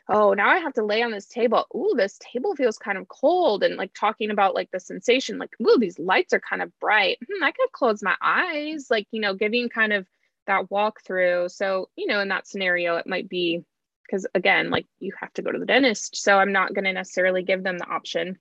oh 0.07 0.33
now 0.33 0.49
i 0.49 0.57
have 0.57 0.73
to 0.73 0.85
lay 0.85 1.01
on 1.03 1.11
this 1.11 1.25
table. 1.25 1.65
Oh 1.73 1.95
this 1.95 2.17
table 2.19 2.55
feels 2.55 2.77
kind 2.77 2.97
of 2.97 3.09
cold 3.09 3.63
and 3.63 3.75
like 3.75 3.93
talking 3.93 4.31
about 4.31 4.55
like 4.55 4.71
the 4.71 4.79
sensation 4.79 5.37
like 5.37 5.51
oh 5.65 5.77
these 5.77 5.99
lights 5.99 6.33
are 6.33 6.41
kind 6.41 6.61
of 6.61 6.77
bright. 6.79 7.17
Hmm, 7.29 7.43
i 7.43 7.51
could 7.51 7.71
close 7.73 8.01
my 8.01 8.15
eyes 8.21 8.87
like 8.89 9.07
you 9.11 9.19
know 9.19 9.33
giving 9.33 9.67
kind 9.67 9.91
of 9.91 10.07
that 10.49 10.69
walkthrough. 10.69 11.49
So 11.51 11.89
you 11.95 12.05
know 12.07 12.19
in 12.19 12.27
that 12.27 12.47
scenario 12.47 12.97
it 12.97 13.07
might 13.07 13.29
be 13.29 13.63
because 14.05 14.27
again 14.35 14.69
like 14.69 14.85
you 14.99 15.13
have 15.19 15.31
to 15.33 15.41
go 15.41 15.51
to 15.51 15.59
the 15.59 15.65
dentist. 15.65 16.17
So 16.17 16.35
i'm 16.37 16.51
not 16.51 16.73
going 16.73 16.85
to 16.85 16.93
necessarily 16.93 17.43
give 17.43 17.63
them 17.63 17.77
the 17.77 17.87
option 17.89 18.37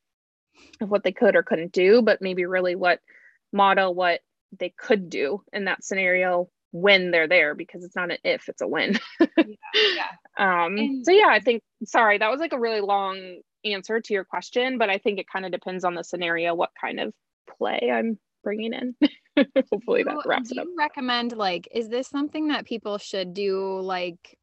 of 0.81 0.91
what 0.91 1.05
they 1.05 1.13
could 1.13 1.37
or 1.37 1.43
couldn't 1.45 1.73
do 1.73 2.03
but 2.03 2.21
maybe 2.21 2.45
really 2.45 2.75
what 2.75 3.01
model 3.53 3.95
what 3.95 4.21
they 4.59 4.73
could 4.77 5.09
do 5.11 5.43
in 5.53 5.67
that 5.67 5.85
scenario 5.85 6.49
when 6.73 7.11
they're 7.11 7.29
there 7.29 7.55
because 7.55 7.85
it's 7.85 7.97
not 7.97 8.11
an 8.11 8.19
if 8.25 8.49
it's 8.49 8.61
a 8.63 8.67
when. 8.69 8.99
Yeah, 9.39 9.55
yeah. 9.97 10.65
um 10.65 10.77
and- 10.79 11.05
so 11.07 11.13
yeah 11.13 11.29
i 11.29 11.41
think 11.41 11.63
sorry 11.85 12.19
that 12.19 12.31
was 12.31 12.41
like 12.41 12.53
a 12.53 12.59
really 12.61 12.81
long 12.81 13.41
answer 13.65 14.01
to 14.01 14.15
your 14.15 14.25
question 14.25 14.79
but 14.79 14.91
i 14.91 14.99
think 14.99 15.19
it 15.19 15.27
kind 15.33 15.45
of 15.47 15.53
depends 15.53 15.85
on 15.85 15.95
the 15.95 16.03
scenario 16.05 16.55
what 16.55 16.71
kind 16.81 17.01
of 17.01 17.13
play 17.59 17.91
i'm 17.93 18.19
bringing 18.45 18.73
in 18.73 18.95
hopefully 19.73 20.03
that 20.03 20.17
wraps 20.27 20.51
do 20.51 20.59
it 20.59 20.63
up. 20.63 20.67
you 20.67 20.77
recommend 20.79 21.37
like 21.37 21.69
is 21.73 21.89
this 21.89 22.09
something 22.09 22.49
that 22.49 22.67
people 22.67 22.99
should 22.99 23.35
do 23.35 23.81
like 23.81 24.39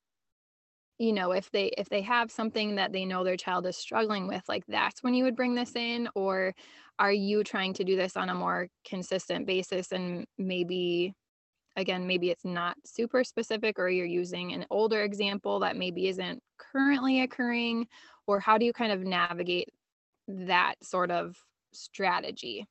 you 0.97 1.11
know 1.13 1.31
if 1.31 1.51
they 1.51 1.65
if 1.77 1.89
they 1.89 2.01
have 2.01 2.31
something 2.31 2.75
that 2.75 2.91
they 2.91 3.05
know 3.05 3.23
their 3.23 3.37
child 3.37 3.65
is 3.65 3.77
struggling 3.77 4.27
with 4.27 4.43
like 4.47 4.63
that's 4.67 5.03
when 5.03 5.13
you 5.13 5.23
would 5.23 5.35
bring 5.35 5.55
this 5.55 5.75
in? 5.75 6.07
Or 6.15 6.53
are 6.97 7.11
you 7.11 7.43
trying 7.43 7.73
to 7.73 7.83
do 7.83 7.95
this 7.95 8.15
on 8.15 8.29
a 8.29 8.33
more 8.33 8.67
consistent 8.87 9.45
basis 9.45 9.91
and 9.91 10.25
maybe 10.37 11.13
again 11.75 12.07
maybe 12.07 12.29
it's 12.29 12.45
not 12.45 12.77
super 12.85 13.23
specific 13.23 13.77
or 13.77 13.89
you're 13.89 14.05
using 14.05 14.53
an 14.53 14.65
older 14.69 15.03
example 15.03 15.59
that 15.59 15.75
maybe 15.75 16.07
isn't 16.07 16.41
currently 16.57 17.21
occurring? 17.21 17.87
Or 18.27 18.39
how 18.39 18.57
do 18.57 18.65
you 18.65 18.73
kind 18.73 18.91
of 18.91 19.01
navigate 19.01 19.69
that 20.27 20.75
sort 20.81 21.11
of 21.11 21.35
strategy 21.73 22.65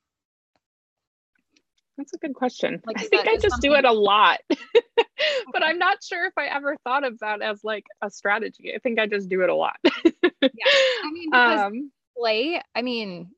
that's 1.96 2.12
a 2.12 2.18
good 2.18 2.34
question. 2.34 2.80
Like, 2.86 2.98
I 2.98 3.04
think 3.04 3.28
I 3.28 3.34
just 3.34 3.50
something- 3.50 3.70
do 3.70 3.76
it 3.76 3.84
a 3.84 3.92
lot, 3.92 4.40
but 5.52 5.62
I'm 5.62 5.78
not 5.78 6.02
sure 6.02 6.26
if 6.26 6.32
I 6.36 6.46
ever 6.46 6.76
thought 6.84 7.04
of 7.04 7.18
that 7.20 7.42
as 7.42 7.62
like 7.62 7.86
a 8.02 8.10
strategy. 8.10 8.72
I 8.74 8.78
think 8.78 8.98
I 8.98 9.06
just 9.06 9.28
do 9.28 9.42
it 9.42 9.50
a 9.50 9.54
lot. 9.54 9.76
yeah. 9.84 10.12
I 10.42 11.10
mean, 11.12 11.30
because 11.30 11.60
um, 11.60 11.92
play, 12.16 12.60
I 12.74 12.82
mean, 12.82 13.30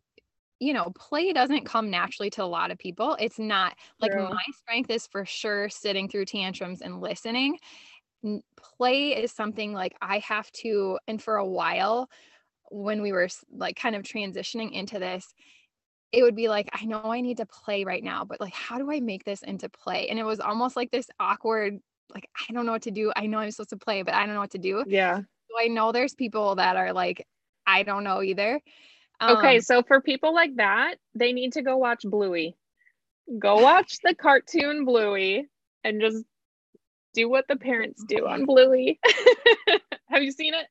you 0.59 0.73
know, 0.73 0.93
play 0.97 1.33
doesn't 1.33 1.67
come 1.67 1.91
naturally 1.91 2.31
to 2.31 2.43
a 2.43 2.47
lot 2.47 2.71
of 2.71 2.79
people. 2.79 3.17
It's 3.21 3.39
not 3.39 3.75
like 4.01 4.13
true. 4.13 4.29
my 4.29 4.45
strength 4.63 4.91
is 4.91 5.07
for 5.07 5.25
sure 5.27 5.69
sitting 5.69 6.09
through 6.09 6.25
tantrums 6.27 6.81
and 6.81 7.01
listening. 7.01 7.59
Play 8.79 9.11
is 9.11 9.33
something 9.33 9.73
like 9.73 9.95
I 10.01 10.19
have 10.21 10.51
to, 10.63 10.99
and 11.07 11.23
for 11.23 11.37
a 11.37 11.47
while, 11.47 12.09
when 12.71 13.03
we 13.03 13.13
were 13.13 13.29
like 13.53 13.77
kind 13.77 13.95
of 13.95 14.03
transitioning 14.03 14.73
into 14.73 14.99
this, 14.99 15.33
it 16.17 16.23
would 16.23 16.35
be 16.35 16.49
like, 16.49 16.71
I 16.73 16.87
know 16.87 17.03
I 17.05 17.21
need 17.21 17.37
to 17.37 17.47
play 17.47 17.85
right 17.85 18.03
now, 18.03 18.25
but 18.25 18.41
like, 18.41 18.55
how 18.55 18.79
do 18.79 18.91
I 18.91 19.01
make 19.01 19.25
this 19.25 19.43
into 19.43 19.69
play? 19.69 20.09
And 20.09 20.19
it 20.19 20.25
was 20.25 20.41
almost 20.41 20.75
like 20.75 20.91
this 20.91 21.09
awkward, 21.21 21.79
like, 22.15 22.27
I 22.49 22.55
don't 22.55 22.65
know 22.65 22.73
what 22.73 22.83
to 22.83 22.91
do. 22.91 23.13
I 23.15 23.27
know 23.27 23.39
I'm 23.39 23.51
supposed 23.51 23.71
to 23.71 23.77
play, 23.77 24.03
but 24.03 24.15
I 24.15 24.25
don't 24.25 24.35
know 24.35 24.41
what 24.41 24.53
to 24.53 24.59
do. 24.59 24.83
Yeah. 24.87 25.19
So 25.19 25.61
I 25.61 25.67
know 25.69 25.93
there's 25.93 26.15
people 26.15 26.55
that 26.55 26.77
are 26.77 26.95
like, 26.95 27.27
I 27.67 27.83
don't 27.83 28.03
know 28.03 28.23
either. 28.23 28.63
Um, 29.21 29.37
okay. 29.37 29.61
So 29.61 29.83
for 29.83 30.01
people 30.01 30.35
like 30.35 30.57
that, 30.57 30.95
they 31.15 31.35
need 31.35 31.53
to 31.53 31.63
go 31.63 31.77
watch 31.77 32.03
Bluey. 32.03 32.57
Go 33.39 33.61
watch 33.61 33.99
the 34.03 34.15
cartoon 34.15 34.87
Bluey 34.87 35.49
and 35.85 36.01
just 36.01 36.25
do 37.13 37.29
what 37.29 37.47
the 37.47 37.57
parents 37.57 38.03
do 38.09 38.27
on 38.27 38.45
Bluey. 38.47 39.01
Have 40.09 40.23
you 40.23 40.33
seen 40.33 40.55
it? 40.55 40.67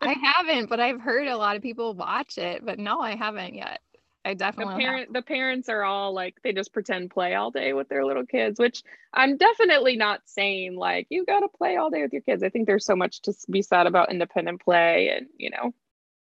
I 0.00 0.12
haven't, 0.22 0.68
but 0.68 0.80
I've 0.80 1.00
heard 1.00 1.26
a 1.26 1.36
lot 1.36 1.56
of 1.56 1.62
people 1.62 1.94
watch 1.94 2.38
it, 2.38 2.64
but 2.64 2.78
no, 2.78 3.00
I 3.00 3.16
haven't 3.16 3.54
yet. 3.54 3.80
I 4.28 4.34
definitely 4.34 4.74
the 4.74 4.80
parent 4.80 5.12
the 5.14 5.22
parents 5.22 5.70
are 5.70 5.82
all 5.82 6.12
like 6.12 6.36
they 6.44 6.52
just 6.52 6.74
pretend 6.74 7.10
play 7.10 7.34
all 7.34 7.50
day 7.50 7.72
with 7.72 7.88
their 7.88 8.04
little 8.04 8.26
kids, 8.26 8.60
which 8.60 8.82
I'm 9.14 9.38
definitely 9.38 9.96
not 9.96 10.20
saying 10.26 10.76
like 10.76 11.06
you 11.08 11.24
got 11.24 11.40
to 11.40 11.48
play 11.48 11.76
all 11.76 11.88
day 11.88 12.02
with 12.02 12.12
your 12.12 12.20
kids. 12.20 12.42
I 12.42 12.50
think 12.50 12.66
there's 12.66 12.84
so 12.84 12.94
much 12.94 13.22
to 13.22 13.32
be 13.50 13.62
said 13.62 13.86
about 13.86 14.10
independent 14.10 14.60
play, 14.62 15.08
and 15.16 15.28
you 15.38 15.48
know 15.48 15.72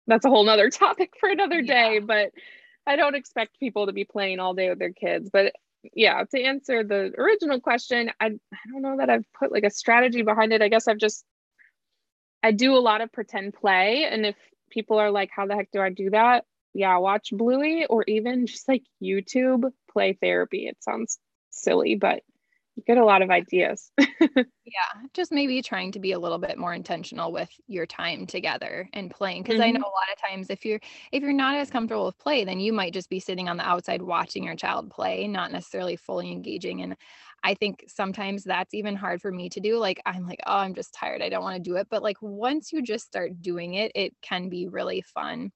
that's 0.07 0.25
a 0.25 0.29
whole 0.29 0.45
nother 0.45 0.71
topic 0.85 1.15
for 1.19 1.29
another 1.29 1.59
yeah. 1.59 1.89
day. 1.89 1.99
But 1.99 2.31
I 2.87 2.95
don't 2.95 3.17
expect 3.17 3.59
people 3.59 3.87
to 3.87 3.93
be 3.93 4.05
playing 4.05 4.39
all 4.39 4.55
day 4.55 4.69
with 4.69 4.79
their 4.79 4.93
kids. 4.93 5.29
But 5.33 5.55
yeah, 5.93 6.23
to 6.31 6.41
answer 6.41 6.85
the 6.85 7.13
original 7.19 7.59
question, 7.59 8.13
I 8.21 8.27
I 8.27 8.59
don't 8.71 8.83
know 8.83 8.99
that 8.99 9.11
I've 9.11 9.27
put 9.37 9.51
like 9.51 9.65
a 9.65 9.71
strategy 9.71 10.23
behind 10.23 10.53
it. 10.53 10.63
I 10.63 10.69
guess 10.69 10.87
I've 10.87 10.99
just 10.99 11.25
I 12.45 12.53
do 12.53 12.77
a 12.77 12.79
lot 12.79 13.01
of 13.01 13.11
pretend 13.11 13.55
play, 13.55 14.05
and 14.09 14.25
if 14.25 14.37
people 14.71 14.97
are 14.97 15.11
like, 15.11 15.31
"How 15.35 15.45
the 15.47 15.57
heck 15.57 15.73
do 15.73 15.81
I 15.81 15.91
do 15.91 16.11
that?" 16.11 16.45
Yeah, 16.77 16.97
watch 16.99 17.31
Bluey 17.33 17.87
or 17.87 18.05
even 18.07 18.47
just 18.47 18.69
like 18.69 18.83
YouTube 19.03 19.71
play 19.91 20.13
therapy. 20.21 20.67
It 20.67 20.77
sounds 20.81 21.19
silly, 21.51 21.95
but 21.95 22.23
you 22.75 22.83
get 22.87 22.99
a 22.99 23.05
lot 23.05 23.23
of 23.23 23.31
ideas. 23.31 23.91
yeah, 23.99 24.43
just 25.15 25.33
maybe 25.33 25.63
trying 25.63 25.93
to 25.93 25.99
be 25.99 26.13
a 26.13 26.19
little 26.19 26.39
bit 26.39 26.59
more 26.59 26.75
intentional 26.75 27.33
with 27.33 27.49
your 27.67 27.87
time 27.87 28.27
together 28.27 28.89
and 28.93 29.11
playing 29.11 29.43
because 29.43 29.61
mm-hmm. 29.61 29.69
I 29.69 29.71
know 29.71 29.81
a 29.81 29.97
lot 29.97 30.13
of 30.13 30.31
times 30.31 30.51
if 30.51 30.67
you're 30.67 30.81
if 31.13 31.23
you're 31.23 31.33
not 31.33 31.57
as 31.57 31.71
comfortable 31.71 32.05
with 32.05 32.19
play, 32.19 32.45
then 32.45 32.61
you 32.61 32.75
might 32.75 32.93
just 32.93 33.09
be 33.09 33.21
sitting 33.21 33.49
on 33.49 33.57
the 33.57 33.67
outside 33.67 34.03
watching 34.03 34.45
your 34.45 34.57
child 34.57 34.91
play, 34.91 35.27
not 35.27 35.53
necessarily 35.53 35.97
fully 35.97 36.31
engaging 36.31 36.83
and 36.83 36.97
I 37.43 37.55
think 37.55 37.85
sometimes 37.87 38.43
that's 38.43 38.75
even 38.75 38.97
hard 38.97 39.21
for 39.23 39.31
me 39.31 39.49
to 39.51 39.61
do. 39.61 39.79
Like, 39.79 40.03
I'm 40.05 40.27
like, 40.27 40.41
oh, 40.47 40.57
I'm 40.57 40.75
just 40.75 40.93
tired. 40.93 41.23
I 41.23 41.29
don't 41.29 41.45
want 41.45 41.57
to 41.57 41.71
do 41.71 41.77
it. 41.77 41.87
But 41.89 42.03
like, 42.03 42.17
once 42.21 42.73
you 42.73 42.83
just 42.83 43.07
start 43.07 43.41
doing 43.41 43.75
it, 43.75 43.93
it 43.95 44.15
can 44.21 44.49
be 44.49 44.67
really 44.67 45.03
fun. 45.03 45.53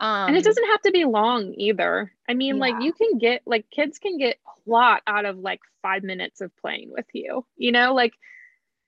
Um, 0.00 0.28
and 0.28 0.36
it 0.36 0.40
um 0.40 0.44
doesn't 0.44 0.66
have 0.70 0.80
to 0.82 0.90
be 0.90 1.04
long 1.04 1.54
either. 1.58 2.10
I 2.28 2.34
mean, 2.34 2.56
yeah. 2.56 2.60
like, 2.60 2.82
you 2.82 2.92
can 2.92 3.18
get, 3.18 3.42
like, 3.46 3.70
kids 3.70 3.98
can 3.98 4.16
get 4.16 4.38
a 4.46 4.70
lot 4.70 5.02
out 5.06 5.26
of 5.26 5.38
like 5.38 5.60
five 5.82 6.02
minutes 6.02 6.40
of 6.40 6.56
playing 6.56 6.90
with 6.90 7.06
you, 7.12 7.44
you 7.56 7.70
know? 7.70 7.94
Like, 7.94 8.14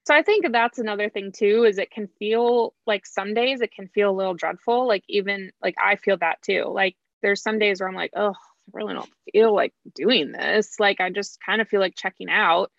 so 0.04 0.14
I 0.14 0.22
think 0.22 0.50
that's 0.50 0.78
another 0.78 1.10
thing 1.10 1.30
too, 1.30 1.64
is 1.64 1.78
it 1.78 1.90
can 1.90 2.08
feel 2.18 2.74
like 2.86 3.06
some 3.06 3.34
days 3.34 3.60
it 3.60 3.72
can 3.72 3.88
feel 3.88 4.10
a 4.10 4.16
little 4.16 4.34
dreadful. 4.34 4.88
Like, 4.88 5.04
even 5.08 5.52
like 5.62 5.74
I 5.78 5.96
feel 5.96 6.16
that 6.16 6.40
too. 6.42 6.64
Like, 6.66 6.96
there's 7.22 7.42
some 7.42 7.58
days 7.58 7.80
where 7.80 7.88
I'm 7.88 7.94
like, 7.94 8.12
oh, 8.16 8.32
I 8.32 8.70
really 8.72 8.94
don't 8.94 9.10
feel 9.32 9.54
like 9.54 9.74
doing 9.94 10.32
this. 10.32 10.80
Like 10.80 11.00
I 11.00 11.10
just 11.10 11.38
kind 11.44 11.60
of 11.60 11.68
feel 11.68 11.80
like 11.80 11.94
checking 11.94 12.30
out. 12.30 12.72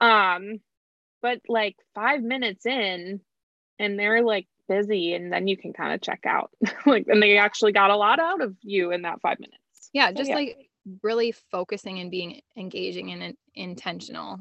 Um, 0.00 0.60
but 1.22 1.40
like 1.48 1.76
five 1.94 2.22
minutes 2.22 2.66
in 2.66 3.20
and 3.78 3.98
they're 3.98 4.22
like 4.22 4.46
busy 4.70 5.14
and 5.14 5.32
then 5.32 5.48
you 5.48 5.56
can 5.56 5.72
kind 5.72 5.92
of 5.92 6.00
check 6.00 6.20
out. 6.24 6.50
like 6.86 7.06
and 7.08 7.22
they 7.22 7.36
actually 7.36 7.72
got 7.72 7.90
a 7.90 7.96
lot 7.96 8.20
out 8.20 8.40
of 8.40 8.56
you 8.62 8.92
in 8.92 9.02
that 9.02 9.20
five 9.20 9.38
minutes. 9.40 9.90
Yeah, 9.92 10.12
just 10.12 10.30
so, 10.30 10.30
yeah. 10.30 10.36
like 10.36 10.70
really 11.02 11.32
focusing 11.32 11.98
and 11.98 12.10
being 12.10 12.40
engaging 12.56 13.10
and 13.10 13.36
intentional 13.54 14.38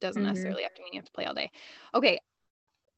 doesn't 0.00 0.22
mm-hmm. 0.22 0.28
necessarily 0.28 0.62
have 0.62 0.74
to 0.74 0.82
mean 0.82 0.90
you 0.92 0.98
have 0.98 1.06
to 1.06 1.12
play 1.12 1.24
all 1.26 1.34
day. 1.34 1.50
Okay, 1.94 2.18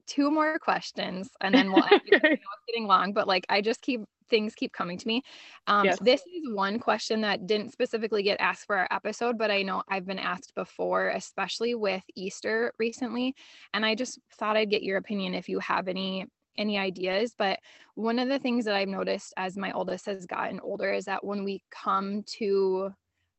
two 0.06 0.30
more 0.30 0.58
questions 0.58 1.30
and 1.40 1.54
then 1.54 1.72
we'll 1.72 1.84
end. 1.90 2.02
it's 2.06 2.42
getting 2.68 2.86
long, 2.86 3.12
but 3.12 3.26
like 3.26 3.46
I 3.48 3.60
just 3.60 3.80
keep 3.80 4.02
things 4.28 4.54
keep 4.54 4.72
coming 4.72 4.98
to 4.98 5.06
me. 5.06 5.22
Um, 5.66 5.84
yes. 5.84 5.98
This 6.00 6.20
is 6.20 6.52
one 6.52 6.78
question 6.78 7.20
that 7.22 7.46
didn't 7.46 7.72
specifically 7.72 8.22
get 8.22 8.40
asked 8.40 8.66
for 8.66 8.76
our 8.76 8.88
episode, 8.90 9.38
but 9.38 9.50
I 9.50 9.62
know 9.62 9.82
I've 9.88 10.06
been 10.06 10.18
asked 10.18 10.54
before, 10.54 11.08
especially 11.08 11.74
with 11.74 12.02
Easter 12.14 12.72
recently. 12.78 13.34
And 13.72 13.84
I 13.84 13.94
just 13.94 14.18
thought 14.34 14.56
I'd 14.56 14.70
get 14.70 14.82
your 14.82 14.98
opinion 14.98 15.34
if 15.34 15.48
you 15.48 15.58
have 15.60 15.88
any 15.88 16.26
any 16.58 16.78
ideas 16.78 17.34
but 17.36 17.58
one 17.94 18.18
of 18.18 18.28
the 18.28 18.38
things 18.38 18.64
that 18.64 18.74
i've 18.74 18.88
noticed 18.88 19.32
as 19.36 19.56
my 19.56 19.72
oldest 19.72 20.06
has 20.06 20.26
gotten 20.26 20.60
older 20.60 20.92
is 20.92 21.04
that 21.04 21.24
when 21.24 21.44
we 21.44 21.62
come 21.70 22.22
to 22.26 22.90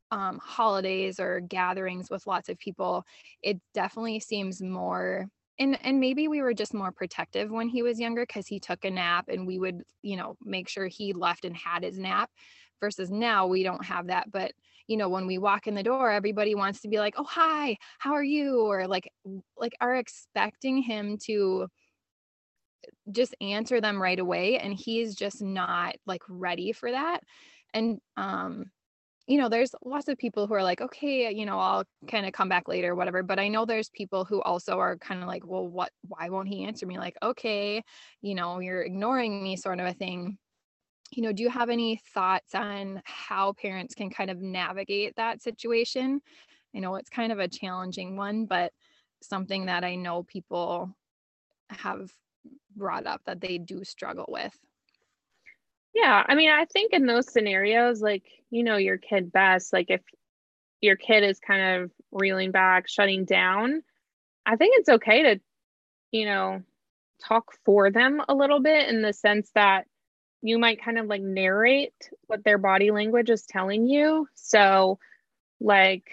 um, 0.10 0.40
holidays 0.42 1.20
or 1.20 1.42
gatherings 1.42 2.10
with 2.10 2.28
lots 2.28 2.48
of 2.48 2.58
people 2.58 3.04
it 3.42 3.60
definitely 3.74 4.20
seems 4.20 4.62
more 4.62 5.28
and 5.60 5.78
and 5.84 6.00
maybe 6.00 6.28
we 6.28 6.42
were 6.42 6.54
just 6.54 6.74
more 6.74 6.92
protective 6.92 7.50
when 7.50 7.68
he 7.68 7.84
was 7.84 8.00
younger 8.00 8.26
because 8.26 8.48
he 8.48 8.60
took 8.60 8.86
a 8.86 8.92
nap 8.92 9.26
and 9.28 9.46
we 9.46 9.60
would 9.60 9.82
you 10.02 10.16
know 10.16 10.36
make 10.44 10.70
sure 10.70 10.88
he 10.88 11.14
left 11.14 11.46
and 11.46 11.56
had 11.56 11.84
his 11.84 11.98
nap 11.98 12.30
versus 12.80 13.10
now 13.10 13.48
we 13.48 13.64
don't 13.64 13.84
have 13.84 14.08
that 14.08 14.32
but 14.32 14.52
you 14.88 14.98
know 14.98 15.10
when 15.10 15.28
we 15.28 15.38
walk 15.38 15.68
in 15.68 15.76
the 15.76 15.84
door 15.84 16.12
everybody 16.12 16.56
wants 16.56 16.82
to 16.82 16.88
be 16.88 17.00
like 17.00 17.16
oh 17.18 17.24
hi 17.24 17.76
how 18.00 18.14
are 18.14 18.24
you? 18.24 18.62
or 18.62 18.88
like 18.88 19.12
like 19.58 19.74
are 19.82 19.96
expecting 19.96 20.82
him 20.82 21.18
to 21.18 21.68
just 23.12 23.36
answer 23.42 23.82
them 23.82 24.02
right 24.02 24.20
away 24.20 24.58
and 24.60 24.74
he's 24.74 25.16
just 25.16 25.42
not 25.42 25.96
like 26.06 26.22
ready 26.28 26.72
for 26.72 26.92
that 26.92 27.22
and 27.74 28.00
um 28.18 28.72
you 29.28 29.38
know, 29.38 29.50
there's 29.50 29.76
lots 29.84 30.08
of 30.08 30.18
people 30.18 30.48
who 30.48 30.54
are 30.54 30.64
like, 30.64 30.80
okay, 30.80 31.30
you 31.32 31.46
know, 31.46 31.60
I'll 31.60 31.84
kind 32.08 32.26
of 32.26 32.32
come 32.32 32.48
back 32.48 32.70
later, 32.70 32.96
whatever. 32.96 33.24
But 33.24 33.40
I 33.40 33.50
know 33.50 33.66
there's 33.66 33.90
people 33.90 34.24
who 34.24 34.42
also 34.42 34.80
are 34.80 34.98
kind 34.98 35.22
of 35.22 35.28
like, 35.28 35.46
well, 35.46 35.68
what, 35.68 35.92
why 36.08 36.30
won't 36.30 36.48
he 36.48 36.64
answer 36.64 36.86
me? 36.86 36.98
Like, 36.98 37.18
okay, 37.22 37.84
you 38.22 38.36
know, 38.36 38.60
you're 38.60 38.82
ignoring 38.82 39.44
me, 39.44 39.58
sort 39.58 39.82
of 39.82 39.86
a 39.86 39.94
thing. 39.94 40.38
You 41.12 41.24
know, 41.24 41.34
do 41.34 41.44
you 41.44 41.50
have 41.50 41.70
any 41.70 42.02
thoughts 42.14 42.56
on 42.56 43.02
how 43.04 43.52
parents 43.52 43.96
can 43.96 44.10
kind 44.10 44.32
of 44.32 44.42
navigate 44.42 45.18
that 45.18 45.42
situation? 45.42 46.22
I 46.74 46.80
know 46.80 46.96
it's 46.96 47.10
kind 47.10 47.34
of 47.34 47.40
a 47.40 47.50
challenging 47.50 48.16
one, 48.16 48.46
but 48.46 48.72
something 49.22 49.66
that 49.66 49.84
I 49.84 49.96
know 49.96 50.24
people 50.24 50.96
have 51.70 52.10
brought 52.78 53.06
up 53.06 53.22
that 53.26 53.42
they 53.42 53.58
do 53.58 53.84
struggle 53.84 54.26
with. 54.28 54.58
Yeah, 55.94 56.24
I 56.28 56.36
mean, 56.36 56.52
I 56.52 56.66
think 56.66 56.94
in 56.94 57.08
those 57.08 57.32
scenarios, 57.32 58.02
like, 58.02 58.24
you 58.52 58.64
know, 58.64 58.78
your 58.78 58.98
kid 58.98 59.32
best, 59.32 59.74
like 59.74 59.90
if 59.90 60.02
your 60.80 60.96
kid 60.96 61.24
is 61.24 61.40
kind 61.40 61.82
of 61.82 61.92
reeling 62.12 62.52
back, 62.52 62.88
shutting 62.88 63.26
down, 63.26 63.82
I 64.46 64.56
think 64.58 64.76
it's 64.78 64.90
okay 64.90 65.24
to, 65.24 65.40
you 66.12 66.26
know, 66.26 66.62
talk 67.26 67.52
for 67.66 67.90
them 67.90 68.22
a 68.30 68.36
little 68.36 68.62
bit 68.62 68.88
in 68.90 69.02
the 69.02 69.12
sense 69.12 69.50
that 69.56 69.86
you 70.42 70.60
might 70.60 70.84
kind 70.84 71.00
of 71.00 71.08
like 71.08 71.22
narrate 71.22 72.10
what 72.28 72.44
their 72.44 72.60
body 72.60 72.92
language 72.92 73.30
is 73.30 73.46
telling 73.48 73.88
you. 73.88 74.28
So, 74.36 75.00
like, 75.60 76.06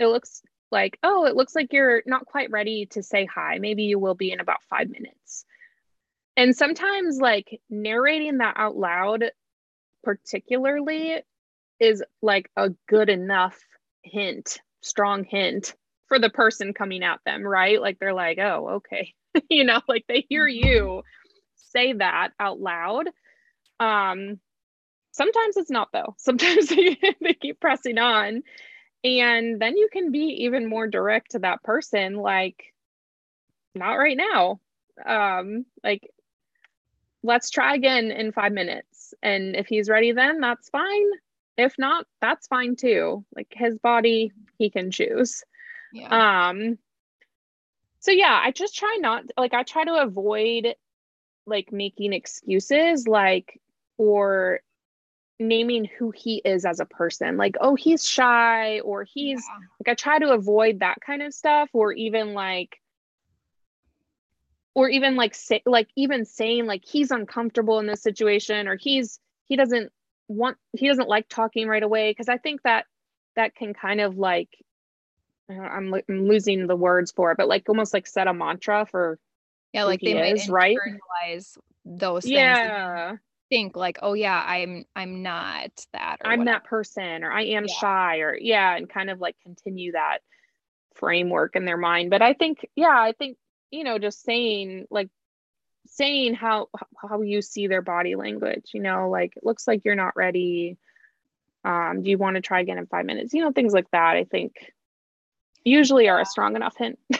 it 0.00 0.06
looks 0.06 0.42
like, 0.72 0.98
oh, 1.02 1.26
it 1.26 1.36
looks 1.36 1.54
like 1.54 1.72
you're 1.72 2.02
not 2.06 2.26
quite 2.26 2.50
ready 2.50 2.86
to 2.86 3.02
say 3.02 3.24
hi. 3.24 3.58
Maybe 3.60 3.84
you 3.84 3.98
will 3.98 4.16
be 4.16 4.32
in 4.32 4.40
about 4.40 4.64
five 4.68 4.90
minutes 4.90 5.45
and 6.36 6.54
sometimes 6.54 7.18
like 7.18 7.60
narrating 7.70 8.38
that 8.38 8.54
out 8.56 8.76
loud 8.76 9.24
particularly 10.04 11.16
is 11.80 12.02
like 12.22 12.50
a 12.56 12.70
good 12.88 13.08
enough 13.08 13.58
hint 14.02 14.60
strong 14.80 15.24
hint 15.24 15.74
for 16.06 16.18
the 16.18 16.30
person 16.30 16.72
coming 16.72 17.02
at 17.02 17.20
them 17.26 17.42
right? 17.42 17.80
Like 17.80 17.98
they're 17.98 18.14
like 18.14 18.38
oh 18.38 18.80
okay. 18.86 19.14
You 19.50 19.64
know 19.64 19.82
like 19.86 20.04
they 20.08 20.24
hear 20.28 20.46
mm-hmm. 20.46 20.66
you 20.66 21.02
say 21.56 21.92
that 21.92 22.30
out 22.40 22.58
loud. 22.60 23.08
Um 23.80 24.40
sometimes 25.12 25.56
it's 25.56 25.70
not 25.70 25.88
though. 25.92 26.14
Sometimes 26.18 26.68
they, 26.68 26.96
they 27.20 27.34
keep 27.34 27.60
pressing 27.60 27.98
on. 27.98 28.42
And 29.04 29.60
then 29.60 29.76
you 29.76 29.88
can 29.92 30.10
be 30.10 30.44
even 30.44 30.68
more 30.68 30.86
direct 30.86 31.32
to 31.32 31.40
that 31.40 31.62
person 31.62 32.16
like 32.16 32.72
not 33.74 33.94
right 33.94 34.16
now. 34.16 34.60
Um 35.04 35.66
like 35.84 36.08
let's 37.26 37.50
try 37.50 37.74
again 37.74 38.10
in 38.10 38.32
five 38.32 38.52
minutes. 38.52 39.12
And 39.22 39.56
if 39.56 39.66
he's 39.66 39.88
ready, 39.88 40.12
then 40.12 40.40
that's 40.40 40.70
fine. 40.70 41.10
If 41.58 41.74
not, 41.78 42.06
that's 42.20 42.46
fine 42.46 42.76
too. 42.76 43.24
Like 43.34 43.48
his 43.50 43.78
body, 43.78 44.32
he 44.58 44.70
can 44.70 44.90
choose. 44.90 45.42
Yeah. 45.92 46.48
Um, 46.48 46.78
so 48.00 48.12
yeah, 48.12 48.40
I 48.42 48.52
just 48.52 48.76
try 48.76 48.98
not 49.00 49.24
like 49.36 49.54
I 49.54 49.62
try 49.64 49.84
to 49.84 50.02
avoid 50.02 50.74
like 51.46 51.72
making 51.72 52.12
excuses 52.12 53.06
like 53.08 53.60
or 53.98 54.60
naming 55.38 55.88
who 55.98 56.12
he 56.12 56.40
is 56.44 56.64
as 56.64 56.80
a 56.80 56.86
person 56.86 57.36
like 57.36 57.56
oh 57.60 57.74
he's 57.74 58.08
shy 58.08 58.80
or 58.80 59.04
he's 59.04 59.44
yeah. 59.46 59.66
like 59.78 59.92
i 59.92 59.94
try 59.94 60.18
to 60.18 60.30
avoid 60.30 60.80
that 60.80 60.96
kind 61.04 61.20
of 61.20 61.34
stuff 61.34 61.68
or 61.74 61.92
even 61.92 62.32
like 62.32 62.80
or 64.76 64.90
even 64.90 65.16
like 65.16 65.34
say 65.34 65.62
like 65.66 65.88
even 65.96 66.24
saying 66.24 66.66
like 66.66 66.84
he's 66.84 67.10
uncomfortable 67.10 67.80
in 67.80 67.86
this 67.86 68.02
situation 68.02 68.68
or 68.68 68.76
he's 68.76 69.18
he 69.46 69.56
doesn't 69.56 69.90
want 70.28 70.58
he 70.72 70.86
doesn't 70.86 71.08
like 71.08 71.26
talking 71.28 71.66
right 71.66 71.82
away 71.82 72.10
because 72.10 72.28
i 72.28 72.36
think 72.36 72.62
that 72.62 72.84
that 73.34 73.56
can 73.56 73.74
kind 73.74 74.00
of 74.00 74.16
like 74.16 74.50
I'm, 75.48 75.94
I'm 75.94 76.28
losing 76.28 76.66
the 76.66 76.76
words 76.76 77.10
for 77.10 77.32
it 77.32 77.38
but 77.38 77.48
like 77.48 77.68
almost 77.68 77.94
like 77.94 78.06
set 78.06 78.28
a 78.28 78.34
mantra 78.34 78.86
for 78.88 79.18
yeah 79.72 79.84
like 79.84 80.00
they 80.00 80.14
might 80.14 80.36
is, 80.36 80.48
right 80.48 80.76
those 81.84 82.24
things 82.24 82.34
yeah 82.34 83.16
think 83.48 83.76
like 83.76 83.98
oh 84.02 84.14
yeah 84.14 84.42
i'm 84.44 84.84
i'm 84.96 85.22
not 85.22 85.70
that 85.92 86.16
i'm 86.24 86.40
whatever. 86.40 86.56
that 86.56 86.64
person 86.64 87.22
or 87.22 87.30
i 87.30 87.42
am 87.42 87.64
yeah. 87.66 87.74
shy 87.74 88.18
or 88.18 88.36
yeah 88.36 88.76
and 88.76 88.90
kind 88.90 89.08
of 89.08 89.20
like 89.20 89.36
continue 89.44 89.92
that 89.92 90.18
framework 90.94 91.54
in 91.54 91.64
their 91.64 91.76
mind 91.76 92.10
but 92.10 92.22
i 92.22 92.32
think 92.32 92.66
yeah 92.74 92.88
i 92.88 93.12
think 93.12 93.36
you 93.70 93.84
know 93.84 93.98
just 93.98 94.22
saying 94.22 94.86
like 94.90 95.08
saying 95.86 96.34
how 96.34 96.68
how 97.00 97.22
you 97.22 97.42
see 97.42 97.66
their 97.66 97.82
body 97.82 98.16
language 98.16 98.70
you 98.74 98.80
know 98.80 99.08
like 99.08 99.36
it 99.36 99.44
looks 99.44 99.66
like 99.66 99.84
you're 99.84 99.94
not 99.94 100.16
ready 100.16 100.76
um 101.64 102.02
do 102.02 102.10
you 102.10 102.18
want 102.18 102.36
to 102.36 102.40
try 102.40 102.60
again 102.60 102.78
in 102.78 102.86
5 102.86 103.04
minutes? 103.04 103.34
You 103.34 103.42
know 103.42 103.52
things 103.52 103.72
like 103.72 103.90
that 103.92 104.16
i 104.16 104.24
think 104.24 104.72
usually 105.64 106.08
are 106.08 106.20
a 106.20 106.26
strong 106.26 106.56
enough 106.56 106.76
hint. 106.76 106.98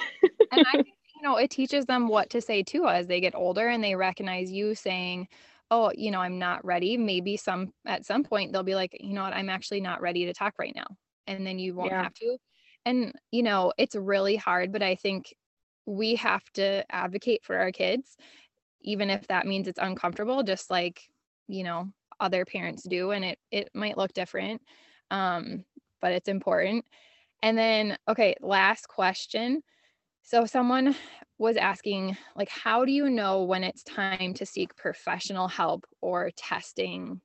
And 0.52 0.64
i 0.68 0.72
think 0.72 0.86
you 1.16 1.22
know 1.22 1.36
it 1.36 1.50
teaches 1.50 1.86
them 1.86 2.08
what 2.08 2.30
to 2.30 2.40
say 2.40 2.62
too 2.62 2.86
as 2.86 3.06
they 3.06 3.20
get 3.20 3.34
older 3.34 3.66
and 3.66 3.82
they 3.82 3.96
recognize 3.96 4.50
you 4.50 4.74
saying 4.74 5.26
oh 5.70 5.90
you 5.94 6.10
know 6.12 6.20
i'm 6.20 6.38
not 6.38 6.64
ready. 6.64 6.96
Maybe 6.96 7.36
some 7.36 7.72
at 7.84 8.06
some 8.06 8.22
point 8.22 8.52
they'll 8.52 8.62
be 8.62 8.76
like 8.76 8.96
you 9.00 9.12
know 9.12 9.22
what? 9.22 9.32
I'm 9.32 9.50
actually 9.50 9.80
not 9.80 10.00
ready 10.00 10.26
to 10.26 10.32
talk 10.34 10.54
right 10.58 10.74
now. 10.74 10.86
And 11.26 11.44
then 11.44 11.58
you 11.58 11.74
won't 11.74 11.90
yeah. 11.90 12.04
have 12.04 12.14
to. 12.14 12.36
And 12.84 13.12
you 13.32 13.42
know 13.42 13.72
it's 13.76 13.96
really 13.96 14.36
hard 14.36 14.70
but 14.70 14.82
i 14.82 14.94
think 14.94 15.34
we 15.86 16.16
have 16.16 16.44
to 16.52 16.84
advocate 16.94 17.44
for 17.44 17.56
our 17.56 17.72
kids 17.72 18.16
even 18.82 19.10
if 19.10 19.26
that 19.28 19.46
means 19.46 19.68
it's 19.68 19.78
uncomfortable 19.82 20.42
just 20.42 20.70
like 20.70 21.02
you 21.48 21.64
know 21.64 21.88
other 22.20 22.44
parents 22.44 22.84
do 22.84 23.10
and 23.12 23.24
it 23.24 23.38
it 23.50 23.70
might 23.74 23.96
look 23.98 24.12
different 24.12 24.62
um 25.10 25.64
but 26.00 26.12
it's 26.12 26.28
important 26.28 26.84
And 27.42 27.58
then, 27.58 27.98
okay, 28.08 28.34
last 28.42 28.88
question. 28.88 29.62
So, 30.22 30.46
someone 30.46 30.96
was 31.38 31.56
asking, 31.56 32.16
like, 32.36 32.48
how 32.50 32.84
do 32.84 32.92
you 32.92 33.10
know 33.10 33.44
when 33.44 33.64
it's 33.64 33.84
time 33.84 34.34
to 34.34 34.46
seek 34.46 34.76
professional 34.76 35.48
help 35.48 35.86
or 36.02 36.30
testing? 36.36 37.20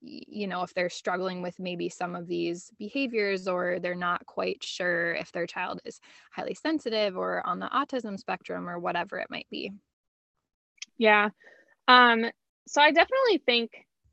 You 0.00 0.46
know, 0.46 0.62
if 0.62 0.74
they're 0.74 0.90
struggling 0.90 1.42
with 1.42 1.58
maybe 1.58 1.88
some 1.88 2.14
of 2.14 2.26
these 2.26 2.70
behaviors 2.78 3.48
or 3.48 3.78
they're 3.80 3.94
not 3.94 4.26
quite 4.26 4.62
sure 4.62 5.14
if 5.14 5.32
their 5.32 5.46
child 5.46 5.80
is 5.84 6.00
highly 6.32 6.54
sensitive 6.54 7.16
or 7.16 7.44
on 7.46 7.58
the 7.58 7.66
autism 7.66 8.18
spectrum 8.18 8.68
or 8.68 8.78
whatever 8.78 9.18
it 9.18 9.30
might 9.30 9.46
be. 9.50 9.72
Yeah. 10.98 11.30
Um, 11.88 12.26
so 12.66 12.80
I 12.80 12.90
definitely 12.90 13.42
think 13.44 13.70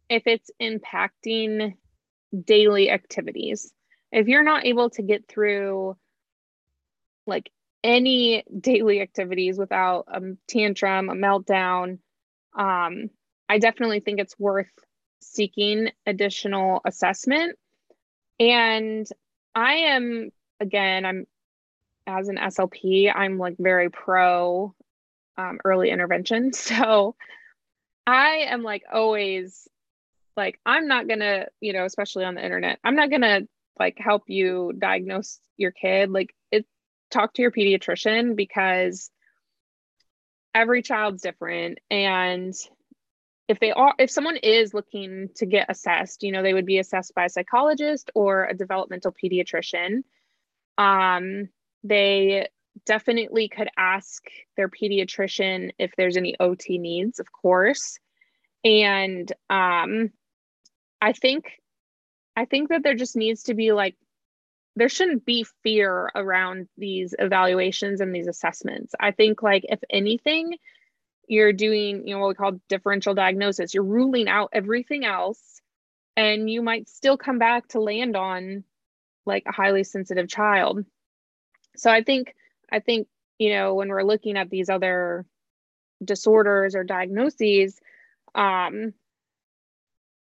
if 0.09 0.23
it's 0.25 0.51
impacting 0.61 1.75
daily 2.45 2.89
activities, 2.89 3.73
if 4.11 4.27
you're 4.27 4.43
not 4.43 4.65
able 4.65 4.89
to 4.91 5.01
get 5.01 5.27
through 5.27 5.97
like 7.25 7.51
any 7.83 8.43
daily 8.59 9.01
activities 9.01 9.57
without 9.57 10.05
a 10.07 10.21
tantrum, 10.47 11.09
a 11.09 11.13
meltdown, 11.13 11.99
um, 12.55 13.09
I 13.49 13.57
definitely 13.59 13.99
think 13.99 14.19
it's 14.19 14.39
worth 14.39 14.71
seeking 15.25 15.89
additional 16.05 16.81
assessment. 16.85 17.57
And 18.39 19.07
I 19.55 19.73
am, 19.73 20.31
again, 20.59 21.05
I'm 21.05 21.27
as 22.05 22.27
an 22.27 22.37
SLP, 22.37 23.11
I'm 23.13 23.37
like 23.37 23.55
very 23.57 23.89
pro 23.89 24.73
um, 25.37 25.59
early 25.63 25.89
intervention. 25.89 26.51
So 26.63 27.15
I 28.05 28.47
am 28.49 28.63
like 28.63 28.83
always 28.91 29.67
like, 30.35 30.59
I'm 30.65 30.87
not 30.87 31.07
gonna, 31.07 31.47
you 31.61 31.73
know, 31.73 31.85
especially 31.85 32.25
on 32.25 32.35
the 32.35 32.43
internet, 32.43 32.79
I'm 32.83 32.95
not 32.95 33.09
gonna 33.09 33.41
like 33.79 33.97
help 33.97 34.23
you 34.27 34.73
diagnose 34.77 35.39
your 35.57 35.71
kid. 35.71 36.11
Like, 36.11 36.33
it 36.51 36.65
talk 37.11 37.33
to 37.33 37.41
your 37.41 37.51
pediatrician 37.51 38.35
because 38.35 39.09
every 40.53 40.81
child's 40.81 41.21
different. 41.21 41.79
And 41.89 42.53
if 43.47 43.59
they 43.59 43.71
are, 43.71 43.93
if 43.99 44.09
someone 44.09 44.37
is 44.37 44.73
looking 44.73 45.29
to 45.35 45.45
get 45.45 45.69
assessed, 45.69 46.23
you 46.23 46.31
know, 46.31 46.41
they 46.41 46.53
would 46.53 46.65
be 46.65 46.79
assessed 46.79 47.13
by 47.13 47.25
a 47.25 47.29
psychologist 47.29 48.09
or 48.15 48.45
a 48.45 48.53
developmental 48.53 49.13
pediatrician. 49.13 50.03
Um, 50.77 51.49
they 51.83 52.47
definitely 52.85 53.49
could 53.49 53.69
ask 53.77 54.23
their 54.55 54.69
pediatrician 54.69 55.71
if 55.77 55.91
there's 55.97 56.17
any 56.17 56.35
OT 56.39 56.77
needs, 56.77 57.19
of 57.19 57.31
course. 57.31 57.99
And 58.63 59.31
um, 59.49 60.11
I 61.01 61.13
think 61.13 61.59
I 62.35 62.45
think 62.45 62.69
that 62.69 62.81
there 62.81 62.95
just 62.95 63.15
needs 63.15 63.43
to 63.43 63.53
be 63.53 63.73
like 63.73 63.95
there 64.75 64.89
shouldn't 64.89 65.25
be 65.25 65.45
fear 65.61 66.09
around 66.15 66.67
these 66.77 67.13
evaluations 67.19 68.01
and 68.01 68.15
these 68.15 68.27
assessments. 68.27 68.95
I 68.99 69.11
think 69.11 69.43
like 69.43 69.65
if 69.69 69.79
anything, 69.89 70.55
you're 71.27 71.53
doing, 71.53 72.07
you 72.07 72.13
know, 72.13 72.19
what 72.19 72.29
we 72.29 72.35
call 72.35 72.59
differential 72.67 73.13
diagnosis. 73.13 73.73
You're 73.73 73.83
ruling 73.83 74.27
out 74.27 74.49
everything 74.53 75.05
else 75.05 75.61
and 76.15 76.49
you 76.49 76.61
might 76.61 76.89
still 76.89 77.17
come 77.17 77.39
back 77.39 77.67
to 77.69 77.79
land 77.79 78.15
on 78.15 78.63
like 79.25 79.43
a 79.47 79.51
highly 79.53 79.83
sensitive 79.83 80.27
child. 80.27 80.85
So 81.75 81.89
I 81.89 82.03
think 82.03 82.35
I 82.71 82.79
think, 82.79 83.07
you 83.39 83.53
know, 83.53 83.75
when 83.75 83.89
we're 83.89 84.03
looking 84.03 84.37
at 84.37 84.49
these 84.49 84.69
other 84.69 85.25
disorders 86.03 86.75
or 86.75 86.83
diagnoses, 86.83 87.79
um, 88.35 88.93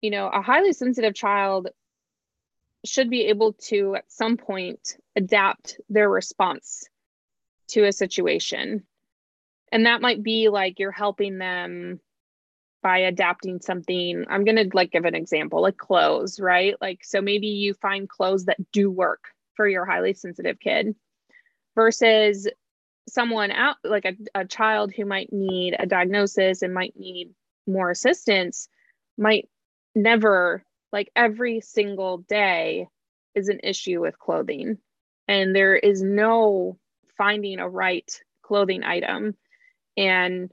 you 0.00 0.10
know, 0.10 0.28
a 0.28 0.42
highly 0.42 0.72
sensitive 0.72 1.14
child 1.14 1.68
should 2.84 3.08
be 3.08 3.26
able 3.26 3.54
to, 3.54 3.96
at 3.96 4.10
some 4.12 4.36
point, 4.36 4.96
adapt 5.16 5.80
their 5.88 6.08
response 6.08 6.84
to 7.68 7.84
a 7.84 7.92
situation. 7.92 8.84
And 9.74 9.86
that 9.86 10.00
might 10.00 10.22
be 10.22 10.48
like 10.48 10.78
you're 10.78 10.92
helping 10.92 11.38
them 11.38 11.98
by 12.80 12.98
adapting 12.98 13.60
something. 13.60 14.24
I'm 14.30 14.44
going 14.44 14.56
to 14.56 14.70
like 14.72 14.92
give 14.92 15.04
an 15.04 15.16
example, 15.16 15.60
like 15.60 15.76
clothes, 15.76 16.38
right? 16.38 16.76
Like, 16.80 17.00
so 17.02 17.20
maybe 17.20 17.48
you 17.48 17.74
find 17.74 18.08
clothes 18.08 18.44
that 18.44 18.70
do 18.70 18.88
work 18.88 19.24
for 19.56 19.66
your 19.66 19.84
highly 19.84 20.14
sensitive 20.14 20.60
kid 20.60 20.94
versus 21.74 22.46
someone 23.08 23.50
out 23.50 23.76
like 23.82 24.04
a, 24.04 24.14
a 24.36 24.44
child 24.44 24.92
who 24.94 25.04
might 25.04 25.32
need 25.32 25.74
a 25.76 25.86
diagnosis 25.86 26.62
and 26.62 26.72
might 26.72 26.94
need 26.96 27.30
more 27.66 27.90
assistance 27.90 28.68
might 29.18 29.48
never 29.96 30.62
like 30.92 31.10
every 31.16 31.60
single 31.60 32.18
day 32.18 32.86
is 33.34 33.48
an 33.48 33.58
issue 33.62 34.00
with 34.00 34.18
clothing 34.18 34.78
and 35.28 35.54
there 35.54 35.76
is 35.76 36.02
no 36.02 36.78
finding 37.18 37.58
a 37.58 37.68
right 37.68 38.22
clothing 38.42 38.84
item 38.84 39.34
and 39.96 40.50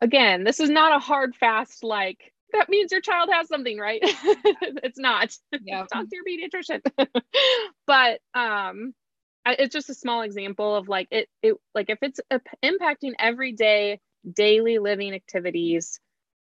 again 0.00 0.44
this 0.44 0.60
is 0.60 0.70
not 0.70 0.94
a 0.94 0.98
hard 0.98 1.34
fast 1.36 1.84
like 1.84 2.32
that 2.52 2.68
means 2.68 2.92
your 2.92 3.00
child 3.00 3.30
has 3.32 3.48
something 3.48 3.78
right? 3.78 4.00
It's 4.04 4.98
not. 4.98 5.34
Yeah. 5.62 5.86
Talk 5.92 6.06
to 6.08 6.16
your 6.16 6.24
pediatrician. 6.24 6.82
But 7.86 8.20
um 8.34 8.94
it's 9.44 9.72
just 9.72 9.90
a 9.90 9.94
small 9.94 10.22
example 10.22 10.76
of 10.76 10.88
like 10.88 11.08
it, 11.10 11.28
it 11.42 11.54
like 11.74 11.90
if 11.90 11.98
it's 12.02 12.20
impacting 12.64 13.12
everyday 13.18 14.00
daily 14.32 14.78
living 14.78 15.14
activities 15.14 15.98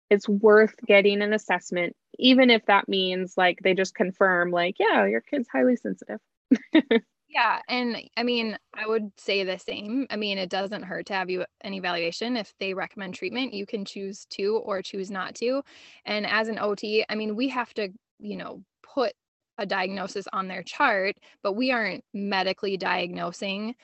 it's 0.08 0.26
worth 0.26 0.74
getting 0.86 1.20
an 1.20 1.34
assessment 1.34 1.94
even 2.18 2.48
if 2.48 2.64
that 2.64 2.88
means 2.88 3.34
like 3.36 3.58
they 3.62 3.74
just 3.74 3.94
confirm 3.94 4.50
like 4.50 4.76
yeah 4.78 5.04
your 5.04 5.20
kid's 5.20 5.48
highly 5.52 5.76
sensitive 5.76 6.18
yeah 7.28 7.60
and 7.68 7.96
i 8.16 8.22
mean 8.22 8.58
i 8.74 8.86
would 8.86 9.10
say 9.18 9.44
the 9.44 9.58
same 9.58 10.06
i 10.10 10.16
mean 10.16 10.38
it 10.38 10.48
doesn't 10.48 10.82
hurt 10.82 11.06
to 11.06 11.12
have 11.12 11.28
you 11.30 11.44
an 11.62 11.74
evaluation 11.74 12.36
if 12.36 12.52
they 12.58 12.74
recommend 12.74 13.14
treatment 13.14 13.52
you 13.52 13.66
can 13.66 13.84
choose 13.84 14.26
to 14.30 14.56
or 14.64 14.82
choose 14.82 15.10
not 15.10 15.34
to 15.34 15.62
and 16.04 16.26
as 16.26 16.48
an 16.48 16.56
ot 16.58 17.04
i 17.08 17.14
mean 17.14 17.36
we 17.36 17.48
have 17.48 17.72
to 17.74 17.88
you 18.18 18.36
know 18.36 18.62
put 18.82 19.12
a 19.58 19.66
diagnosis 19.66 20.26
on 20.32 20.48
their 20.48 20.62
chart, 20.62 21.16
but 21.42 21.54
we 21.54 21.72
aren't 21.72 22.04
medically 22.14 22.76
diagnosing 22.76 23.74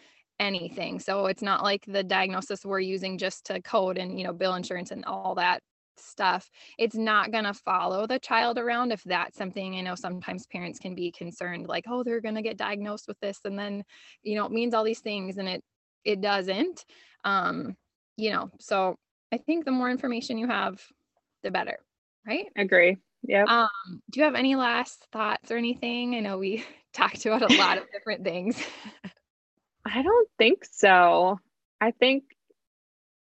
anything. 0.41 1.01
So 1.01 1.27
it's 1.27 1.43
not 1.43 1.63
like 1.63 1.85
the 1.87 2.03
diagnosis 2.03 2.65
we're 2.65 2.81
using 2.81 3.19
just 3.19 3.47
to 3.47 3.61
code 3.61 3.99
and, 3.99 4.19
you 4.19 4.25
know, 4.25 4.33
bill 4.33 4.55
insurance 4.55 4.91
and 4.91 5.05
all 5.05 5.35
that 5.35 5.63
stuff. 5.99 6.51
It's 6.79 6.95
not 6.95 7.33
going 7.33 7.45
to 7.45 7.55
follow 7.55 8.07
the 8.07 8.19
child 8.19 8.59
around 8.59 8.93
if 8.93 9.03
that's 9.05 9.37
something 9.37 9.77
I 9.77 9.81
know 9.81 9.95
sometimes 9.95 10.47
parents 10.47 10.79
can 10.79 10.95
be 10.95 11.11
concerned 11.13 11.67
like, 11.67 11.85
oh, 11.89 12.03
they're 12.03 12.21
going 12.21 12.35
to 12.37 12.43
get 12.43 12.57
diagnosed 12.57 13.09
with 13.09 13.19
this 13.21 13.41
and 13.45 13.59
then, 13.59 13.85
you 14.23 14.37
know, 14.37 14.47
it 14.47 14.53
means 14.53 14.75
all 14.75 14.85
these 14.85 15.01
things 15.01 15.39
and 15.39 15.49
it 15.49 15.65
it 16.05 16.21
doesn't. 16.21 16.85
Um, 17.25 17.77
you 18.17 18.31
know, 18.31 18.51
so 18.61 18.97
I 19.33 19.39
think 19.39 19.65
the 19.65 19.71
more 19.71 19.91
information 19.91 20.39
you 20.39 20.47
have, 20.47 20.81
the 21.43 21.51
better, 21.51 21.79
right? 22.27 22.47
Agree. 22.57 22.99
Yeah. 23.23 23.45
Um, 23.45 24.03
do 24.11 24.21
you 24.21 24.25
have 24.25 24.35
any 24.35 24.55
last 24.55 25.07
thoughts 25.13 25.51
or 25.51 25.57
anything? 25.57 26.15
I 26.15 26.21
know 26.21 26.39
we 26.39 26.65
talked 26.93 27.25
about 27.27 27.51
a 27.51 27.57
lot 27.57 27.79
of 27.79 27.85
different 27.93 28.23
things. 28.23 28.63
I 29.85 30.03
don't 30.03 30.29
think 30.39 30.65
so. 30.71 31.41
I 31.81 31.91
think, 31.91 32.25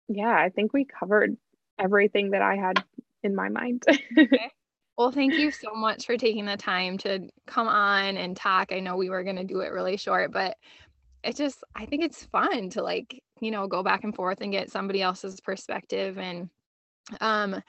yeah, 0.09 0.35
I 0.35 0.51
think 0.51 0.73
we 0.73 0.85
covered 0.85 1.37
everything 1.79 2.31
that 2.31 2.43
I 2.43 2.57
had 2.57 2.83
in 3.23 3.35
my 3.35 3.49
mind. 3.49 3.85
okay. 4.19 4.51
Well, 4.99 5.11
thank 5.11 5.35
you 5.35 5.51
so 5.51 5.73
much 5.75 6.07
for 6.07 6.17
taking 6.17 6.45
the 6.45 6.57
time 6.57 6.99
to 6.99 7.29
come 7.47 7.67
on 7.67 8.17
and 8.17 8.37
talk. 8.37 8.73
I 8.73 8.81
know 8.81 8.97
we 8.97 9.11
were 9.11 9.25
going 9.25 9.37
to 9.37 9.45
do 9.45 9.61
it 9.61 9.73
really 9.73 9.97
short, 9.97 10.33
but 10.33 10.57
it 11.25 11.37
just, 11.37 11.65
I 11.75 11.87
think 11.87 12.05
it's 12.05 12.25
fun 12.25 12.71
to 12.71 12.83
like, 12.83 13.23
you 13.41 13.51
know, 13.51 13.67
go 13.67 13.83
back 13.83 14.05
and 14.05 14.15
forth 14.15 14.41
and 14.41 14.53
get 14.53 14.71
somebody 14.71 15.01
else's 15.01 15.41
perspective. 15.41 16.19
And 16.19 16.51
um, 17.21 17.63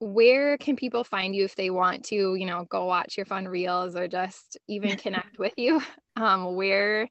where 0.00 0.56
can 0.56 0.76
people 0.76 1.04
find 1.04 1.36
you 1.36 1.44
if 1.44 1.54
they 1.54 1.68
want 1.70 2.04
to 2.06 2.34
you 2.34 2.46
know 2.46 2.64
go 2.70 2.86
watch 2.86 3.16
your 3.16 3.26
fun 3.26 3.46
reels 3.46 3.94
or 3.94 4.08
just 4.08 4.56
even 4.66 4.96
connect 4.96 5.38
with 5.38 5.52
you 5.56 5.80
um 6.16 6.56
where 6.56 7.06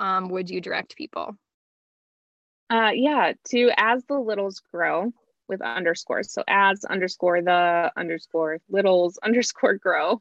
um 0.00 0.28
would 0.28 0.48
you 0.50 0.60
direct 0.60 0.94
people 0.96 1.34
uh 2.70 2.90
yeah 2.94 3.32
to 3.48 3.70
as 3.76 4.04
the 4.06 4.18
littles 4.18 4.62
grow 4.72 5.12
with 5.48 5.60
underscores 5.60 6.32
so 6.32 6.42
as 6.48 6.84
underscore 6.84 7.42
the 7.42 7.90
underscore 7.96 8.58
littles 8.68 9.18
underscore 9.22 9.74
grow 9.74 10.20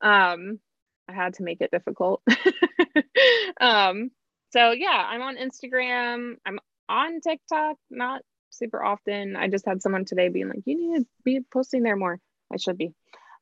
um 0.00 0.58
i 1.08 1.12
had 1.12 1.34
to 1.34 1.42
make 1.42 1.60
it 1.60 1.70
difficult 1.70 2.22
um 3.60 4.10
so 4.52 4.72
yeah 4.72 5.06
i'm 5.08 5.22
on 5.22 5.36
instagram 5.36 6.34
i'm 6.44 6.58
on 6.88 7.20
tiktok 7.20 7.76
not 7.90 8.22
super 8.56 8.82
often. 8.82 9.36
I 9.36 9.48
just 9.48 9.66
had 9.66 9.82
someone 9.82 10.04
today 10.04 10.28
being 10.28 10.48
like, 10.48 10.62
you 10.64 10.76
need 10.76 11.00
to 11.00 11.06
be 11.24 11.40
posting 11.52 11.82
there 11.82 11.96
more. 11.96 12.18
I 12.52 12.56
should 12.56 12.78
be. 12.78 12.92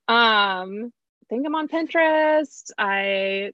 Um, 0.09 0.93
I 1.23 1.27
think 1.29 1.47
I'm 1.47 1.55
on 1.55 1.69
Pinterest. 1.69 2.71
I 2.77 3.53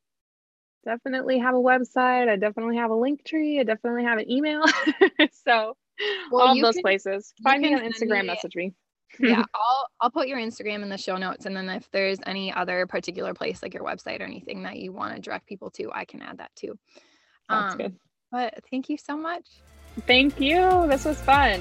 definitely 0.85 1.39
have 1.39 1.55
a 1.55 1.59
website. 1.59 2.29
I 2.29 2.37
definitely 2.37 2.77
have 2.77 2.91
a 2.91 2.95
link 2.95 3.25
tree. 3.25 3.61
I 3.61 3.65
definitely 3.65 4.05
have 4.05 4.19
an 4.19 4.31
email. 4.31 4.63
so 5.47 5.77
well, 6.31 6.49
all 6.49 6.61
those 6.61 6.75
can, 6.75 6.83
places. 6.83 7.33
Find 7.43 7.63
me 7.63 7.75
on 7.75 7.81
Instagram, 7.81 8.23
me, 8.23 8.27
message 8.27 8.57
me. 8.57 8.73
yeah, 9.19 9.45
I'll 9.55 9.89
I'll 10.01 10.11
put 10.11 10.29
your 10.29 10.39
Instagram 10.39 10.83
in 10.83 10.89
the 10.89 10.99
show 10.99 11.17
notes, 11.17 11.47
and 11.47 11.57
then 11.57 11.69
if 11.69 11.91
there's 11.91 12.19
any 12.27 12.53
other 12.53 12.87
particular 12.87 13.35
place 13.35 13.63
like 13.63 13.75
your 13.75 13.85
website 13.85 14.21
or 14.21 14.25
anything 14.25 14.63
that 14.63 14.77
you 14.77 14.93
want 14.93 15.15
to 15.15 15.21
direct 15.21 15.47
people 15.47 15.71
to, 15.73 15.91
I 15.93 16.05
can 16.05 16.23
add 16.23 16.39
that 16.39 16.51
too. 16.57 16.79
Sounds 17.51 17.73
um, 17.73 17.79
good. 17.79 17.97
But 18.31 18.55
thank 18.71 18.89
you 18.89 18.97
so 18.97 19.17
much. 19.17 19.47
Thank 20.07 20.41
you. 20.41 20.87
This 20.89 21.05
was 21.05 21.21
fun. 21.21 21.61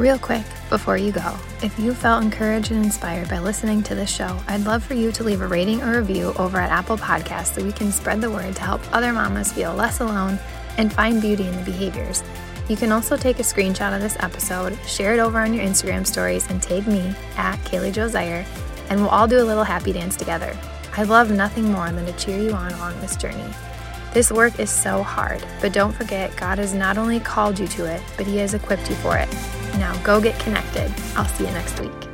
Real 0.00 0.18
quick, 0.18 0.46
before 0.70 0.96
you 0.96 1.12
go, 1.12 1.38
if 1.62 1.78
you 1.78 1.92
felt 1.92 2.24
encouraged 2.24 2.70
and 2.70 2.82
inspired 2.82 3.28
by 3.28 3.38
listening 3.38 3.82
to 3.82 3.94
this 3.94 4.08
show, 4.08 4.34
I'd 4.48 4.64
love 4.64 4.82
for 4.82 4.94
you 4.94 5.12
to 5.12 5.22
leave 5.22 5.42
a 5.42 5.46
rating 5.46 5.82
or 5.82 5.98
review 5.98 6.32
over 6.38 6.56
at 6.56 6.70
Apple 6.70 6.96
Podcasts 6.96 7.54
so 7.54 7.62
we 7.62 7.70
can 7.70 7.92
spread 7.92 8.22
the 8.22 8.30
word 8.30 8.56
to 8.56 8.62
help 8.62 8.80
other 8.94 9.12
mamas 9.12 9.52
feel 9.52 9.74
less 9.74 10.00
alone 10.00 10.38
and 10.78 10.90
find 10.90 11.20
beauty 11.20 11.46
in 11.46 11.54
the 11.54 11.70
behaviors. 11.70 12.24
You 12.66 12.78
can 12.78 12.92
also 12.92 13.18
take 13.18 13.40
a 13.40 13.42
screenshot 13.42 13.94
of 13.94 14.00
this 14.00 14.16
episode, 14.20 14.78
share 14.86 15.12
it 15.12 15.20
over 15.20 15.38
on 15.38 15.52
your 15.52 15.66
Instagram 15.66 16.06
stories, 16.06 16.48
and 16.48 16.62
tag 16.62 16.86
me 16.86 17.14
at 17.36 17.58
Kaili 17.66 17.92
Jo 17.92 18.08
Zeiher, 18.08 18.46
and 18.88 19.02
we'll 19.02 19.10
all 19.10 19.28
do 19.28 19.42
a 19.42 19.44
little 19.44 19.64
happy 19.64 19.92
dance 19.92 20.16
together. 20.16 20.56
I 20.96 21.02
love 21.02 21.30
nothing 21.30 21.70
more 21.70 21.92
than 21.92 22.06
to 22.06 22.12
cheer 22.14 22.38
you 22.38 22.52
on 22.52 22.72
along 22.72 22.98
this 23.02 23.16
journey. 23.16 23.52
This 24.12 24.32
work 24.32 24.58
is 24.58 24.70
so 24.70 25.04
hard, 25.04 25.46
but 25.60 25.72
don't 25.72 25.92
forget 25.92 26.34
God 26.34 26.58
has 26.58 26.74
not 26.74 26.98
only 26.98 27.20
called 27.20 27.60
you 27.60 27.68
to 27.68 27.84
it, 27.84 28.02
but 28.16 28.26
He 28.26 28.38
has 28.38 28.54
equipped 28.54 28.90
you 28.90 28.96
for 28.96 29.16
it. 29.16 29.28
Now 29.74 29.96
go 30.02 30.20
get 30.20 30.36
connected. 30.40 30.92
I'll 31.14 31.26
see 31.26 31.44
you 31.46 31.50
next 31.52 31.78
week. 31.78 32.09